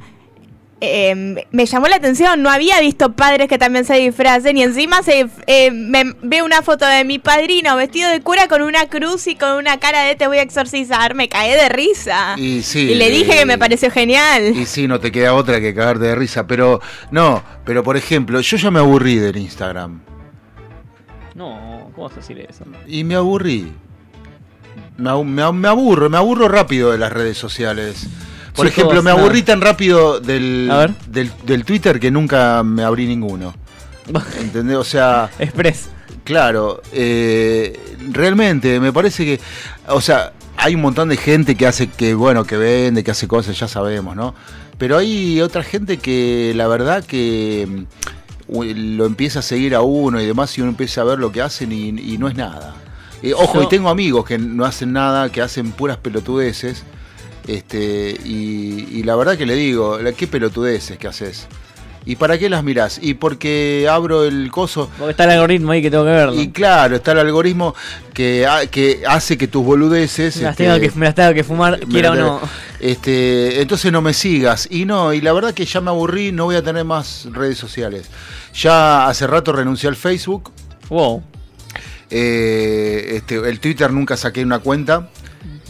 [0.81, 5.03] eh, me llamó la atención, no había visto padres que también se disfracen y encima
[5.03, 9.27] se eh, me veo una foto de mi padrino vestido de cura con una cruz
[9.27, 12.37] y con una cara de te voy a exorcizar, me caí de risa.
[12.37, 14.57] Y sí, Y le dije eh, que me pareció genial.
[14.57, 16.47] Y sí, no te queda otra que cagarte de risa.
[16.47, 16.81] Pero,
[17.11, 20.01] no, pero por ejemplo, yo ya me aburrí del Instagram.
[21.35, 22.65] No, ¿cómo vas a decir eso?
[22.87, 23.73] Y me aburrí.
[24.97, 28.07] Me, me, me aburro, me aburro rápido de las redes sociales.
[28.59, 30.69] Por Chicos, ejemplo, me aburrí tan rápido del,
[31.07, 33.55] del, del Twitter que nunca me abrí ninguno.
[34.41, 34.77] ¿Entendés?
[34.77, 35.31] O sea.
[35.39, 35.91] Express.
[36.25, 39.41] Claro, eh, realmente me parece que.
[39.87, 43.29] O sea, hay un montón de gente que hace que, bueno, que vende, que hace
[43.29, 44.35] cosas, ya sabemos, ¿no?
[44.77, 47.87] Pero hay otra gente que la verdad que
[48.49, 48.63] mm,
[48.97, 51.43] lo empieza a seguir a uno y demás y uno empieza a ver lo que
[51.43, 52.75] hacen y, y no es nada.
[53.23, 56.85] Eh, ojo, y tengo amigos que no hacen nada, que hacen puras pelotudeces.
[57.49, 61.49] Este, y, y la verdad que le digo, ¿qué pelotudeces que haces?
[62.09, 62.99] ¿Y para qué las mirás?
[63.03, 64.91] Y porque abro el coso.
[64.99, 66.41] Porque está el algoritmo ahí que tengo que verlo.
[66.41, 67.75] Y claro, está el algoritmo
[68.15, 70.37] que, que hace que tus boludeces.
[70.37, 72.41] me, las este, tengo que, me las tengo que fumar, quiera o no.
[72.81, 74.69] Este, entonces no me sigas.
[74.70, 77.59] Y no, y la verdad que ya me aburrí, no voy a tener más redes
[77.59, 78.07] sociales.
[78.55, 80.51] Ya hace rato renuncié al Facebook.
[80.89, 81.23] Wow.
[82.11, 85.11] Eh, este, el Twitter nunca saqué una cuenta.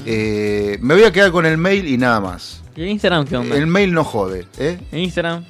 [0.07, 2.63] Eh, me voy a quedar con el mail y nada más.
[2.77, 3.57] ¿Y el Instagram qué onda?
[3.57, 4.47] El mail no jode.
[4.59, 4.79] ¿eh?
[4.93, 5.45] ¿El Instagram?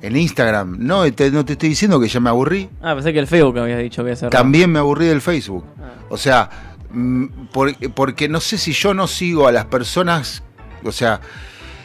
[0.00, 2.68] El Instagram, no te, no te estoy diciendo que ya me aburrí.
[2.82, 4.30] Ah, pensé que el Facebook habías dicho que cerrado.
[4.30, 5.64] También me aburrí del Facebook.
[6.08, 6.50] O sea,
[6.90, 10.42] mm, por- porque no sé si yo no sigo a las personas.
[10.82, 11.20] O sea,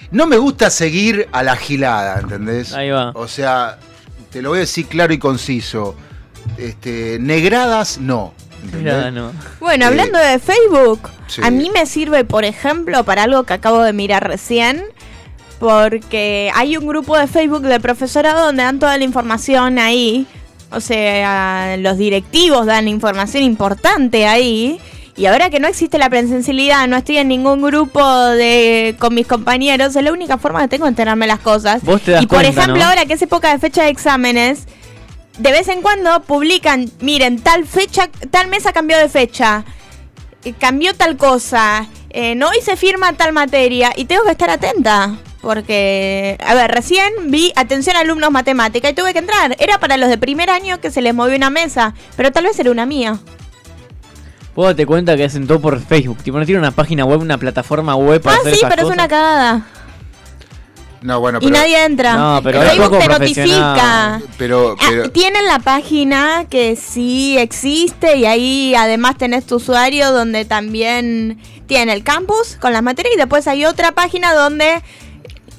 [0.10, 2.74] no me gusta seguir a la gilada, ¿entendés?
[2.74, 3.12] Ahí va.
[3.14, 3.78] O sea,
[4.32, 5.96] te lo voy a decir claro y conciso.
[6.58, 8.34] Este, negradas, no.
[8.74, 9.32] Mirá, no.
[9.60, 11.42] Bueno, Eh, hablando de Facebook, sí.
[11.44, 14.84] a mí me sirve, por ejemplo, para algo que acabo de mirar recién,
[15.60, 20.28] porque hay un grupo de Facebook de profesorado donde dan toda la información ahí,
[20.72, 24.80] o sea, los directivos dan información importante ahí.
[25.16, 29.26] Y ahora que no existe la presencialidad, no estoy en ningún grupo de con mis
[29.26, 31.82] compañeros, es la única forma que tengo de enterarme las cosas.
[31.84, 32.90] Vos te das y por cuenta, ejemplo, ¿no?
[32.90, 34.68] ahora que es época de fecha de exámenes,
[35.38, 39.64] de vez en cuando publican, miren, tal fecha, tal mesa cambió de fecha,
[40.44, 44.50] eh, cambió tal cosa, eh, no hoy se firma tal materia y tengo que estar
[44.50, 45.18] atenta.
[45.40, 49.56] Porque, a ver, recién vi atención alumnos matemática y tuve que entrar.
[49.60, 52.60] Era para los de primer año que se les movió una mesa, pero tal vez
[52.60, 53.20] era una mía.
[54.56, 56.18] Vos date cuenta que hacen todo por Facebook.
[56.24, 58.88] Tipo, no tiene una página web, una plataforma web para Ah, hacer sí, esas pero
[58.88, 59.68] es una cagada.
[61.08, 61.58] No, bueno, Y pero.
[61.58, 62.16] nadie entra.
[62.18, 64.22] No, pero es Facebook te notifica.
[64.38, 70.12] Pero, Ah, pero tienen la página que sí existe y ahí además tenés tu usuario
[70.12, 74.82] donde también tiene el campus con las materias y después hay otra página donde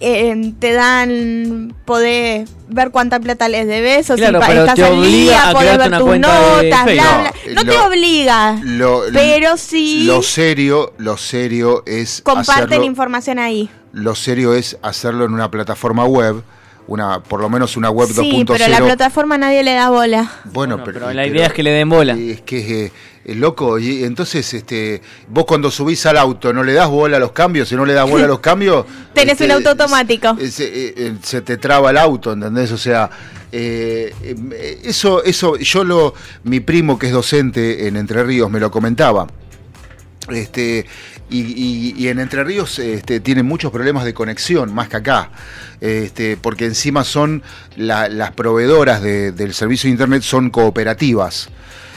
[0.01, 5.03] eh, te dan poder ver cuánta plata les debes o Claro, si estás te al
[5.03, 7.33] día, crearte ver tus notas, bla, bla.
[7.49, 12.85] No, No, te lo- obliga, lo, pero sí lo serio, lo serio es comparten hacerlo,
[12.85, 13.69] información ahí.
[13.93, 16.43] Lo serio es hacerlo en una plataforma web,
[16.87, 18.45] una por lo menos una web Sí, 2.0.
[18.47, 20.31] pero a la plataforma nadie le da bola.
[20.45, 22.15] Bueno, pero, Pero la idea es que le den bola.
[22.17, 22.93] Es que eh,
[23.25, 27.21] es loco, y entonces este vos cuando subís al auto no le das bola a
[27.21, 30.35] los cambios, si no le das bola a los cambios, Tenés este, un auto automático.
[30.41, 30.65] eh, se,
[30.97, 32.73] eh, se te traba el auto, ¿entendés?
[32.73, 33.11] O sea,
[33.53, 34.15] eh,
[34.83, 39.27] eso, eso, yo lo, mi primo que es docente en Entre Ríos me lo comentaba.
[40.31, 40.85] Este,
[41.31, 45.31] y, y- y en Entre Ríos este, tienen muchos problemas de conexión, más que acá.
[45.81, 47.43] Este, porque encima son
[47.77, 51.49] la- las proveedoras de- del servicio de internet son cooperativas.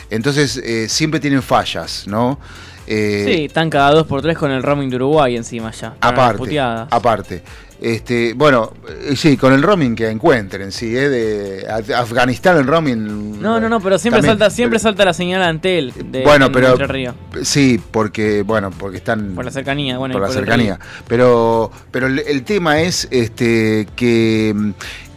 [0.10, 2.40] Entonces eh, siempre tienen fallas, ¿no?
[2.88, 5.96] Eh, Sí, están cada dos por tres con el roaming de Uruguay encima ya.
[6.02, 6.38] Aparte,
[6.92, 7.44] aparte.
[7.82, 11.10] Este, bueno, eh, sí, con el roaming que encuentren, sí, ¿eh?
[11.10, 13.42] de Af- Afganistán el roaming.
[13.42, 16.52] No, no, no, pero siempre También, salta, siempre salta la señal Antel de bueno, en
[16.52, 17.16] pero Ríos.
[17.42, 20.80] sí, porque bueno, porque están Por la cercanía, bueno, por la por el cercanía.
[21.08, 24.74] Pero pero el, el tema es este que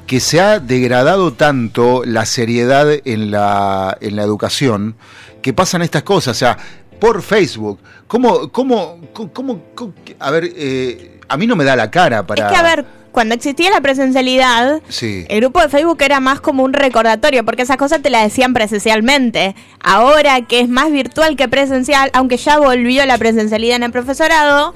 [0.07, 4.97] que se ha degradado tanto la seriedad en la en la educación
[5.43, 6.57] que pasan estas cosas, o sea,
[6.99, 7.79] por Facebook.
[8.07, 12.27] ¿Cómo cómo cómo, cómo- cómo- a ver, eh, a mí no me da la cara
[12.27, 15.25] para Es que a ver, cuando existía la presencialidad, Sí.
[15.29, 18.53] el grupo de Facebook era más como un recordatorio, porque esas cosas te las decían
[18.55, 19.55] presencialmente.
[19.83, 24.75] Ahora que es más virtual que presencial, aunque ya volvió la presencialidad en el profesorado,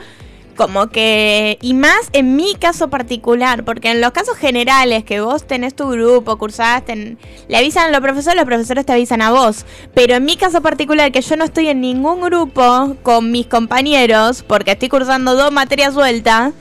[0.58, 5.46] como que, y más en mi caso particular, porque en los casos generales que vos
[5.46, 7.18] tenés tu grupo, cursaste, en-
[7.48, 9.64] le avisan a los profesores, los profesores te avisan a vos.
[9.94, 14.42] Pero en mi caso particular, que yo no estoy en ningún grupo con mis compañeros,
[14.46, 16.52] porque estoy cursando dos materias sueltas,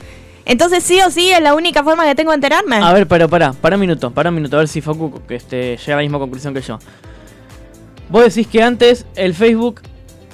[0.46, 2.76] entonces sí o sí es la única forma que tengo de enterarme.
[2.76, 5.76] A ver, pero pará, para un minuto, para un minuto, a ver si Facu este,
[5.76, 6.78] llega a la misma conclusión que yo.
[8.08, 9.82] Vos decís que antes el Facebook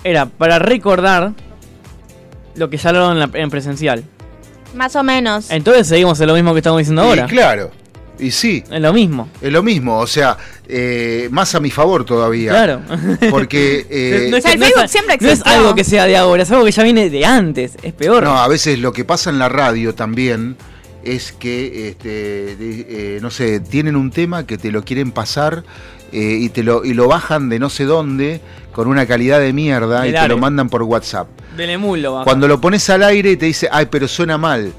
[0.05, 1.33] era para recordar
[2.57, 4.05] lo que ya hablaron en, la- en presencial.
[4.75, 5.51] Más o menos.
[5.51, 7.27] Entonces seguimos en lo mismo que estamos diciendo Y ahora.
[7.27, 7.71] claro.
[8.19, 8.63] Y sí.
[8.71, 9.29] Es lo mismo.
[9.43, 10.37] Es lo mismo, o sea,
[10.69, 12.51] eh, más a mi favor todavía.
[12.53, 12.81] Claro.
[13.31, 13.87] Porque.
[13.91, 16.65] eh, No es que- no es- No es algo que sea de ahora, es algo
[16.65, 17.73] que ya viene de antes.
[17.83, 18.23] Es peor.
[18.23, 20.57] No, a veces lo que pasa en la radio también
[21.03, 22.09] es que, este,
[22.57, 25.65] de- eh, no sé, tienen un tema que te lo quieren pasar
[26.15, 28.41] eh, y, te lo, y lo bajan de no sé dónde
[28.73, 30.29] con una calidad de mierda y te área.
[30.29, 31.27] lo mandan por WhatsApp.
[31.57, 32.13] Del emulo.
[32.13, 32.25] baja.
[32.25, 34.73] Cuando lo pones al aire y te dice, ay, pero suena mal.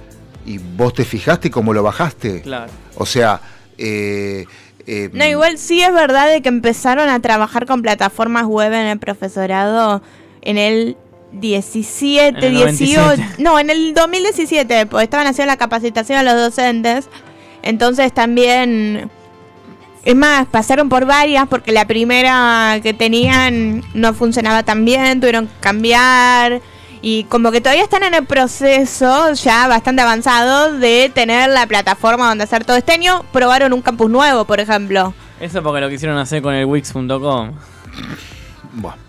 [0.46, 2.42] ¿Y vos te fijaste cómo lo bajaste?
[2.42, 2.72] Claro.
[2.96, 3.42] O sea,
[3.78, 4.46] eh,
[4.88, 8.88] eh, No, igual sí es verdad de que empezaron a trabajar con plataformas web en
[8.88, 10.02] el profesorado
[10.42, 10.96] en el
[11.34, 13.02] 17, En el 18.
[13.02, 13.44] 97.
[13.44, 17.10] No, en el 2017, pues estaban haciendo la capacitación a los docentes.
[17.62, 19.10] Entonces también.
[20.06, 25.48] Es más, pasaron por varias porque la primera que tenían no funcionaba tan bien, tuvieron
[25.48, 26.62] que cambiar.
[27.02, 32.30] Y como que todavía están en el proceso ya bastante avanzado de tener la plataforma
[32.30, 33.26] donde hacer todo este año.
[33.32, 35.14] Probaron un campus nuevo, por ejemplo.
[35.40, 37.54] Eso porque lo quisieron hacer con el Wix.com.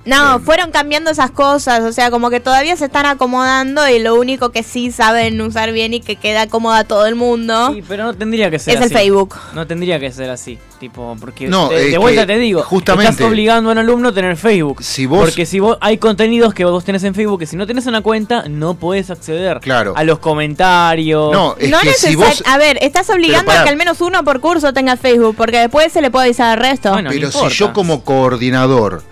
[0.04, 4.14] No, fueron cambiando esas cosas, o sea, como que todavía se están acomodando y lo
[4.14, 7.82] único que sí saben usar bien y que queda cómodo a todo el mundo Sí,
[7.86, 8.94] pero no tendría que ser es el así.
[8.94, 9.34] Facebook.
[9.54, 10.58] No tendría que ser así.
[10.78, 14.08] Tipo, porque No, de, es de vuelta te digo, justamente- estás obligando a un alumno
[14.10, 14.82] a tener Facebook.
[14.82, 17.66] Si vos- Porque si vos hay contenidos que vos tenés en Facebook que si no
[17.66, 19.94] tenés una cuenta no puedes acceder Claro.
[19.96, 21.32] a los comentarios.
[21.32, 22.42] No, es no que si vos.
[22.46, 25.92] A ver, estás obligando a que al menos uno por curso tenga Facebook, porque después
[25.92, 26.94] se le puede avisar al resto.
[27.08, 29.02] pero si yo como coordinador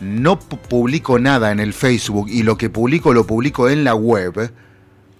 [0.00, 3.94] no pu- publico nada en el Facebook y lo que publico lo publico en la
[3.94, 4.52] web,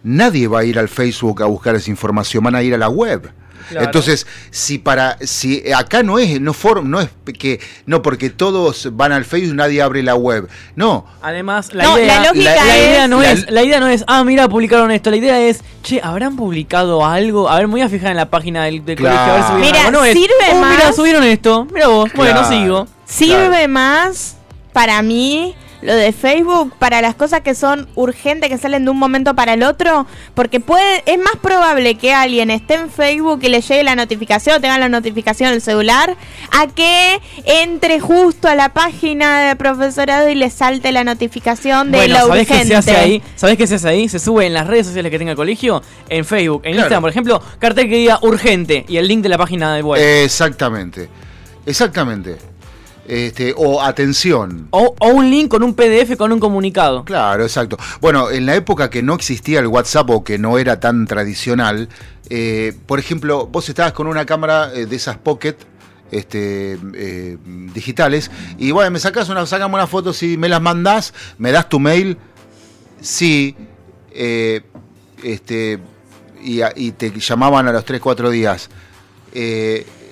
[0.02, 2.88] nadie va a ir al Facebook a buscar esa información, van a ir a la
[2.88, 3.30] web.
[3.70, 3.86] Claro.
[3.86, 8.90] Entonces, si para si acá no es no for- no es que no porque todos
[8.92, 10.48] van al Facebook nadie abre la web.
[10.76, 11.06] No.
[11.22, 13.88] Además, la No, idea, la lógica la idea es- no La- es, la idea no
[13.88, 15.10] es, ah, mira, publicaron esto.
[15.10, 17.48] La idea es, che, ¿habrán publicado algo?
[17.48, 19.16] A ver, me voy a fijar en la página del, del Claro.
[19.16, 19.98] colegio a ver si Mira, algo.
[19.98, 21.66] No es, sirve "Oh, mira, más- subieron esto.
[21.72, 22.48] Mira vos, bueno, Claro.
[22.55, 22.86] sigo.
[23.06, 24.36] Sirve más
[24.74, 28.96] para mí lo de Facebook para las cosas que son urgentes, que salen de un
[28.98, 33.48] momento para el otro, porque puede, es más probable que alguien esté en Facebook y
[33.51, 36.16] le llegue la notificación o tenga la notificación en el celular,
[36.52, 41.98] a que entre justo a la página de profesorado y le salte la notificación de
[41.98, 42.68] Bueno, lo ¿sabés qué urgente.
[42.72, 43.22] se hace ahí?
[43.36, 44.09] ¿Sabés qué se hace ahí?
[44.09, 46.86] Se sube en las redes sociales que tenga el colegio, en Facebook, en Claro.
[46.86, 50.01] Instagram, por ejemplo, cartel que diga urgente y el link de la página de web.
[50.24, 51.10] Exactamente.
[51.66, 52.36] Exactamente.
[53.06, 54.68] Este, o atención.
[54.70, 57.05] O, o un link con un PDF con un comunicado.
[57.05, 57.76] Claro, exacto.
[58.01, 61.89] Bueno, en la época que no existía el WhatsApp o que no era tan tradicional,
[62.31, 65.56] eh, por ejemplo, vos estabas con una cámara eh, de esas Pocket
[66.10, 67.36] este, eh,
[67.74, 71.68] digitales y bueno, me sacas una, sacame una foto, si me las mandás, me das
[71.68, 72.16] tu mail,
[73.01, 73.55] sí,
[74.12, 74.62] eh,
[75.22, 75.78] este,
[76.43, 78.70] y te llamaban a los 3, 4 días.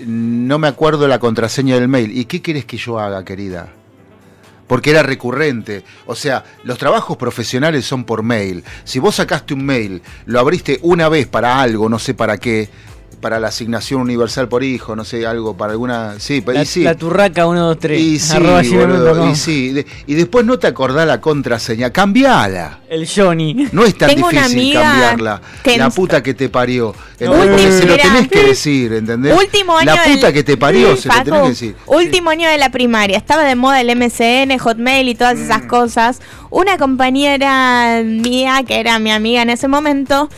[0.07, 2.17] No me acuerdo la contraseña del mail.
[2.17, 3.69] ¿Y qué querés que yo haga, querida?
[4.67, 5.85] Porque era recurrente.
[6.07, 8.65] O sea, los trabajos profesionales son por mail.
[8.85, 12.71] Si vos sacaste un mail, lo abriste una vez para algo, no sé para qué,
[13.23, 16.17] para la asignación universal por hijo, no sé, algo para alguna...
[16.19, 16.83] Sí, La, y sí.
[16.83, 18.01] la turraca 123.
[18.01, 22.81] Y sí, arroba boludo, y sí, de- y después no te acordás la contraseña, cambiala.
[22.91, 23.69] El Johnny.
[23.73, 25.41] No es tan Tengo difícil cambiarla.
[25.63, 26.95] que la puta que te parió.
[27.21, 27.33] No.
[27.33, 29.35] Porque se lo tenés que decir, ¿entendés?
[29.39, 31.77] Último año La puta del- que te parió, Sí, se lo tenés que decir.
[31.87, 33.17] Último año de la primaria.
[33.17, 35.43] Estaba de moda el MSN, Hotmail y todas Mm.
[35.45, 36.21] esas cosas.
[36.51, 40.29] Una compañera mía, que era mi amiga en ese momento,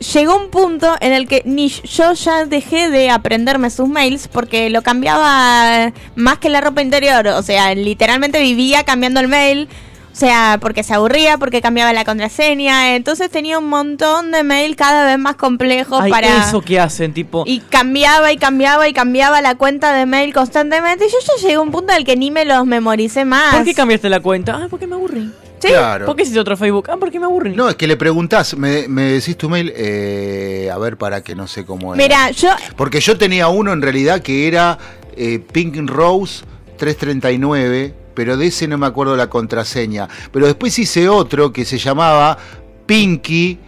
[0.00, 4.70] llegó un punto en el que ni yo ya dejé de aprenderme sus mails porque
[4.70, 7.26] lo cambiaba más que la ropa interior.
[7.28, 9.68] O sea, literalmente vivía cambiando el mail.
[10.10, 12.96] O sea, porque se aburría, porque cambiaba la contraseña.
[12.96, 16.48] Entonces tenía un montón de mail cada vez más complejos Ay, para...
[16.48, 17.44] eso que hacen, tipo.
[17.46, 21.06] Y cambiaba y cambiaba y cambiaba la cuenta de mail constantemente.
[21.06, 23.54] Y yo ya llegué a un punto en el que ni me los memoricé más.
[23.54, 24.58] ¿Por qué cambiaste la cuenta?
[24.60, 25.30] Ah, porque me aburrí.
[25.58, 25.68] Sí.
[25.68, 26.06] Claro.
[26.06, 26.88] ¿Por qué hiciste otro Facebook?
[26.90, 27.54] Ah, porque me aburrí.
[27.54, 31.34] No, es que le preguntás, me, me decís tu mail, eh, a ver para que
[31.34, 32.02] no sé cómo era.
[32.02, 34.78] Mira, yo Porque yo tenía uno en realidad que era
[35.16, 36.44] eh, Pink Rose
[36.76, 40.08] 339, pero de ese no me acuerdo la contraseña.
[40.32, 42.38] Pero después hice otro que se llamaba
[42.86, 43.58] Pinky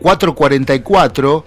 [0.00, 1.44] 444,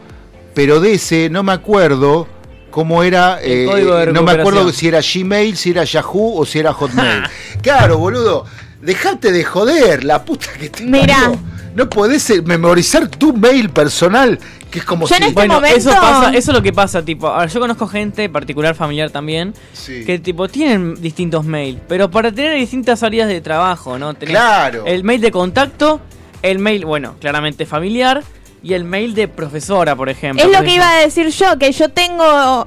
[0.53, 2.27] pero de ese no me acuerdo
[2.71, 6.73] cómo era, eh, no me acuerdo si era Gmail, si era Yahoo o si era
[6.73, 7.23] Hotmail.
[7.61, 8.45] claro, boludo,
[8.81, 11.31] dejate de joder, la puta que te Mira.
[11.75, 14.39] No podés eh, memorizar tu mail personal,
[14.71, 15.27] que es como Yo en si...
[15.27, 17.87] este Bueno, momento- eso pasa, eso es lo que pasa, tipo, a ver, yo conozco
[17.87, 20.03] gente, particular familiar también, Sí.
[20.03, 24.15] que tipo tienen distintos mails, pero para tener distintas áreas de trabajo, ¿no?
[24.15, 24.85] Tenés Claro.
[24.87, 26.01] El mail de contacto,
[26.41, 28.23] el mail, bueno, claramente familiar,
[28.63, 30.43] y el mail de profesora, por ejemplo.
[30.43, 32.65] es lo que iba a decir yo, que yo tengo...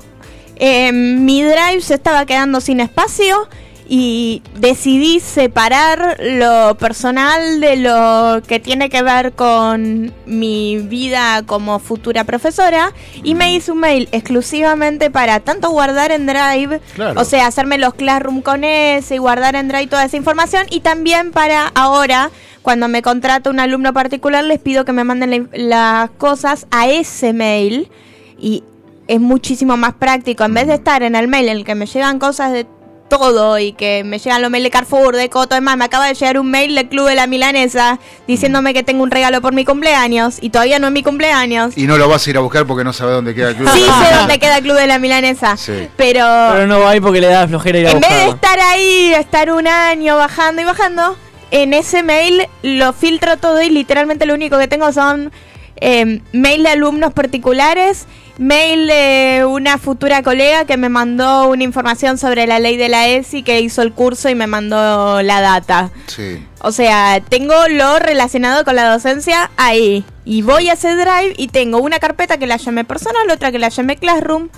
[0.55, 3.49] eh, mi drive se estaba quedando sin espacio
[3.93, 11.81] y decidí separar lo personal de lo que tiene que ver con mi vida como
[11.81, 12.93] futura profesora
[13.25, 17.21] y me hice un mail exclusivamente para tanto guardar en Drive, Claro.
[17.21, 20.81] o sea, hacerme los Classroom con ese y guardar en Drive toda esa información y
[20.81, 22.31] también para ahora
[22.62, 26.87] cuando me contrata un alumno particular les pido que me manden la- las cosas a
[26.87, 27.91] ese mail
[28.39, 28.62] y
[29.09, 30.45] es muchísimo más práctico.
[30.45, 32.67] En vez de estar en el mail en el que me llegan cosas de
[33.11, 36.07] todo y que me llegan los mails de Carrefour, de Coto, es más, me acaba
[36.07, 39.53] de llegar un mail del Club de la Milanesa diciéndome que tengo un regalo por
[39.53, 41.77] mi cumpleaños y todavía no es mi cumpleaños.
[41.77, 43.69] Y no lo vas a ir a buscar porque no sabes dónde queda el club.
[43.74, 45.89] Sí sé dónde queda el Club de la Milanesa, Sí.
[45.99, 48.59] pero, Pero no va ahí porque le da flojera ir a en vez de estar
[48.59, 51.16] ahí, estar un año bajando y bajando,
[51.51, 55.32] en ese mail lo filtro todo y literalmente lo único que tengo son
[55.81, 58.07] eh, mail de alumnos particulares,
[58.41, 63.07] mail de una futura colega que me mandó una información sobre la ley de la
[63.07, 65.91] ESI que hizo el curso y me mandó la data.
[66.07, 66.43] Sí.
[66.61, 70.07] O sea, tengo lo relacionado con la docencia ahí.
[70.25, 73.59] Y voy a ese drive y tengo una carpeta que la llamé personal, otra que
[73.59, 74.49] la llamé Classroom.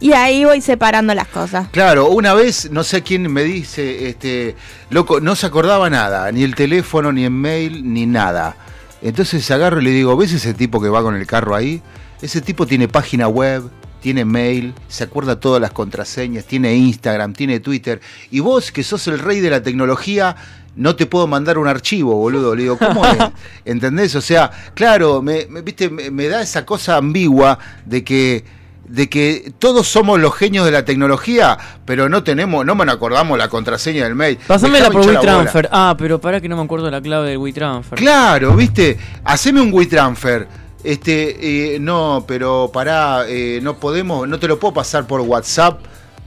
[0.00, 1.68] Y ahí voy separando las cosas.
[1.70, 4.54] Claro, una vez, no sé quién me dice, este,
[4.90, 8.56] loco, no se acordaba nada, ni el teléfono, ni el mail, ni nada.
[9.00, 11.82] Entonces agarro y le digo, ¿ves ese tipo que va con el carro ahí?
[12.22, 13.62] Ese tipo tiene página web,
[14.00, 18.00] tiene mail, se acuerda todas las contraseñas, tiene Instagram, tiene Twitter.
[18.30, 20.36] Y vos, que sos el rey de la tecnología,
[20.76, 22.54] no te puedo mandar un archivo, boludo.
[22.54, 23.16] Le digo, ¿cómo es?
[23.64, 24.14] ¿Entendés?
[24.14, 28.44] O sea, claro, me, me- viste, me, me da esa cosa ambigua de que
[28.90, 33.38] de que todos somos los genios de la tecnología, pero no tenemos, no me acordamos
[33.38, 34.36] la contraseña del mail.
[34.48, 35.06] Pásamela por.
[35.06, 35.68] WeTransfer.
[35.70, 37.96] Ah, pero para que no me acuerdo la clave del WeTransfer.
[37.96, 40.48] Claro, viste, haceme un WeTransfer.
[40.82, 45.80] Este, eh, no, pero pará, eh, no podemos, no te lo puedo pasar por WhatsApp.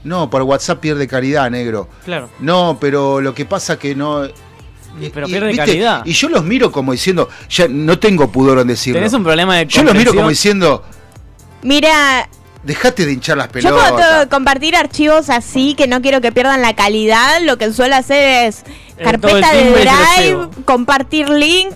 [0.03, 1.87] No, por WhatsApp pierde calidad, negro.
[2.03, 2.29] Claro.
[2.39, 4.27] No, pero lo que pasa que no.
[5.13, 5.65] Pero Y, pierde ¿viste?
[5.65, 6.05] calidad.
[6.05, 8.99] Y yo los miro como diciendo, ya no tengo pudor en decirlo.
[8.99, 10.83] Tenés un problema de Yo los miro como diciendo,
[11.63, 12.29] Mira,
[12.63, 13.91] dejate de hinchar las yo pelotas.
[13.91, 17.41] puedo compartir archivos así que no quiero que pierdan la calidad.
[17.41, 18.63] Lo que suelo hacer es
[19.01, 21.73] carpeta de Drive, compartir link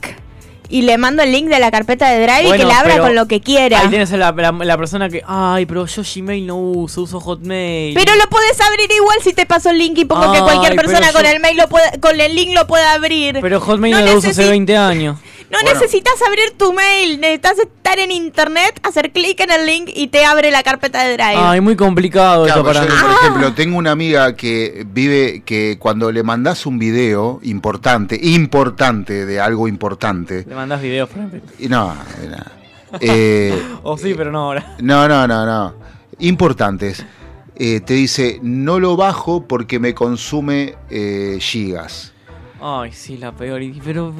[0.69, 3.15] y le mando el link de la carpeta de Drive y que le abra con
[3.15, 3.79] lo que quiera.
[3.81, 7.19] Ahí tienes a la, la- la persona que, ay, pero yo Gmail no uso, uso
[7.19, 7.93] Hotmail.
[7.93, 11.11] Pero lo puedes abrir igual si te paso el link y pongo que cualquier persona
[11.13, 13.39] con yo- el mail lo puede, con el link lo pueda abrir.
[13.41, 15.17] Pero Hotmail No no, lo uso hace necesi- 20 años.
[15.49, 20.07] No necesitas abrir tu mail, necesitas estar en internet, hacer clic en el link y
[20.07, 21.37] te abre la carpeta de Drive.
[21.37, 23.01] Ay, muy complicado Claro, eso para yo, mí.
[23.01, 29.25] por ejemplo, tengo una amiga que vive que cuando le mandás un video importante, importante
[29.25, 31.41] de algo importante, Le mandás videos, por ejemplo.
[31.57, 32.37] y no, no,
[32.99, 34.75] eh, O sí, pero no ahora.
[34.79, 35.75] no, no, no, no,
[36.19, 37.05] importantes,
[37.55, 42.11] eh, te dice no lo bajo porque me consume eh, gigas.
[42.61, 43.61] Ay, sí, la peor.
[43.61, 44.13] y- Pero.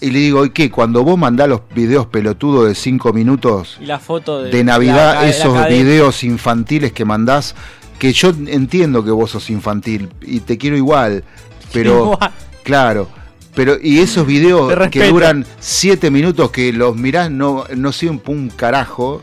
[0.00, 0.70] Y le digo, ¿y qué?
[0.70, 4.50] Cuando vos mandás los videos pelotudos de 5 minutos Y la foto de.
[4.50, 7.54] de Navidad, la ca- la esos videos infantiles que mandás,
[7.98, 11.24] que yo entiendo que vos sos infantil y te quiero igual,
[11.72, 12.30] pero Igual.
[12.64, 13.08] claro,
[13.54, 18.34] pero y esos videos que duran 7 minutos que los mirás no no sirven por
[18.34, 19.22] un carajo.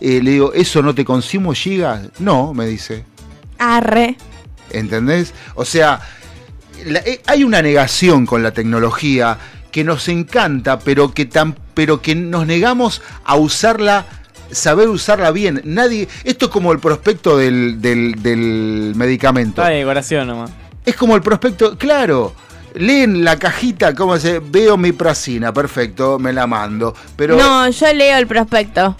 [0.00, 2.08] eh, le digo, ¿eso no te consumo gigas?
[2.18, 3.04] No, me dice.
[3.58, 4.16] Arre.
[4.70, 5.32] ¿Entendés?
[5.54, 6.00] O sea,
[6.86, 9.38] la- eh, hay una negación con la tecnología
[9.70, 14.06] que nos encanta, pero que, tan, pero que nos negamos a usarla,
[14.50, 15.60] saber usarla bien.
[15.64, 19.62] Nadie, esto es como el prospecto del, del, del medicamento.
[19.64, 20.50] De decoración nomás.
[20.84, 22.34] Es como el prospecto, claro.
[22.74, 24.40] Leen la cajita, ¿cómo se?
[24.40, 26.94] Veo mi prasina, perfecto, me la mando.
[27.16, 28.96] Pero No, yo leo el prospecto.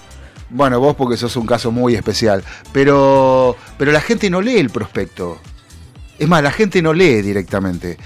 [0.51, 2.43] bueno, vos porque sos un caso muy especial.
[2.73, 5.39] Pero, pero la gente no lee el prospecto.
[6.19, 7.99] Es más, la gente no lee directamente.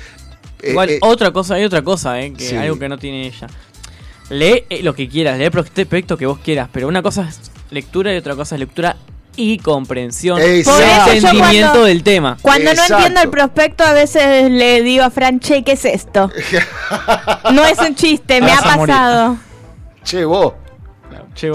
[0.62, 2.56] Eh, Igual, eh, otra cosa, hay otra cosa, eh, que Sí.
[2.56, 3.46] algo que no tiene ella.
[4.30, 7.40] Lee eh, lo que quieras, lee el prospecto que vos quieras, pero una cosa es
[7.70, 8.96] lectura y otra cosa es lectura
[9.36, 10.38] y comprensión.
[10.38, 12.36] Y Por eso entendimiento cuando- del tema.
[12.42, 12.94] Cuando no Exacto.
[12.96, 16.30] entiendo el prospecto, a veces le digo a Fran, che, ¿qué es esto?
[17.52, 19.36] no es un chiste, me ha Vas pasado.
[20.02, 20.54] Che, vos.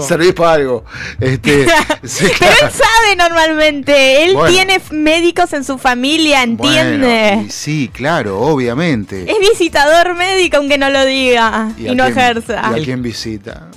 [0.00, 0.84] Servís para algo.
[1.20, 1.66] Este,
[2.04, 4.50] sí, Pero él sabe normalmente, él Bueno.
[4.50, 7.30] tiene médicos en su familia, entiende.
[7.34, 9.30] Bueno, y sí, claro, obviamente.
[9.30, 12.62] Es visitador médico aunque no lo diga y, no quién- ejerza.
[12.76, 13.68] ¿Y a quién visita?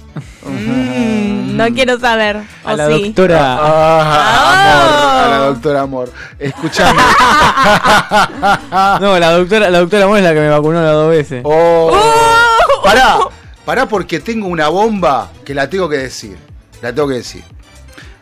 [0.44, 2.38] Mm, no quiero saber.
[2.64, 3.04] A ¿o la sí?
[3.06, 3.58] doctora.
[3.60, 6.14] Ah, amor, a la doctora Amor.
[6.40, 7.02] Escuchame.
[9.02, 11.42] No, la doctora, la doctora Amor es la que me vacunó las dos veces.
[11.44, 11.92] Oh.
[12.84, 13.18] Pará,
[13.68, 16.38] pará porque tengo una bomba que la tengo que decir.
[16.82, 17.44] La tengo que decir.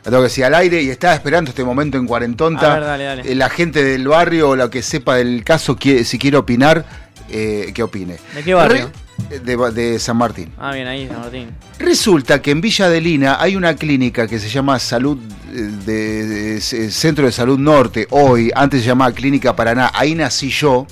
[0.03, 2.71] La tengo que decir al aire y estaba esperando este momento en Cuarentonta.
[2.71, 3.31] A ver, dale, dale.
[3.31, 6.83] Eh, La gente del barrio o la que sepa del caso, si quiere opinar,
[7.29, 8.17] eh, que opine.
[8.33, 8.89] ¿De qué barrio?
[9.29, 10.51] Re- de, de San Martín.
[10.57, 11.49] Ah, bien, ahí, San Martín.
[11.77, 15.19] Resulta que en Villa de Lina hay una clínica que se llama Salud
[15.53, 20.87] eh, de- Centro de Salud Norte, hoy, antes se llamaba Clínica Paraná, ahí nací yo.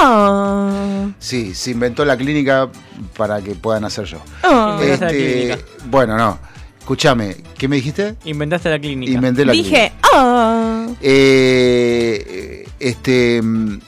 [0.00, 1.08] Ah.
[1.18, 2.68] Sí, se inventó la clínica
[3.16, 4.18] para que pueda nacer yo.
[4.42, 4.78] Ah.
[4.82, 5.58] Este,
[5.90, 6.38] bueno, no.
[6.78, 8.16] Escúchame, ¿qué me dijiste?
[8.24, 9.10] Inventaste la clínica.
[9.12, 9.94] Inventé la Dije, clínica.
[10.12, 10.86] ah.
[11.00, 13.78] Eh, este mm,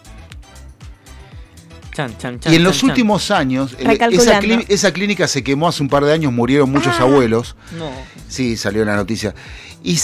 [1.95, 4.41] Chan, chan, chan, y en los últimos años, esa, Recalculando.
[4.47, 7.05] clí- esa clínica se quemó hace un par de años, murieron muchos Ah.
[7.05, 7.57] abuelos.
[7.79, 7.91] No.
[8.29, 9.35] Sí, salió en la noticia.
[9.87, 9.99] Y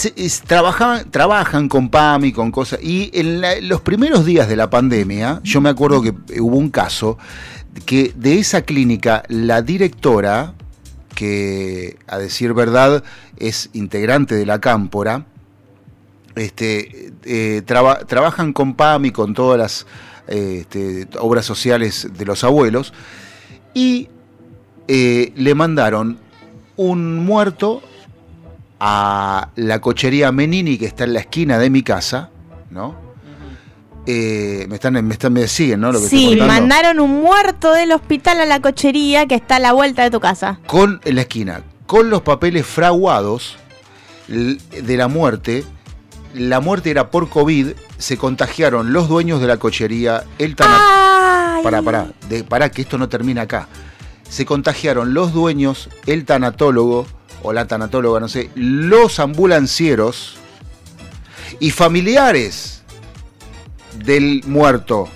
[0.47, 2.79] trabajaban, trabajan con PAMI, con cosas.
[2.81, 7.19] Y en los primeros días de la pandemia, yo me acuerdo que hubo un caso
[7.85, 10.55] que de esa clínica, la directora,
[11.17, 13.03] que a decir verdad
[13.39, 15.27] es integrante de la Cámpora,
[16.37, 19.87] este, eh, traba- trabajan con PAMI, con todas las
[20.29, 22.93] eh, este, obras sociales de los abuelos,
[23.75, 24.09] y
[24.87, 26.19] eh, le mandaron
[26.77, 27.83] un muerto
[28.85, 32.31] a la cochería Menini que está en la esquina de mi casa,
[32.69, 32.97] ¿no?
[34.07, 35.93] Eh, me están, me están, me siguen, ¿no?
[35.93, 39.59] Lo que estoy Sí, mandaron un muerto del hospital a la cochería que está a
[39.61, 40.59] la vuelta de tu casa.
[40.67, 43.57] con en la esquina, con los papeles fraguados
[44.27, 45.65] de la muerte.
[46.35, 47.69] La muerte era por COVID,
[47.99, 50.91] se contagiaron los dueños de la cochería, el tanatólogo.
[50.91, 51.63] Ay.
[51.63, 53.69] Pará, pará, de, pará, que esto no termina acá.
[54.29, 57.07] Se contagiaron los dueños, el tanatólogo,
[57.43, 60.37] o la tanatóloga, no sé, los ambulancieros
[61.61, 62.83] y familiares
[64.05, 65.09] del muerto.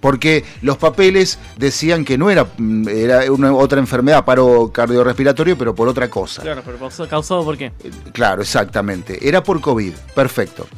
[0.00, 5.74] Porque los papeles decían que no era, mm, era una, otra enfermedad, paro cardiorrespiratorio, pero
[5.74, 6.42] por otra cosa.
[6.42, 7.72] Claro, pero causado, causado por qué?
[8.12, 9.26] Claro, exactamente.
[9.26, 9.92] Era por COVID.
[10.14, 10.68] Perfecto.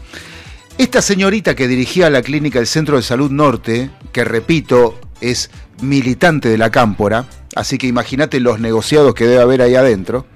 [0.79, 5.51] Esta señorita que dirigía la clínica del Centro de Salud Norte, que repito, es
[5.83, 7.27] militante de la Cámpora,
[7.57, 10.27] así que imagínate los negociados que debe haber ahí adentro.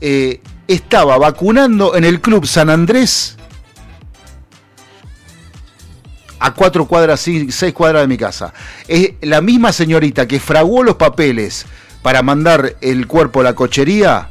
[0.00, 3.36] Eh, estaba vacunando en el Club San Andrés
[6.38, 8.52] a cuatro cuadras, seis cuadras de mi casa.
[8.88, 11.66] Es la misma señorita que fraguó los papeles
[12.02, 14.30] para mandar el cuerpo a la cochería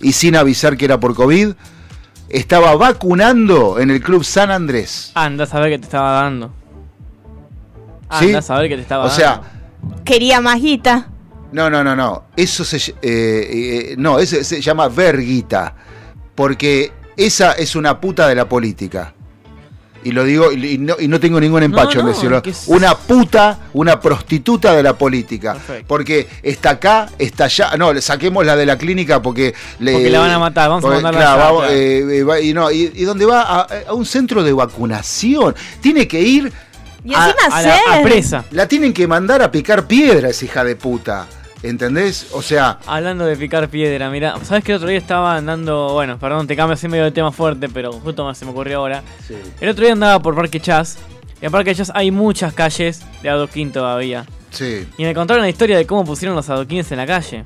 [0.00, 1.52] y sin avisar que era por COVID,
[2.28, 5.12] estaba vacunando en el Club San Andrés.
[5.14, 6.52] Anda a saber qué te estaba dando.
[8.18, 8.26] ¿Sí?
[8.26, 9.42] Anda a saber qué te estaba O sea,
[9.82, 10.04] dando.
[10.04, 11.08] Quería más guita.
[11.52, 12.24] No, no, no, no.
[12.36, 15.74] Eso se, eh, eh, no, ese se llama verguita.
[16.34, 19.14] Porque esa es una puta de la política.
[20.06, 22.40] Y lo digo, y, no, y no tengo ningún empacho no, en decirlo.
[22.40, 25.54] que Una puta, una prostituta de la política.
[25.54, 25.84] Perfecto.
[25.88, 27.76] Porque está acá, está allá.
[27.76, 29.94] No, le saquemos la de la clínica porque le.
[29.94, 32.92] Porque la van a matar, vamos a mandarla claro, vamos, eh, eh, y, no, y,
[32.94, 35.56] y donde va a, a un centro de vacunación.
[35.80, 36.52] Tiene que ir.
[37.06, 38.44] Y encima a, la- a presa.
[38.50, 41.26] La tienen que mandar a picar piedras, hija de puta.
[41.62, 42.28] ¿Entendés?
[42.32, 46.18] O sea, Hablando de picar piedra, mira, ¿sabes que el otro día estaba andando, bueno,
[46.18, 49.02] perdón, te cambio así medio de tema fuerte, pero justo se me ocurrió ahora.
[49.60, 50.98] El otro día andaba por Parque Chas,
[51.40, 54.26] y en Parque Chas hay muchas calles de adoquín todavía.
[54.50, 54.86] sí.
[54.98, 57.42] Y me contaron la historia de cómo pusieron los adoquines en la calle.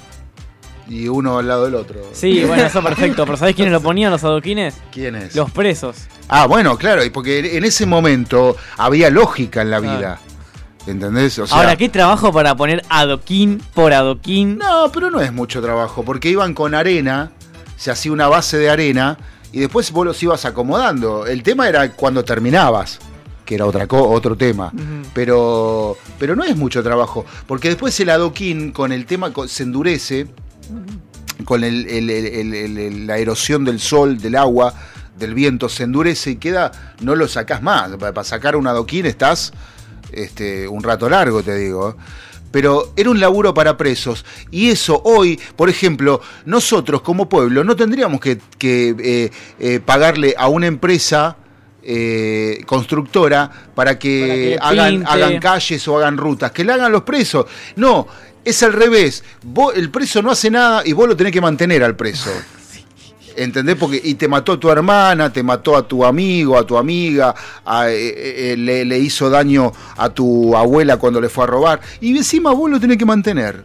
[0.91, 2.01] Y uno al lado del otro.
[2.13, 4.75] Sí, bueno, eso perfecto, pero ¿sabés quiénes lo ponían los adoquines?
[4.93, 5.35] ¿Quiénes?
[5.37, 5.97] Los presos.
[6.29, 9.99] Ah, bueno, claro, y porque en ese momento había lógica en la Claro.
[9.99, 10.19] vida.
[10.89, 11.39] ¿Entendés?
[11.39, 14.59] O sea, Ahora, ¿qué trabajo para poner adoquín por adoquín?
[14.59, 17.31] No, pero no es mucho trabajo, porque iban con arena,
[17.77, 19.17] se hacía una base de arena
[19.53, 21.27] y después vos los ibas acomodando.
[21.27, 22.99] El tema era cuando terminabas,
[23.45, 24.73] que era otra otro tema.
[25.13, 30.27] Pero, pero no es mucho trabajo, porque después el adoquín con el tema se endurece,
[31.45, 34.75] con el- la erosión del sol, del agua,
[35.19, 37.91] del viento, se endurece y queda, no lo sacás más.
[37.97, 39.53] Para, sacar un adoquín estás
[40.13, 41.97] este, un rato largo, te digo.
[42.51, 44.25] Pero era un laburo para presos.
[44.51, 49.31] Y eso hoy, por ejemplo, nosotros como pueblo no tendríamos que, que, eh,
[49.61, 51.37] eh, pagarle a una empresa
[51.83, 56.51] eh, constructora para que, Para que le hagan, hagan calles o hagan rutas.
[56.51, 57.47] Que le hagan los presos.
[57.77, 58.07] No,
[58.45, 59.23] es al revés.
[59.43, 62.31] Vos- el preso no hace nada y vos lo tenés que mantener al preso.
[63.37, 63.77] ¿Entendés?
[63.77, 67.35] Porque y te mató a tu hermana, te mató a tu amigo, a tu amiga,
[67.65, 71.81] a- eh, eh, le, le hizo daño a tu abuela cuando le fue a robar.
[72.01, 73.65] Y encima vos lo tenés que mantener.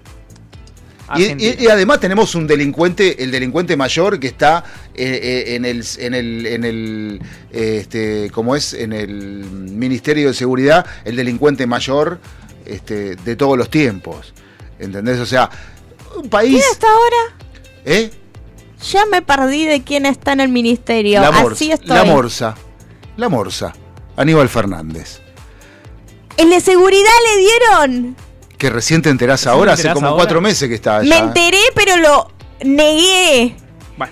[1.16, 4.64] Y, y- y además tenemos un delincuente, el delincuente mayor que está
[4.96, 7.22] eh, eh, en el, en el, en el,
[7.52, 9.10] este, como es, en el
[9.46, 12.20] Ministerio de Seguridad, el delincuente mayor
[12.66, 14.34] este, de todos los tiempos.
[14.80, 15.20] ¿Entendés?
[15.20, 15.50] O sea,
[16.16, 16.52] un país.
[16.52, 17.46] ¿Quién está ahora?
[17.86, 18.12] ¿Eh?
[18.92, 21.22] Ya me perdí de quién está en el ministerio.
[21.22, 21.54] La Morsa.
[21.56, 21.88] Así estoy.
[21.96, 22.56] La Morsa.
[23.18, 23.74] La Morsa.
[24.18, 25.22] Aníbal Fernández.
[26.38, 28.16] El de seguridad le dieron.
[28.58, 30.18] Que recién te enterás ¿Recién ahora, hace como ahora?
[30.18, 31.10] cuatro meses que está allá.
[31.10, 32.32] Me enteré, pero lo
[32.64, 33.56] negué.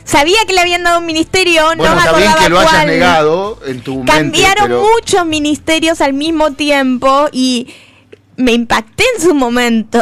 [0.05, 2.59] Sabía que le habían dado un ministerio, Bueno, no me está bien acordaba que lo
[2.59, 2.87] hayas cuál.
[2.87, 7.73] negado en tu mente, Cambiaron pero- muchos ministerios al mismo tiempo y
[8.37, 10.01] me impacté en su momento.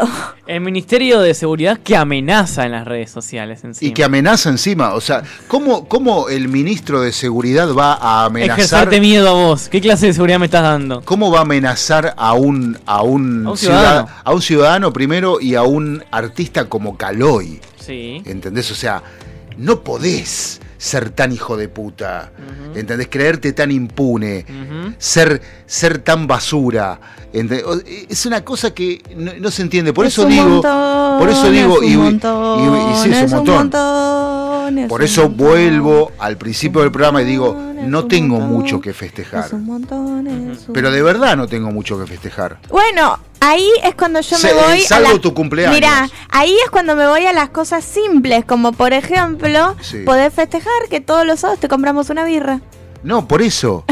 [0.52, 3.90] El Ministerio de Seguridad que amenaza en las redes sociales encima.
[3.90, 4.94] Y que amenaza encima.
[4.96, 8.60] O sea, ¿cómo, ¿cómo el ministro de Seguridad va a amenazar?
[8.60, 9.70] Ejercerte miedo a vos.
[9.70, 11.02] ¿Qué clase de seguridad me estás dando?
[11.04, 14.10] ¿Cómo va a amenazar a un, a un, A un ciudad- ciudadano.
[14.24, 17.62] a un ciudadano primero y a un artista como Caloy?
[17.80, 18.22] Sí.
[18.26, 18.70] ¿Entendés?
[18.72, 19.02] O sea,
[19.58, 22.32] no podés ser tan hijo de puta.
[22.76, 23.08] ¿Entendés?
[23.08, 24.46] Creerte tan impune.
[24.98, 27.00] Ser, ser tan basura.
[27.32, 27.64] ¿entendés?
[27.66, 27.80] O-
[28.10, 29.94] Es una cosa que no, no se entiende.
[29.94, 30.44] Por Es eso digo.
[30.44, 31.76] montón, por eso digo.
[31.84, 34.78] es un y, montón, y sí, es un montón.
[34.80, 37.56] es Por eso vuelvo al principio del programa y digo,
[37.86, 39.46] no tengo mucho que festejar.
[39.46, 42.58] Es un montón, es un- Pero de verdad no tengo mucho que festejar.
[42.70, 45.76] Bueno, ahí es cuando yo Se- me voy salvo a la- tu cumpleaños.
[45.76, 49.98] Mira, ahí es cuando me voy a las cosas simples, como por ejemplo, Sí.
[50.06, 52.62] poder festejar que todos los sábados te compramos una birra.
[53.04, 53.84] No, por eso.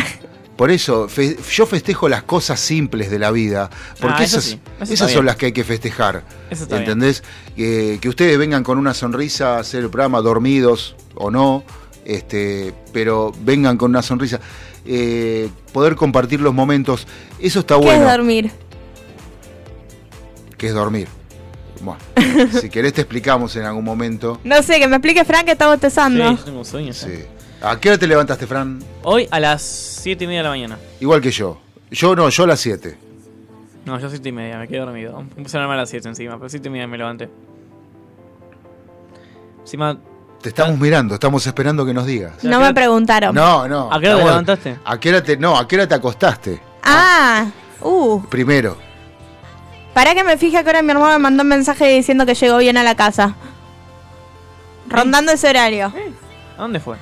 [0.55, 3.69] Por eso, fe- yo festejo las cosas simples de la vida,
[4.01, 6.23] porque Ah, eso esas, sí, eso está esas son las que hay que festejar.
[6.49, 6.77] Eso está.
[6.79, 7.23] ¿Entendés?
[7.55, 11.63] Que, que ustedes vengan con una sonrisa a hacer el programa, dormidos o no,
[12.03, 14.41] este, pero vengan con una sonrisa.
[14.85, 17.07] Eh, poder compartir los momentos,
[17.39, 18.05] eso está ¿Qué bueno.
[18.05, 18.51] es dormir?
[20.59, 21.07] Que es dormir.
[21.81, 21.99] Bueno,
[22.61, 24.39] si querés te explicamos en algún momento.
[24.43, 26.29] No sé, que me explique Frank que está bostezando.
[26.29, 26.97] Sí, yo tengo sueños.
[26.97, 27.23] Sí.
[27.61, 28.79] ¿A qué hora te levantaste, Fran?
[29.03, 30.77] Hoy a las 7 y media de la mañana.
[30.99, 31.59] Igual que yo.
[31.89, 32.97] Yo no, yo a las 7.
[33.85, 35.23] No, yo 7 y media, me quedé dormido.
[35.35, 37.29] Me puse a dormir a las 7 encima, pero 7 y media me levanté.
[39.61, 39.97] Encima.
[40.41, 42.43] Te estamos mirando, estamos esperando que nos digas.
[42.43, 43.35] No me preguntaron.
[43.35, 43.91] No, no.
[43.91, 44.75] ¿A qué hora te estamos- levantaste?
[44.85, 46.61] ¿A qué hora te, no, ¿a qué hora te acostaste?
[46.83, 47.45] Ah,
[47.81, 48.21] uh.
[48.29, 48.77] Primero.
[49.99, 52.57] Para que me fije que ahora mi hermano me mandó un mensaje diciendo que llegó
[52.59, 53.35] bien a la casa.
[54.87, 55.93] Rondando ese horario.
[56.57, 56.95] ¿A dónde fue?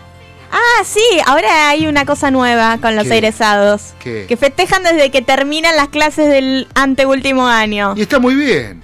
[0.52, 3.14] Ah, sí, ahora hay una cosa nueva con los ¿Qué?
[3.14, 3.94] egresados.
[4.00, 4.26] ¿Qué?
[4.28, 7.94] Que festejan desde que terminan las clases del anteúltimo año.
[7.96, 8.82] Y está muy bien.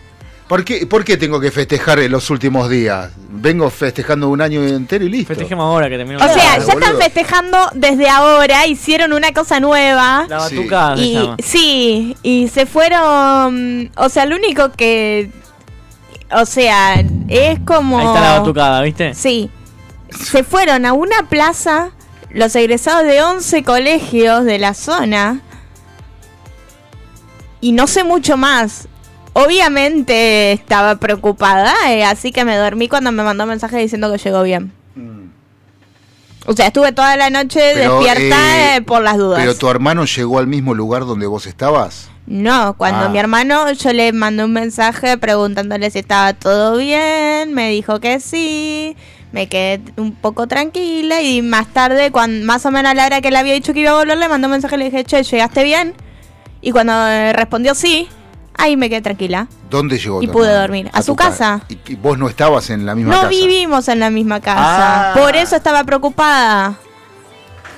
[0.48, 3.12] ¿Por qué, ¿Por qué tengo que festejar en los últimos días?
[3.30, 5.30] Vengo festejando un año entero y listo.
[5.30, 10.26] Festejemos ahora que terminó O sea, ya están festejando desde ahora, hicieron una cosa nueva.
[10.28, 11.38] La batucada se Y llama.
[11.40, 15.32] sí, y se fueron, o sea, lo único que
[16.36, 19.14] o sea, es como Ahí está la batucada, ¿viste?
[19.14, 19.50] Sí.
[20.10, 21.92] Se fueron a una plaza
[22.32, 25.42] los egresados de 11 colegios de la zona.
[27.62, 28.88] Y no sé mucho más.
[29.34, 34.44] Obviamente estaba preocupada, eh, así que me dormí cuando me mandó mensaje diciendo que llegó
[34.44, 34.72] bien.
[36.46, 39.40] O sea, estuve toda la noche Pero, despierta eh, eh, por las dudas.
[39.40, 42.10] ¿Pero tu hermano llegó al mismo lugar donde vos estabas?
[42.28, 43.10] No, cuando Ah.
[43.10, 48.20] mi hermano yo le mandé un mensaje preguntándole si estaba todo bien, me dijo que
[48.20, 48.96] sí,
[49.32, 53.22] me quedé un poco tranquila y más tarde, cuando, más o menos a la hora
[53.22, 55.06] que le había dicho que iba a volver, le mandé un mensaje y le dije,
[55.06, 55.94] che, ¿llegaste bien?
[56.62, 56.94] Y cuando
[57.34, 58.10] respondió sí,
[58.58, 60.22] ahí me quedé tranquila ¿Dónde llegó?
[60.22, 60.90] y pude dormir.
[60.94, 61.62] A, su casa.
[61.70, 63.30] Y, y vos no estabas en la misma No casa.
[63.30, 65.14] vivimos en la misma casa, Ah.
[65.16, 66.76] por eso estaba preocupada.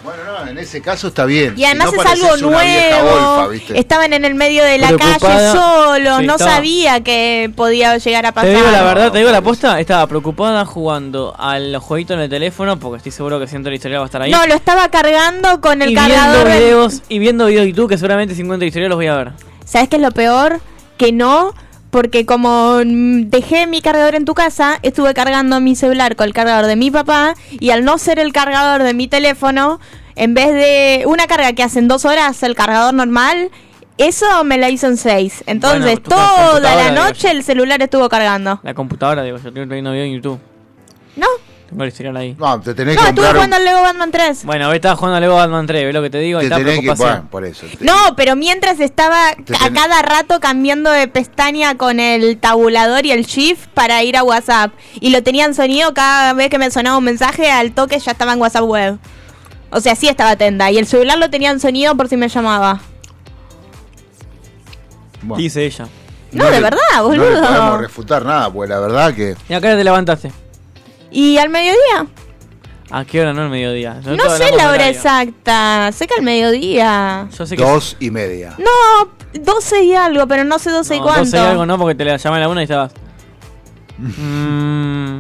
[0.04, 1.56] Bueno, no, en ese caso está bien.
[1.58, 3.52] Y además Si no es algo nuevo.
[3.74, 8.28] Estaban en el medio de la calle solos, Sí, no estaba- sabía que podía llegar
[8.28, 8.50] a Te pasar.
[8.56, 12.78] digo la verdad, te digo la posta, estaba preocupada jugando al jueguito en el teléfono
[12.78, 14.30] porque estoy seguro que siento la historia va a estar ahí.
[14.30, 16.36] No, lo estaba cargando con el y cargador.
[16.46, 19.16] viendo del- videos y viendo videos de YouTube que seguramente 50 historias los voy a
[19.16, 19.32] ver.
[19.66, 20.62] ¿Sabes qué es lo peor?
[20.98, 21.54] Que no,
[21.90, 26.66] porque como dejé mi cargador en tu casa, estuve cargando mi celular con el cargador
[26.66, 29.80] de mi papá y al no ser el cargador de mi teléfono,
[30.16, 33.52] en vez de una carga que hace en dos horas el cargador normal,
[33.98, 35.44] eso me la hizo en seis.
[35.48, 38.60] Entonces Bueno, toda la digo noche el celular estuvo cargando.
[38.64, 40.40] La computadora, digo, yo estoy viendo videos en YouTube.
[41.16, 41.28] No.
[41.70, 42.36] Tengo el historial ahí.
[42.38, 43.36] No, te tenés No, que estuve comprar.
[43.36, 44.46] jugando al Lego Batman 3.
[44.46, 46.40] Bueno, hoy estaba jugando a Lego Batman 3, ¿ves lo que te digo?
[46.40, 46.92] Te Está tenés que.
[46.94, 47.66] Bueno, por eso.
[47.80, 53.26] No, pero mientras estaba a cada rato cambiando de pestaña con el tabulador y el
[53.26, 54.74] shift para ir a WhatsApp.
[55.00, 58.12] Y lo tenía en sonido cada vez que me sonaba un mensaje, al toque ya
[58.12, 59.00] estaba en WhatsApp web.
[59.72, 60.70] O sea, sí estaba atenta.
[60.72, 62.80] Y el celular lo tenía en sonido por si me llamaba.
[65.24, 65.42] Bueno.
[65.42, 65.88] Dice ella.
[66.32, 67.32] No, de le- verdad, No boludo.
[67.42, 69.36] le podemos refutar nada, pues la verdad que.
[69.50, 70.32] ¿Y a qué hora te levantaste?
[71.16, 72.08] ¿Y al mediodía?
[72.92, 74.02] ¿A qué hora no el mediodía?
[74.04, 74.86] No, sé la hora horario.
[74.88, 75.90] exacta.
[75.94, 77.30] Sé que al mediodía.
[77.38, 78.54] Yo sé que Dos y media.
[78.58, 81.24] No, 12 y algo, pero no sé 12 y no, cuánto.
[81.24, 82.92] 12 y algo no, porque te la llamé a la una y estabas.
[83.98, 85.20] Mm,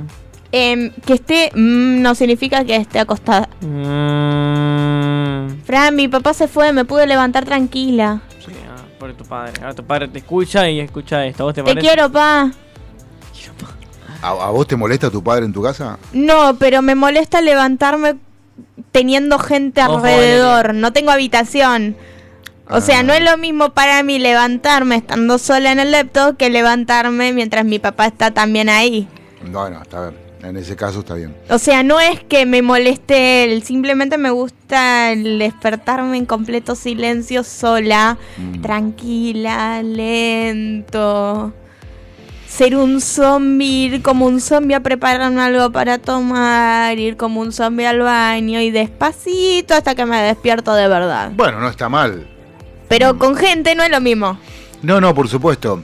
[0.52, 3.48] que esté mm, no significa que esté acostada.
[3.62, 5.62] mm.
[5.64, 8.20] Fran, mi papá se fue, me pude levantar tranquila.
[8.46, 9.54] Sí, ah, por tu padre.
[9.62, 11.44] Ahora tu padre te escucha y escucha esto.
[11.44, 11.88] ¿A ¿Vos te, Te parece?
[11.88, 12.52] quiero, pa.
[14.26, 16.00] ¿A, a vos te molesta tu padre en tu casa?
[16.14, 18.16] No, pero me molesta levantarme
[18.92, 20.74] teniendo gente Ojo, alrededor.
[20.74, 21.96] No tengo habitación.
[22.70, 26.50] O sea, no es lo mismo para mí levantarme estando sola en el laptop que
[26.50, 29.08] levantarme mientras mi papá está también ahí.
[29.52, 30.26] No, no, está bien.
[30.42, 31.36] En ese caso está bien.
[31.50, 36.76] O sea, no es que me moleste él, simplemente me gusta el despertarme en completo
[36.76, 38.18] silencio sola,
[38.62, 41.54] tranquila, lento.
[42.48, 47.52] Ser un zombie, ir como un zombie a prepararme algo para tomar, ir como un
[47.52, 51.32] zombie al baño y despacito hasta que me despierto de verdad.
[51.36, 52.28] Bueno, no está mal.
[52.88, 54.38] Pero con gente no es lo mismo.
[54.84, 55.82] No, no, por supuesto.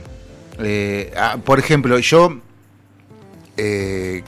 [0.60, 2.38] Eh, ah, por ejemplo, yo
[3.56, 4.22] eh,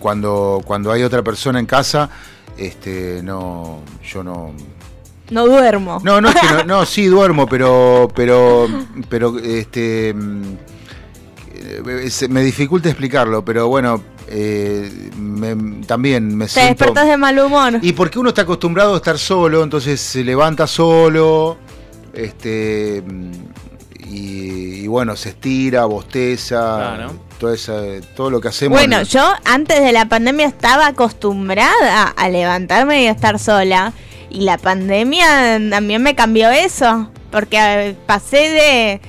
[0.00, 2.10] cuando, cuando hay otra persona en casa,
[2.58, 4.52] este, no, yo no,
[5.30, 6.00] No duermo.
[6.02, 8.66] no, no es que no, no, sí duermo, pero, pero,
[9.08, 10.42] pero, este, mm,
[12.28, 16.84] me dificulta explicarlo, pero bueno, eh, me- también me Te siento.
[16.84, 17.78] despertas de mal humor.
[17.82, 21.56] Y porque uno está acostumbrado a estar solo, entonces se levanta solo,
[22.12, 23.02] este
[24.06, 27.08] y, y bueno, se estira, bosteza,
[27.38, 28.78] todo, esa- todo lo que hacemos.
[28.78, 33.92] Bueno, yo antes de la pandemia estaba acostumbrada a levantarme y a estar sola.
[34.30, 37.08] Y la pandemia también me cambió eso.
[37.30, 39.00] Porque eh, pasé de,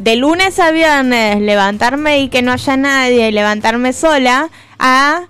[0.00, 4.48] de lunes a viernes levantarme y que no haya nadie y levantarme sola
[4.78, 5.22] a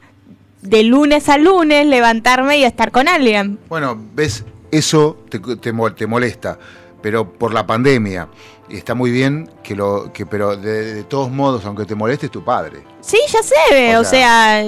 [0.62, 3.58] de lunes a lunes levantarme y estar con alguien.
[3.68, 6.58] Bueno, ves, eso te, te mo- te molesta,
[7.02, 8.28] pero por la pandemia.
[8.68, 12.26] Y está muy bien que lo que pero de, de todos modos, aunque te moleste
[12.26, 12.82] es tu padre.
[13.00, 14.62] Sí, ya sé, o O sea,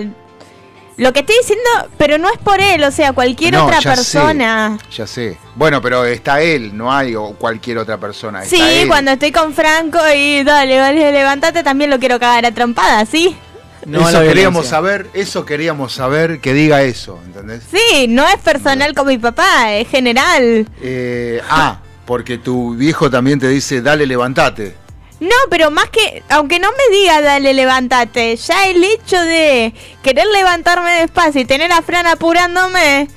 [1.03, 1.69] Lo que estoy diciendo,
[1.99, 4.79] pero no es por él, o sea, cualquier No, otra ya sé, persona.
[4.97, 5.37] ya sé.
[5.57, 8.43] Bueno, pero está él, no hay o cualquier otra persona.
[8.45, 8.89] Está Sí, él.
[8.89, 13.37] cuando estoy con Franco y dale, dale, levantate, también lo quiero cagar a trompada, ¿sí?
[13.85, 17.63] eso queríamos saber, eso queríamos saber que diga eso, ¿entendés?
[17.69, 20.69] Sí, no es personal con mi papá, es general.
[20.81, 24.77] Eh, ah, porque tu viejo también te dice, dale, levantate.
[25.23, 29.73] No, pero más que, aunque no me diga dale, levántate, ya el hecho de
[30.03, 33.09] querer levantarme despacio y tener a Fran apurándome,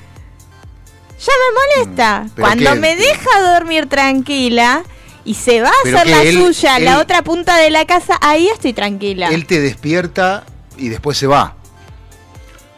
[1.18, 2.24] ya me molesta.
[2.36, 4.84] Mm, Cuando me deja dormir tranquila
[5.24, 7.84] y se va a hacer la él- suya a la él- otra punta de la
[7.86, 9.28] casa, ahí estoy tranquila.
[9.30, 10.44] Él te despierta
[10.76, 11.56] y después se va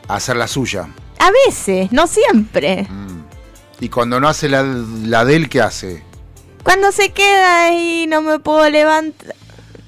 [0.09, 0.89] a hacer la suya.
[1.19, 2.87] A veces, no siempre.
[3.81, 6.03] Y cuando no hace la, la de él, ¿qué hace?
[6.63, 9.35] Cuando se queda ahí no me puedo levantar.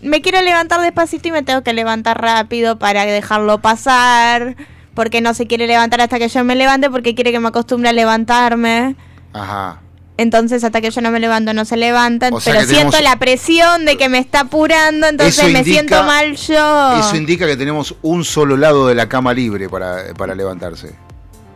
[0.03, 4.57] Me quiero levantar despacito y me tengo que levantar rápido para dejarlo pasar.
[4.95, 7.89] Porque no se quiere levantar hasta que yo me levante porque quiere que me acostumbre
[7.91, 8.97] a levantarme.
[9.33, 9.81] Ajá.
[10.17, 12.29] Entonces hasta que yo no me levanto no se levanta.
[12.33, 15.61] O sea pero tenemos- siento la presión de que me está apurando, entonces Eso me
[15.61, 17.01] indica- siento mal yo.
[17.01, 20.95] Eso indica que tenemos un solo lado de la cama libre para, para levantarse.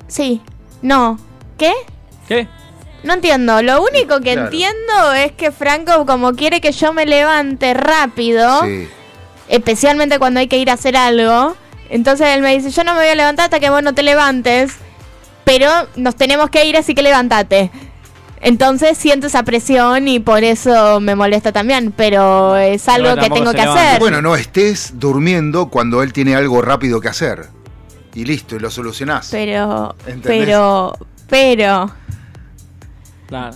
[0.06, 0.40] Sí.
[0.80, 1.18] No.
[1.58, 1.72] ¿Qué?
[2.28, 2.48] ¿Qué?
[3.04, 3.62] No entiendo.
[3.62, 4.44] Lo único que Claro.
[4.46, 8.62] entiendo es que Franco como quiere que yo me levante rápido.
[8.64, 8.88] Sí.
[9.46, 11.54] especialmente cuando hay que ir a hacer algo.
[11.90, 14.02] Entonces él me dice, yo no me voy a levantar hasta que vos no te
[14.02, 14.72] levantes,
[15.44, 17.70] pero nos tenemos que ir, así que levántate.
[18.40, 23.52] Entonces siento esa presión y por eso me molesta también, pero es algo que tengo
[23.52, 24.00] que hacer.
[24.00, 27.46] Bueno, no estés durmiendo cuando él tiene algo rápido que hacer.
[28.14, 29.28] Y listo, y lo solucionás.
[29.30, 30.22] Pero, ¿Entendés?
[30.46, 30.96] pero,
[31.28, 31.90] pero,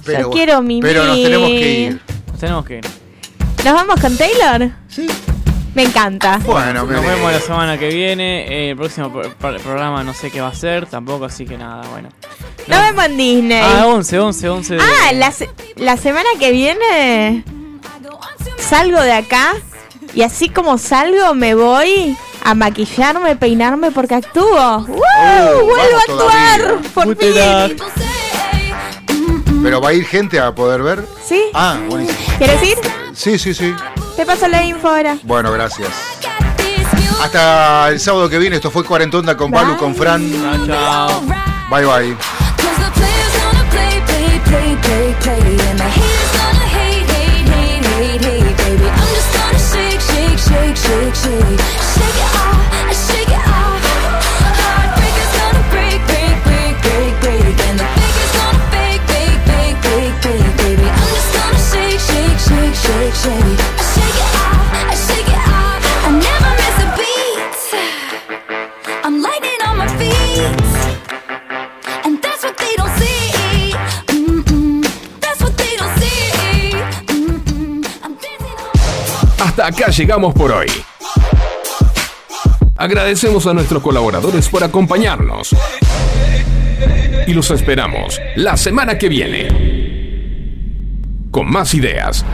[0.05, 0.21] Claro.
[0.23, 2.01] yo quiero mi Pero nos tenemos que ir.
[2.31, 2.85] Nos tenemos que ir.
[3.65, 4.71] ¿Nos vamos con Taylor?
[4.89, 5.07] Sí.
[5.75, 6.39] Me encanta.
[6.45, 8.47] Bueno, Nos vemos la semana que viene.
[8.49, 11.57] eh, el próximo pro- pro- programa no sé qué va a ser tampoco, así que
[11.59, 12.09] nada, bueno.
[12.67, 13.63] Nos vemos en Disney.
[13.63, 14.81] Ah, 11, 11, 11 de...
[14.83, 17.45] Ah, la, se- la semana que viene
[18.59, 19.55] salgo de acá
[20.15, 24.79] y así como salgo me voy a maquillarme, peinarme porque actúo.
[24.79, 24.87] ¡Woo!
[24.89, 26.61] ¡Vuelvo a vamos actuar!
[26.61, 26.91] todavía.
[26.95, 27.33] ¡Por fin!
[29.63, 31.05] Pero va a ir gente a poder ver.
[31.25, 31.43] ¿Sí?
[31.55, 32.19] Ah, buenísimo.
[32.39, 32.79] ¿Quieres ir?
[33.13, 33.75] Sí, sí, sí.
[34.17, 35.19] Te paso la info ahora.
[35.23, 35.89] Bueno, gracias.
[37.23, 38.57] Hasta el sábado que viene.
[38.57, 40.31] Esto fue Cuarentonda con Balu, con Fran.
[40.67, 41.23] Chao.
[41.71, 42.17] Bye, bye.
[49.69, 51.61] shake, shake, shake, shake,
[51.95, 52.68] shake it off,
[62.89, 65.83] shake, shake, shake, shake, it off, shake it off.
[66.07, 67.39] I never miss a beat.
[69.05, 70.41] I'm lightning on my feet.
[72.05, 73.75] And that's what they don't see.
[75.21, 76.73] That's what they don't see.
[79.39, 80.69] Hasta acá llegamos por hoy.
[82.77, 85.55] Agradecemos a nuestros colaboradores por acompañarnos.
[87.27, 89.49] Y los esperamos la semana que viene.
[91.31, 92.25] Con más ideas.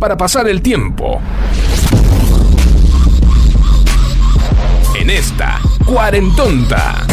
[0.00, 1.20] Para pasar el tiempo.
[4.98, 7.06] En esta cuarentonta.